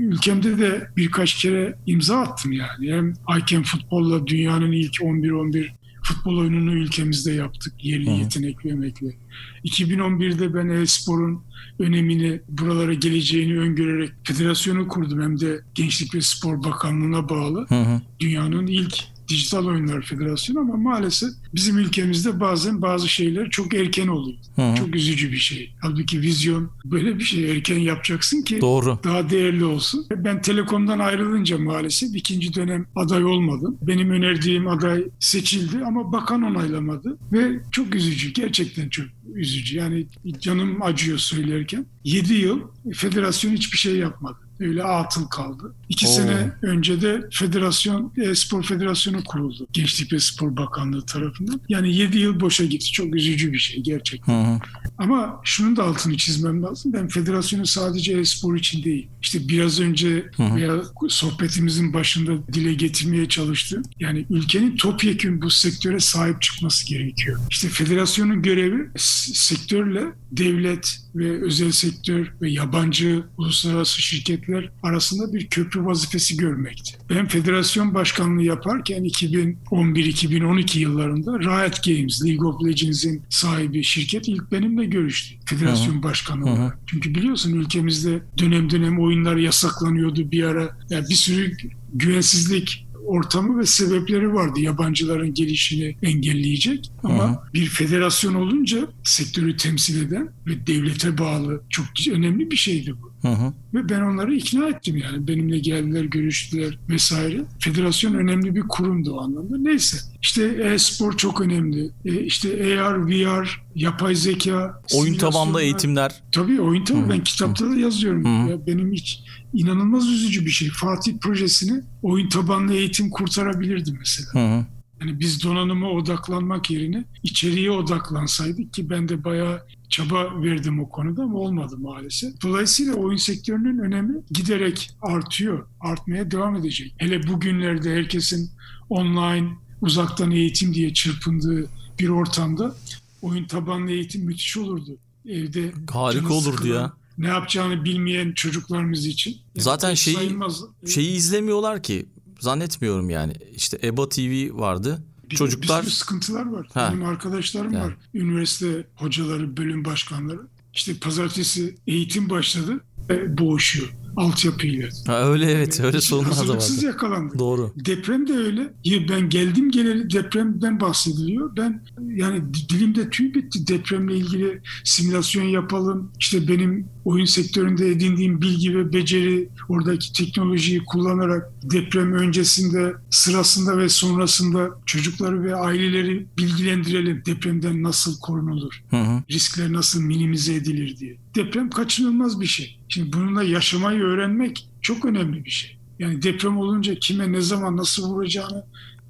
ülkemde 0.06 0.58
de 0.58 0.88
birkaç 0.98 1.36
kere 1.36 1.76
imza 1.86 2.18
attım 2.18 2.52
yani. 2.52 2.91
Hem 2.91 3.14
Ayken 3.26 3.64
Futbol'la 3.64 4.28
dünyanın 4.28 4.72
ilk 4.72 5.02
11-11 5.02 5.70
futbol 6.04 6.38
oyununu 6.38 6.74
ülkemizde 6.74 7.32
yaptık. 7.32 7.74
Yerli 7.86 8.10
yetenekli 8.10 8.70
emekli. 8.70 9.18
2011'de 9.66 10.54
ben 10.54 10.70
e-sporun 10.70 11.43
önemini 11.80 12.41
buralara 12.49 12.93
geleceğini 12.93 13.60
öngörerek 13.60 14.12
federasyonu 14.24 14.88
kurdum. 14.88 15.22
Hem 15.22 15.39
de 15.39 15.62
Gençlik 15.76 16.16
ve 16.16 16.22
Spor 16.22 16.64
Bakanlığı'na 16.64 17.30
bağlı. 17.30 17.66
Hı 17.70 17.82
hı. 17.82 18.01
Dünyanın 18.20 18.68
ilk 18.68 19.12
Dijital 19.28 19.66
Oyunlar 19.66 20.02
Federasyonu 20.02 20.60
ama 20.60 20.78
maalesef 20.78 21.30
bizim 21.56 21.78
ülkemizde 21.78 22.40
bazen 22.40 22.82
bazı 22.82 23.10
şeyler 23.10 23.50
çok 23.50 23.74
erken 23.74 24.08
oluyor. 24.08 24.38
Hı. 24.56 24.76
Çok 24.78 24.96
üzücü 24.96 25.32
bir 25.32 25.38
şey. 25.38 25.74
Halbuki 25.82 26.22
vizyon 26.22 26.70
böyle 26.86 27.20
bir 27.20 27.24
şey 27.24 27.52
erken 27.52 27.80
yapacaksın 27.80 28.42
ki 28.42 28.62
Doğru. 28.62 29.00
daha 29.04 29.30
değerli 29.30 29.66
olsun. 29.66 30.06
Ben 30.16 30.42
Telekom'dan 30.42 31.00
ayrılınca 31.00 31.58
maalesef 31.58 32.16
ikinci 32.16 32.54
dönem 32.54 32.86
aday 32.96 33.26
olmadım. 33.26 33.78
Benim 33.82 34.10
önerdiğim 34.10 34.68
aday 34.68 35.04
seçildi 35.20 35.86
ama 35.86 36.12
bakan 36.12 36.42
onaylamadı 36.42 37.18
ve 37.32 37.60
çok 37.72 37.96
üzücü. 37.96 38.34
Gerçekten 38.34 38.90
çok 38.90 39.06
üzücü. 39.36 39.78
Yani 39.78 40.06
canım 40.40 40.82
acıyor 40.82 41.18
söylerken. 41.18 41.86
7 42.04 42.34
yıl 42.34 42.60
federasyon 42.94 43.52
hiçbir 43.52 43.78
şey 43.78 43.96
yapmadı. 43.96 44.38
Öyle 44.60 44.84
atıl 44.84 45.28
kaldı. 45.28 45.76
İki 45.94 46.08
Oo. 46.08 46.12
sene 46.12 46.52
önce 46.62 47.02
de 47.02 47.22
federasyon, 47.32 48.14
spor 48.34 48.64
federasyonu 48.64 49.24
kuruldu. 49.24 49.68
Gençlik 49.74 50.14
ve 50.14 50.20
Spor 50.20 50.58
Bakanlığı 50.58 51.06
tarafından. 51.06 51.62
Yani 51.70 51.96
7 51.96 52.20
yıl 52.20 52.39
boşa 52.39 52.66
gitti. 52.66 52.91
Çok 52.91 53.16
üzücü 53.16 53.54
bir 53.54 53.58
şey 53.58 53.84
gerçekten. 53.84 54.34
Hı 54.34 54.54
hı. 54.54 54.60
Ama 54.98 55.41
şunun 55.44 55.76
da 55.76 55.84
altını 55.84 56.18
çizmem 56.18 56.64
lazım. 56.64 56.94
Ben 56.94 57.08
federasyonu 57.08 57.66
sadece 57.66 58.14
e-spor 58.14 58.56
için 58.56 58.84
değil. 58.84 59.08
İşte 59.22 59.48
biraz 59.48 59.80
önce 59.80 60.30
hı. 60.38 60.56
veya 60.56 60.84
sohbetimizin 61.10 61.94
başında 61.94 62.48
dile 62.54 62.74
getirmeye 62.74 63.30
çalıştım. 63.30 63.84
Yani 64.00 64.26
ülkenin 64.30 64.76
topyekun 64.76 65.41
bu 65.41 65.50
sektöre 65.50 66.00
sahip 66.00 66.41
çıkması 66.41 66.88
gerekiyor. 66.88 67.39
İşte 67.50 67.68
federasyonun 67.68 68.41
görevi 68.41 68.89
sektörle 69.34 70.04
devlet 70.32 71.04
ve 71.16 71.46
özel 71.46 71.72
sektör 71.72 72.34
ve 72.41 72.50
yabancı 72.50 73.24
uluslararası 73.38 74.02
şirketler 74.02 74.70
arasında 74.84 75.34
bir 75.34 75.48
köprü 75.48 75.83
vazifesi 75.86 76.38
görmekti. 76.38 76.98
Ben 77.10 77.28
federasyon 77.28 77.94
başkanlığı 77.94 78.44
yaparken 78.44 79.04
2011-2012 79.04 80.80
yıllarında 80.80 81.40
Riot 81.40 81.84
Games, 81.84 82.26
League 82.26 82.48
of 82.48 82.66
Legends'in 82.66 83.22
sahibi 83.30 83.84
şirket 83.84 84.28
ilk 84.28 84.52
benimle 84.52 84.86
görüştü. 84.86 85.36
Federasyon 85.46 86.04
başkanı 86.04 86.44
olarak. 86.44 86.80
Çünkü 86.88 87.16
biliyorsun 87.16 87.54
ülkemizde 87.54 88.22
dönem 88.38 88.70
dönem 88.70 89.00
oyunlar 89.00 89.36
yasaklanıyordu 89.36 90.32
bir 90.32 90.44
ara. 90.44 90.78
Yani 90.90 91.06
bir 91.10 91.16
sürü 91.16 91.58
güvensizlik 91.94 92.88
ortamı 93.06 93.60
ve 93.60 93.66
sebepleri 93.66 94.34
vardı 94.34 94.60
yabancıların 94.60 95.34
gelişini 95.34 95.95
engelleyecek. 96.01 96.91
Ama 97.04 97.43
bir 97.54 97.66
federasyon 97.66 98.34
olunca 98.34 98.88
sektörü 99.04 99.58
temsil 99.58 100.08
eden 100.08 100.30
ve 100.47 100.68
devlete 100.68 101.18
bağlı 101.18 101.62
çok 101.70 101.86
önemli 102.12 102.51
bir 102.51 102.56
şeydi 102.56 102.93
bu. 103.01 103.14
Hı 103.28 103.34
hı. 103.34 103.54
Ve 103.74 103.89
ben 103.89 104.01
onları 104.01 104.36
ikna 104.36 104.70
ettim 104.70 104.97
yani. 104.97 105.28
Benimle 105.28 105.60
geldiler, 105.60 106.04
görüştüler 106.04 106.80
vesaire. 106.89 107.41
Federasyon 107.60 108.14
önemli 108.14 108.56
bir 108.56 108.62
kurumdu 108.62 109.14
o 109.14 109.22
anlamda. 109.22 109.58
Neyse. 109.58 109.97
İşte 110.22 110.43
e-spor 110.45 111.18
çok 111.18 111.41
önemli. 111.41 111.91
E, 112.06 112.20
işte 112.20 112.80
AR, 112.82 113.08
VR, 113.08 113.64
yapay 113.76 114.16
zeka, 114.16 114.82
Oyun 114.93 115.18
tabanlı 115.18 115.62
eğitimler. 115.62 116.12
Tabii 116.32 116.62
oyun 116.62 116.84
tabanlı. 116.84 117.10
Ben 117.10 117.24
kitapta 117.24 117.70
da 117.72 117.76
yazıyorum. 117.76 118.26
Hı. 118.26 118.51
Ya 118.51 118.68
benim 118.68 118.91
hiç 118.91 119.24
inanılmaz 119.54 120.08
üzücü 120.08 120.45
bir 120.45 120.51
şey. 120.51 120.70
Fatih 120.70 121.18
projesini 121.18 121.82
oyun 122.01 122.30
tabanlı 122.30 122.74
eğitim 122.74 123.10
kurtarabilirdi 123.10 123.91
mesela. 123.99 124.34
Hı 124.34 124.58
hı. 124.58 124.66
Yani 125.01 125.20
biz 125.20 125.43
donanıma 125.43 125.89
odaklanmak 125.89 126.72
yerine 126.72 127.04
içeriye 127.24 127.72
odaklansaydık 127.72 128.74
ki 128.74 128.89
ben 128.89 129.10
de 129.10 129.24
bayağı 129.24 129.62
çaba 129.89 130.41
verdim 130.41 130.80
o 130.80 130.89
konuda 130.89 131.24
ama 131.24 131.38
olmadı 131.38 131.78
maalesef. 131.78 132.41
Dolayısıyla 132.41 132.93
oyun 132.93 133.18
sektörünün 133.18 133.80
önemi 133.80 134.14
giderek 134.32 134.91
artıyor, 135.01 135.68
artmaya 135.80 136.32
devam 136.32 136.56
edecek. 136.56 136.95
Hele 136.97 137.28
bugünlerde 137.28 137.95
herkesin 137.95 138.51
online, 138.89 139.49
uzaktan 139.82 140.32
eğitim 140.32 140.74
diye 140.74 140.93
çırpındığı 140.93 141.70
bir 141.99 142.10
ortamda 142.10 142.76
oyun 143.22 143.45
tabanlı 143.45 143.91
eğitim 143.91 144.26
müthiş 144.26 144.58
olurdu. 144.58 144.97
Evde 145.26 145.72
Harika 145.91 146.34
olurdu 146.34 146.56
sıkılan, 146.56 146.82
ya. 146.82 146.93
Ne 147.18 147.28
yapacağını 147.28 147.86
bilmeyen 147.86 148.32
çocuklarımız 148.34 149.05
için. 149.05 149.38
Zaten 149.55 149.89
pek 149.89 149.97
şeyi- 149.97 150.16
sayılmaz. 150.16 150.61
Şeyi 150.93 151.16
izlemiyorlar 151.16 151.84
ki. 151.84 152.05
Zannetmiyorum 152.39 153.09
yani. 153.09 153.34
İşte 153.55 153.80
EBA 153.84 154.09
TV 154.09 154.49
vardı. 154.59 155.03
Bir- 155.32 155.36
Çocuklar 155.36 155.82
Bir 155.82 155.88
sürü 155.89 155.95
sıkıntılar 155.95 156.45
var. 156.51 156.68
Ha. 156.74 156.89
Benim 156.91 157.05
arkadaşlarım 157.05 157.74
Yani. 157.74 157.86
var. 157.86 157.93
Üniversite 158.14 158.88
hocaları, 158.95 159.57
bölüm 159.57 159.86
başkanları. 159.86 160.39
İşte 160.74 160.97
pazartesi 160.97 161.76
eğitim 161.88 162.30
başladı 162.30 162.80
ve 163.09 163.38
boğuşuyor. 163.38 163.89
Altyapıyla. 164.18 164.89
Ha, 165.07 165.30
öyle 165.30 165.51
evet 165.51 165.80
öyle 165.84 166.01
sorunlar 166.01 166.47
da 166.47 166.53
vardı. 166.53 166.86
yakalandık. 166.86 167.39
Doğru. 167.39 167.74
Deprem 167.76 168.28
de 168.28 168.34
öyle. 168.34 168.74
Ben 169.09 169.30
geldim 169.30 169.72
geleli 169.72 170.09
depremden 170.09 170.80
bahsediliyor. 170.80 171.57
Ben 171.57 171.84
yani 172.16 172.41
dilimde 172.70 173.09
tüy 173.09 173.34
bitti 173.34 173.68
depremle 173.68 174.16
ilgili 174.16 174.61
simülasyon 174.84 175.43
yapalım. 175.43 176.11
İşte 176.20 176.47
benim 176.47 176.88
oyun 177.05 177.26
sektöründe 177.26 177.88
edindiğim 177.89 178.41
bilgi 178.41 178.78
ve 178.78 178.93
beceri 178.93 179.49
oradaki 179.70 180.14
teknolojiyi 180.14 180.82
kullanarak 180.86 181.43
deprem 181.64 182.14
öncesinde, 182.14 182.93
sırasında 183.09 183.78
ve 183.78 183.89
sonrasında 183.89 184.70
çocukları 184.86 185.43
ve 185.43 185.55
aileleri 185.55 186.28
bilgilendirelim. 186.38 187.24
Depremden 187.26 187.84
nasıl 187.84 188.20
korunulur? 188.20 188.84
Hı 188.89 188.97
hı. 188.97 189.24
riskler 189.32 189.74
nasıl 189.74 190.01
minimize 190.01 190.55
edilir 190.55 190.97
diye. 190.97 191.18
Deprem 191.36 191.70
kaçınılmaz 191.70 192.41
bir 192.41 192.45
şey. 192.45 192.80
Şimdi 192.94 193.14
bununla 193.14 193.44
yaşamayı 193.44 194.00
öğrenmek 194.00 194.70
çok 194.82 195.06
önemli 195.06 195.46
bir 195.46 195.50
şey. 195.50 195.78
Yani 196.00 196.22
deprem 196.22 196.58
olunca 196.58 196.96
kime 196.96 197.32
ne 197.32 197.41
zaman 197.41 197.78
nasıl 197.78 198.10
vuracağını 198.10 198.66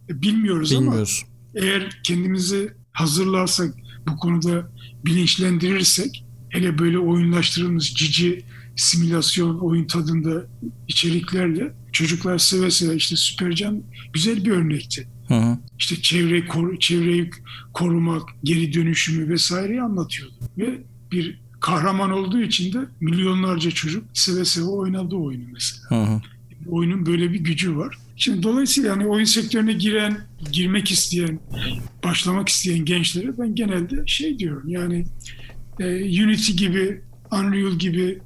e, 0.10 0.22
bilmiyoruz, 0.22 0.74
ama 0.74 0.82
Bilmiyoruz. 0.82 1.24
eğer 1.56 2.00
kendimizi 2.04 2.74
hazırlarsak 2.92 3.76
bu 4.08 4.18
konuda 4.18 4.72
bilinçlendirirsek 5.06 6.26
hele 6.50 6.80
böyle 6.80 7.00
oyunlaştırılmış 7.00 7.94
cici 7.96 8.46
simülasyon 8.76 9.60
oyun 9.60 9.88
tadında 9.88 10.46
içeriklerle 10.88 11.74
çocuklar 11.92 12.38
seve 12.38 12.72
seve 12.72 12.96
işte 12.96 13.16
Süpercan 13.16 13.84
güzel 14.14 14.46
bir 14.46 14.52
örnekti 14.52 15.08
Hı 15.28 15.34
hı. 15.34 15.58
işte 15.80 16.02
çevre 16.02 16.46
koru, 16.46 16.80
çevreyi 16.80 17.30
korumak, 17.74 18.30
geri 18.44 18.74
dönüşümü 18.74 19.30
vesaireyi 19.30 19.82
anlatıyordu. 19.82 20.34
Ve 20.58 20.84
bir 21.12 21.43
kahraman 21.64 22.12
olduğu 22.12 22.42
için 22.42 22.74
de 22.74 22.78
milyonlarca 23.02 23.72
çocuk 23.72 24.06
seve 24.14 24.46
seve 24.46 24.66
oynadı 24.66 25.16
o 25.16 25.24
oyunu 25.24 25.44
mesela. 25.54 25.90
Hı 25.90 26.12
hı. 26.12 26.22
Oyunun 26.70 27.06
böyle 27.06 27.34
bir 27.34 27.40
gücü 27.40 27.78
var. 27.78 27.98
Şimdi 28.16 28.44
dolayısıyla 28.44 28.90
yani 28.90 29.08
oyun 29.08 29.26
sektörüne 29.26 29.74
giren, 29.74 30.18
girmek 30.52 30.92
isteyen, 30.92 31.40
başlamak 32.04 32.50
isteyen 32.50 32.86
gençlere 32.86 33.38
ben 33.38 33.56
genelde 33.56 34.08
şey 34.08 34.40
diyorum 34.40 34.70
yani 34.70 35.06
e, 35.80 35.86
Unity 36.24 36.52
gibi, 36.52 37.02
Unreal 37.32 37.72
gibi 37.72 38.20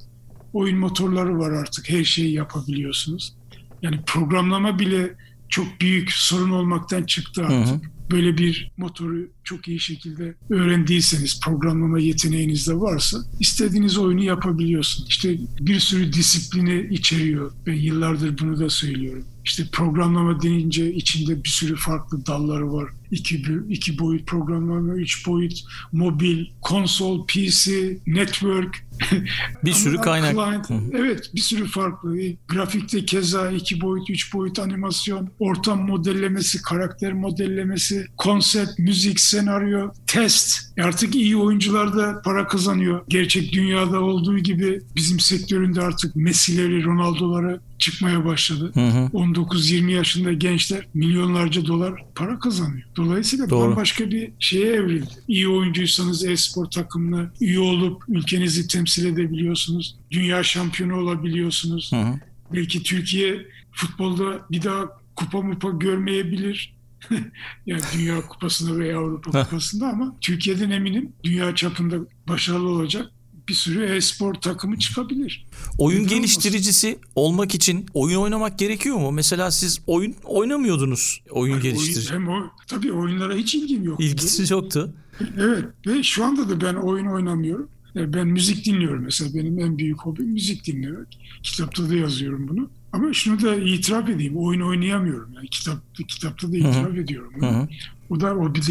oyun 0.53 0.77
motorları 0.77 1.39
var 1.39 1.51
artık. 1.51 1.89
Her 1.89 2.03
şeyi 2.03 2.33
yapabiliyorsunuz. 2.33 3.33
Yani 3.81 3.99
programlama 4.05 4.79
bile 4.79 5.15
çok 5.49 5.81
büyük 5.81 6.11
sorun 6.11 6.51
olmaktan 6.51 7.03
çıktı 7.03 7.45
artık. 7.45 7.83
Hı 7.83 7.87
hı. 7.87 7.96
Böyle 8.11 8.37
bir 8.37 8.71
motoru 8.77 9.29
çok 9.43 9.67
iyi 9.67 9.79
şekilde 9.79 10.35
öğrendiyseniz, 10.49 11.39
programlama 11.41 11.99
yeteneğiniz 11.99 12.67
de 12.67 12.73
varsa 12.79 13.17
istediğiniz 13.39 13.97
oyunu 13.97 14.23
yapabiliyorsunuz. 14.23 15.09
İşte 15.09 15.37
bir 15.59 15.79
sürü 15.79 16.13
disiplini 16.13 16.93
içeriyor. 16.93 17.51
Ben 17.65 17.73
yıllardır 17.73 18.37
bunu 18.37 18.59
da 18.59 18.69
söylüyorum. 18.69 19.25
İşte 19.45 19.63
programlama 19.71 20.41
denince 20.41 20.93
içinde 20.93 21.43
bir 21.43 21.49
sürü 21.49 21.75
farklı 21.75 22.25
dalları 22.25 22.73
var. 22.73 22.89
İki, 23.11 23.43
iki 23.69 23.99
boyut 23.99 24.27
programlama, 24.27 24.93
üç 24.93 25.27
boyut, 25.27 25.63
mobil, 25.91 26.45
konsol, 26.61 27.27
PC, 27.27 27.97
network. 28.07 28.86
Bir 29.65 29.71
sürü 29.71 29.97
kaynak. 29.97 30.33
client- 30.35 30.95
evet 30.95 31.31
bir 31.35 31.41
sürü 31.41 31.65
farklı. 31.67 32.17
Grafikte 32.47 33.05
keza 33.05 33.51
iki 33.51 33.81
boyut, 33.81 34.09
üç 34.09 34.33
boyut 34.33 34.59
animasyon, 34.59 35.29
ortam 35.39 35.81
modellemesi, 35.87 36.61
karakter 36.61 37.13
modellemesi, 37.13 38.05
konsept, 38.17 38.79
müzik, 38.79 39.19
senaryo, 39.19 39.91
test. 40.07 40.59
E, 40.77 40.83
Artık 40.83 41.15
iyi 41.15 41.37
oyuncular 41.37 41.97
da 41.97 42.21
para 42.25 42.47
kazanıyor. 42.47 43.01
Gerçek 43.07 43.53
dünyada 43.53 43.99
olduğu 44.01 44.37
gibi 44.39 44.81
bizim 44.95 45.19
sektöründe 45.19 45.81
artık 45.81 46.15
Messi'leri, 46.15 46.83
Ronaldo'ları 46.83 47.59
çıkmaya 47.77 48.25
başladı. 48.25 48.71
Hı 48.73 48.87
hı. 48.87 49.05
19-20 49.05 49.91
yaşında 49.91 50.33
gençler 50.33 50.87
milyonlarca 50.93 51.65
dolar 51.65 52.05
para 52.15 52.39
kazanıyor. 52.39 52.87
Dolayısıyla 52.95 53.49
Doğru. 53.49 53.69
bambaşka 53.69 54.11
bir 54.11 54.31
şeye 54.39 54.73
evrildi. 54.73 55.09
İyi 55.27 55.47
oyuncuysanız 55.47 56.25
e-spor 56.25 56.65
takımına 56.65 57.31
üye 57.41 57.59
olup 57.59 58.03
ülkenizi 58.07 58.67
temsil 58.67 59.05
edebiliyorsunuz. 59.05 59.95
Dünya 60.11 60.43
şampiyonu 60.43 60.95
olabiliyorsunuz. 60.95 61.91
Hı 61.91 62.01
hı. 62.01 62.19
Belki 62.53 62.83
Türkiye 62.83 63.45
futbolda 63.71 64.45
bir 64.51 64.63
daha 64.63 64.85
kupa 65.15 65.41
mupa 65.41 65.69
görmeyebilir. 65.69 66.77
yani 67.65 67.81
Dünya 67.97 68.21
Kupası'nda 68.27 68.79
veya 68.79 68.97
Avrupa. 68.97 69.43
Kupası'nda 69.43 69.87
ama 69.87 70.15
Türkiye'den 70.21 70.69
eminim 70.69 71.11
dünya 71.23 71.55
çapında 71.55 71.95
başarılı 72.27 72.69
olacak 72.69 73.11
bir 73.47 73.53
sürü 73.53 73.85
e-spor 73.85 74.33
takımı 74.33 74.79
çıkabilir. 74.79 75.45
Oyun 75.77 76.03
Neden 76.03 76.09
geliştiricisi 76.09 76.99
olmak 77.15 77.55
için 77.55 77.85
oyun 77.93 78.17
oynamak 78.19 78.59
gerekiyor 78.59 78.97
mu? 78.97 79.11
Mesela 79.11 79.51
siz 79.51 79.81
oyun 79.87 80.15
oynamıyordunuz 80.23 81.21
oyun 81.29 81.51
Oyun- 81.53 81.63
geliştirici. 81.63 82.13
hem 82.13 82.27
o, 82.27 82.43
tabii 82.67 82.91
oyunlara 82.91 83.35
hiç 83.35 83.55
ilgim 83.55 83.83
yok. 83.83 83.99
İlgisi 83.99 84.53
yoktu. 84.53 84.93
Evet 85.39 85.63
ve 85.87 86.03
şu 86.03 86.23
anda 86.25 86.49
da 86.49 86.61
ben 86.61 86.73
oyun 86.75 87.05
oynamıyorum. 87.05 87.69
E, 87.95 88.13
Ben 88.13 88.27
müzik 88.27 88.65
dinliyorum 88.65 89.03
mesela. 89.03 89.33
Benim 89.33 89.59
en 89.59 89.77
büyük 89.77 90.01
hobim 90.01 90.25
müzik 90.27 90.65
dinlemek. 90.67 91.19
Kitapta 91.43 91.89
da 91.89 91.95
yazıyorum 91.95 92.47
bunu. 92.47 92.69
Ama 92.93 93.13
şunu 93.13 93.41
da 93.41 93.55
itiraf 93.55 94.09
edeyim. 94.09 94.37
Oyun 94.37 94.61
oynayamıyorum. 94.61 95.33
Yani 95.35 95.47
kitap, 95.47 95.77
kitapta 96.07 96.51
da 96.51 96.57
itiraf 96.57 96.95
ediyorum. 96.97 97.33
Hı 97.35 97.41
bunu. 97.41 97.47
hı. 97.49 97.67
O 98.09 98.19
da 98.19 98.35
o 98.35 98.55
bir 98.55 98.61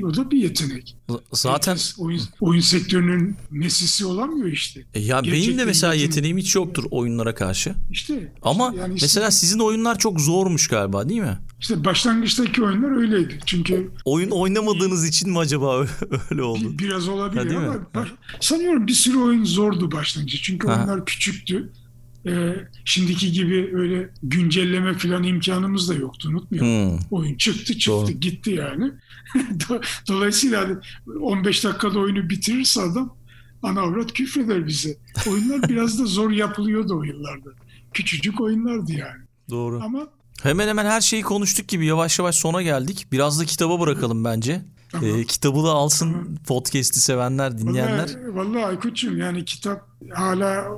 de 0.00 0.04
o 0.06 0.14
da 0.14 0.30
bir 0.30 0.38
yetenek. 0.42 0.96
Zaten 1.32 1.70
Herkes 1.72 1.94
oyun, 1.98 2.20
oyun 2.40 2.60
sektörünün 2.60 3.36
mesisi 3.50 4.06
olamıyor 4.06 4.46
işte. 4.46 4.84
E 4.94 5.00
ya 5.00 5.22
benim 5.22 5.32
de 5.32 5.36
Gerçekten 5.36 5.66
mesela 5.66 5.94
yetenek- 5.94 6.00
yeteneğim 6.02 6.38
hiç 6.38 6.54
yoktur 6.54 6.84
oyunlara 6.90 7.34
karşı. 7.34 7.74
İşte 7.90 8.32
Ama 8.42 8.74
yani 8.78 8.94
işte- 8.94 9.04
mesela 9.04 9.30
sizin 9.30 9.58
oyunlar 9.58 9.98
çok 9.98 10.20
zormuş 10.20 10.68
galiba 10.68 11.08
değil 11.08 11.20
mi? 11.20 11.38
işte 11.60 11.84
başlangıçtaki 11.84 12.62
oyunlar 12.64 12.96
öyleydi. 12.96 13.38
Çünkü 13.46 13.90
Oyun 14.04 14.30
oynamadığınız 14.30 15.08
için 15.08 15.30
mi 15.30 15.38
acaba 15.38 15.86
öyle 16.30 16.42
oldu? 16.42 16.72
Bir- 16.72 16.78
Biraz 16.78 17.06
Ha, 17.06 17.10
olabilir 17.12 17.44
mi? 17.56 17.56
ama 17.58 17.86
baş- 17.94 18.12
sanıyorum 18.40 18.86
bir 18.86 18.92
sürü 18.92 19.18
oyun 19.18 19.44
zordu 19.44 19.92
başlangıçta. 19.92 20.38
Çünkü 20.42 20.68
Aha. 20.68 20.76
oyunlar 20.78 21.04
küçüktü. 21.06 21.72
Ee, 22.28 22.56
şimdiki 22.84 23.32
gibi 23.32 23.70
öyle 23.74 24.10
güncelleme 24.22 24.94
falan 24.98 25.22
imkanımız 25.22 25.88
da 25.88 25.94
yoktu 25.94 26.28
unutmayalım. 26.28 26.90
Hmm. 26.90 26.98
Oyun 27.10 27.34
çıktı 27.36 27.64
çıktı 27.78 27.90
Doğru. 27.90 28.10
gitti 28.10 28.50
yani. 28.50 28.92
Do- 29.34 29.84
Dolayısıyla 30.08 30.60
hani 30.60 30.76
15 31.20 31.64
dakikada 31.64 31.98
oyunu 31.98 32.30
bitirirse 32.30 32.80
adam 32.82 33.16
ana 33.62 33.80
avrat 33.80 34.12
küfreder 34.12 34.66
bize. 34.66 34.96
Oyunlar 35.30 35.62
biraz 35.68 35.98
da 36.00 36.06
zor 36.06 36.30
yapılıyordu 36.30 36.98
o 36.98 37.02
yıllarda. 37.02 37.50
Küçücük 37.94 38.40
oyunlardı 38.40 38.92
yani. 38.92 39.22
Doğru. 39.50 39.80
Ama 39.84 40.06
Hemen 40.42 40.68
hemen 40.68 40.86
her 40.86 41.00
şeyi 41.00 41.22
konuştuk 41.22 41.68
gibi 41.68 41.86
yavaş 41.86 42.18
yavaş 42.18 42.34
sona 42.34 42.62
geldik. 42.62 43.06
Biraz 43.12 43.40
da 43.40 43.44
kitaba 43.44 43.80
bırakalım 43.80 44.24
bence. 44.24 44.62
Tamam. 44.92 45.08
Ee, 45.20 45.24
kitabı 45.24 45.64
da 45.64 45.70
alsın 45.70 46.12
Tamam. 46.12 46.28
podcast'i 46.46 47.00
sevenler, 47.00 47.58
dinleyenler. 47.58 48.08
Vallahi, 48.16 48.34
vallahi 48.34 48.64
Aykut'cum 48.66 49.18
yani 49.18 49.44
kitap 49.44 49.88
hala 50.14 50.68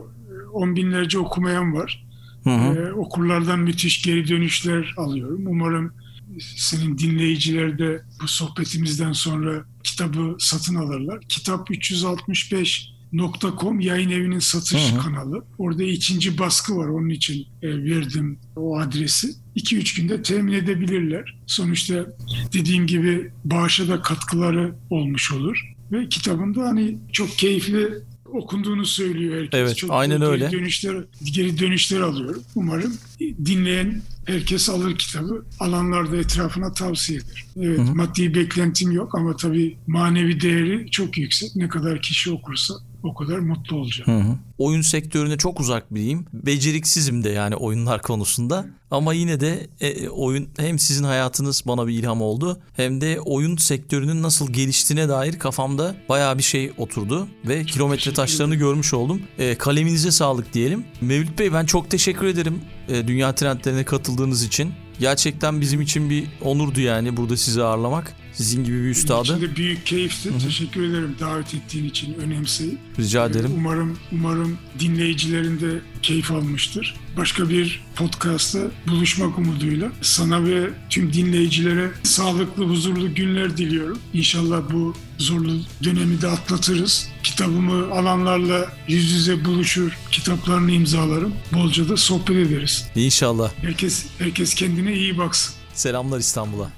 on 0.52 0.76
binlerce 0.76 1.18
okumayan 1.18 1.74
var. 1.74 2.06
Hı 2.44 2.50
hı. 2.50 2.74
Ee, 2.74 2.92
okurlardan 2.92 3.60
müthiş 3.60 4.02
geri 4.02 4.28
dönüşler 4.28 4.94
alıyorum. 4.96 5.46
Umarım 5.46 5.92
senin 6.40 6.98
dinleyiciler 6.98 7.78
de 7.78 8.02
bu 8.22 8.28
sohbetimizden 8.28 9.12
sonra 9.12 9.64
kitabı 9.84 10.36
satın 10.38 10.74
alırlar. 10.74 11.20
Kitap 11.28 11.70
365.com 11.70 13.80
yayın 13.80 14.10
evinin 14.10 14.38
satış 14.38 14.92
Hı 14.92 14.96
hı. 14.96 15.02
kanalı. 15.02 15.44
Orada 15.58 15.82
ikinci 15.82 16.38
baskı 16.38 16.76
var. 16.76 16.88
Onun 16.88 17.08
için 17.08 17.46
e, 17.62 17.68
verdim 17.68 18.38
o 18.56 18.78
adresi. 18.78 19.34
2-3 19.56 20.00
günde 20.00 20.22
temin 20.22 20.52
edebilirler. 20.52 21.38
Sonuçta 21.46 22.06
dediğim 22.52 22.86
gibi 22.86 23.32
bağışa 23.44 23.88
da 23.88 24.02
katkıları 24.02 24.74
olmuş 24.90 25.32
olur. 25.32 25.74
Ve 25.92 26.08
kitabında 26.08 26.62
hani 26.62 26.98
çok 27.12 27.38
keyifli 27.38 27.88
okunduğunu 28.32 28.86
söylüyor 28.86 29.36
herkes. 29.42 29.60
Evet, 29.60 29.76
çok 29.76 29.90
aynen 29.92 30.18
geri 30.20 30.28
öyle. 30.30 30.52
Dönüşler, 30.52 31.04
geri 31.24 31.58
dönüşler 31.58 32.00
alıyorum. 32.00 32.42
Umarım 32.54 32.92
dinleyen 33.20 34.02
herkes 34.26 34.68
alır 34.70 34.98
kitabı. 34.98 35.44
Alanlar 35.60 36.12
da 36.12 36.16
etrafına 36.16 36.72
tavsiye 36.72 37.18
eder. 37.18 37.44
Evet, 37.56 37.78
Hı 37.78 37.82
hı. 37.82 37.94
maddi 37.94 38.34
beklentim 38.34 38.92
yok 38.92 39.14
ama 39.14 39.36
tabii 39.36 39.76
manevi 39.86 40.40
değeri 40.40 40.90
çok 40.90 41.18
yüksek. 41.18 41.56
Ne 41.56 41.68
kadar 41.68 42.02
kişi 42.02 42.30
okursa 42.30 42.74
o 43.02 43.14
kadar 43.14 43.38
mutlu 43.38 43.76
olacağım. 43.76 44.10
Hı 44.10 44.28
hı. 44.28 44.36
Oyun 44.58 44.82
sektörüne 44.82 45.36
çok 45.36 45.60
uzak 45.60 45.94
biriyim. 45.94 46.26
Beceriksizim 46.32 47.24
de 47.24 47.30
yani 47.30 47.56
oyunlar 47.56 48.02
konusunda. 48.02 48.66
Ama 48.90 49.14
yine 49.14 49.40
de 49.40 49.66
e, 49.80 50.08
oyun 50.08 50.48
hem 50.58 50.78
sizin 50.78 51.04
hayatınız 51.04 51.62
bana 51.66 51.86
bir 51.86 51.92
ilham 51.92 52.22
oldu 52.22 52.60
hem 52.76 53.00
de 53.00 53.20
oyun 53.20 53.56
sektörünün 53.56 54.22
nasıl 54.22 54.52
geliştiğine 54.52 55.08
dair 55.08 55.38
kafamda 55.38 55.94
bayağı 56.08 56.38
bir 56.38 56.42
şey 56.42 56.72
oturdu 56.78 57.28
ve 57.48 57.64
kilometre 57.64 57.98
teşekkür 57.98 58.16
taşlarını 58.16 58.54
görmüş 58.54 58.94
oldum. 58.94 59.22
E, 59.38 59.54
kaleminize 59.54 60.10
sağlık 60.10 60.52
diyelim. 60.54 60.84
Mevlüt 61.00 61.38
Bey 61.38 61.52
ben 61.52 61.66
çok 61.66 61.90
teşekkür 61.90 62.26
ederim 62.26 62.60
e, 62.88 63.08
Dünya 63.08 63.34
Trendlerine 63.34 63.84
katıldığınız 63.84 64.42
için. 64.42 64.72
Gerçekten 65.00 65.60
bizim 65.60 65.80
için 65.80 66.10
bir 66.10 66.26
onurdu 66.42 66.80
yani 66.80 67.16
burada 67.16 67.36
sizi 67.36 67.62
ağırlamak. 67.62 68.14
Sizin 68.38 68.64
gibi 68.64 68.74
bir 68.76 68.80
Benim 68.80 68.90
üstadı. 68.90 69.22
için 69.22 69.40
de 69.40 69.56
büyük 69.56 69.86
keyifti. 69.86 70.30
Teşekkür 70.38 70.82
ederim 70.82 71.16
davet 71.20 71.54
ettiğin 71.54 71.84
için 71.84 72.14
önemseyip. 72.14 72.78
Rica 72.98 73.26
ederim. 73.26 73.50
Umarım 73.56 73.98
umarım 74.12 74.58
dinleyicilerin 74.78 75.60
de 75.60 75.80
keyif 76.02 76.30
almıştır. 76.30 76.94
Başka 77.16 77.48
bir 77.48 77.80
podcast'ta 77.96 78.58
buluşmak 78.88 79.38
umuduyla 79.38 79.92
sana 80.02 80.44
ve 80.44 80.70
tüm 80.90 81.12
dinleyicilere 81.12 81.90
sağlıklı, 82.02 82.64
huzurlu 82.64 83.14
günler 83.14 83.56
diliyorum. 83.56 83.98
İnşallah 84.14 84.62
bu 84.72 84.94
zorlu 85.18 85.60
dönemi 85.84 86.22
de 86.22 86.28
atlatırız. 86.28 87.08
Kitabımı 87.22 87.94
alanlarla 87.94 88.72
yüz 88.88 89.10
yüze 89.10 89.44
buluşur, 89.44 89.92
kitaplarını 90.10 90.70
imzalarım. 90.72 91.34
Bolca 91.52 91.88
da 91.88 91.96
sohbet 91.96 92.36
ederiz. 92.36 92.86
İnşallah. 92.94 93.50
Herkes 93.60 94.06
herkes 94.18 94.54
kendine 94.54 94.94
iyi 94.94 95.18
baksın. 95.18 95.54
Selamlar 95.74 96.18
İstanbul'a. 96.18 96.77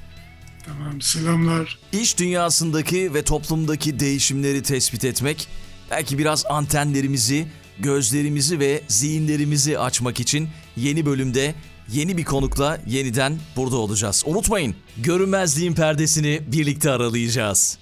Tamam, 0.66 1.00
selamlar. 1.00 1.78
İş 1.92 2.18
dünyasındaki 2.18 3.14
ve 3.14 3.22
toplumdaki 3.22 4.00
değişimleri 4.00 4.62
tespit 4.62 5.04
etmek, 5.04 5.48
belki 5.90 6.18
biraz 6.18 6.46
antenlerimizi, 6.46 7.46
gözlerimizi 7.78 8.61
ve 8.61 8.82
zihinlerimizi 8.88 9.78
açmak 9.78 10.20
için 10.20 10.48
yeni 10.76 11.06
bölümde 11.06 11.54
yeni 11.92 12.16
bir 12.16 12.24
konukla 12.24 12.78
yeniden 12.86 13.38
burada 13.56 13.76
olacağız. 13.76 14.22
Unutmayın, 14.26 14.74
görünmezliğin 14.96 15.74
perdesini 15.74 16.40
birlikte 16.46 16.90
aralayacağız. 16.90 17.78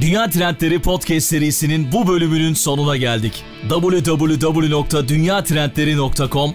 Dünya 0.00 0.30
Trendleri 0.30 0.82
Podcast 0.82 1.26
serisinin 1.26 1.92
bu 1.92 2.08
bölümünün 2.08 2.54
sonuna 2.54 2.96
geldik. 2.96 3.44
www.dünyatrendleri.com 3.68 6.54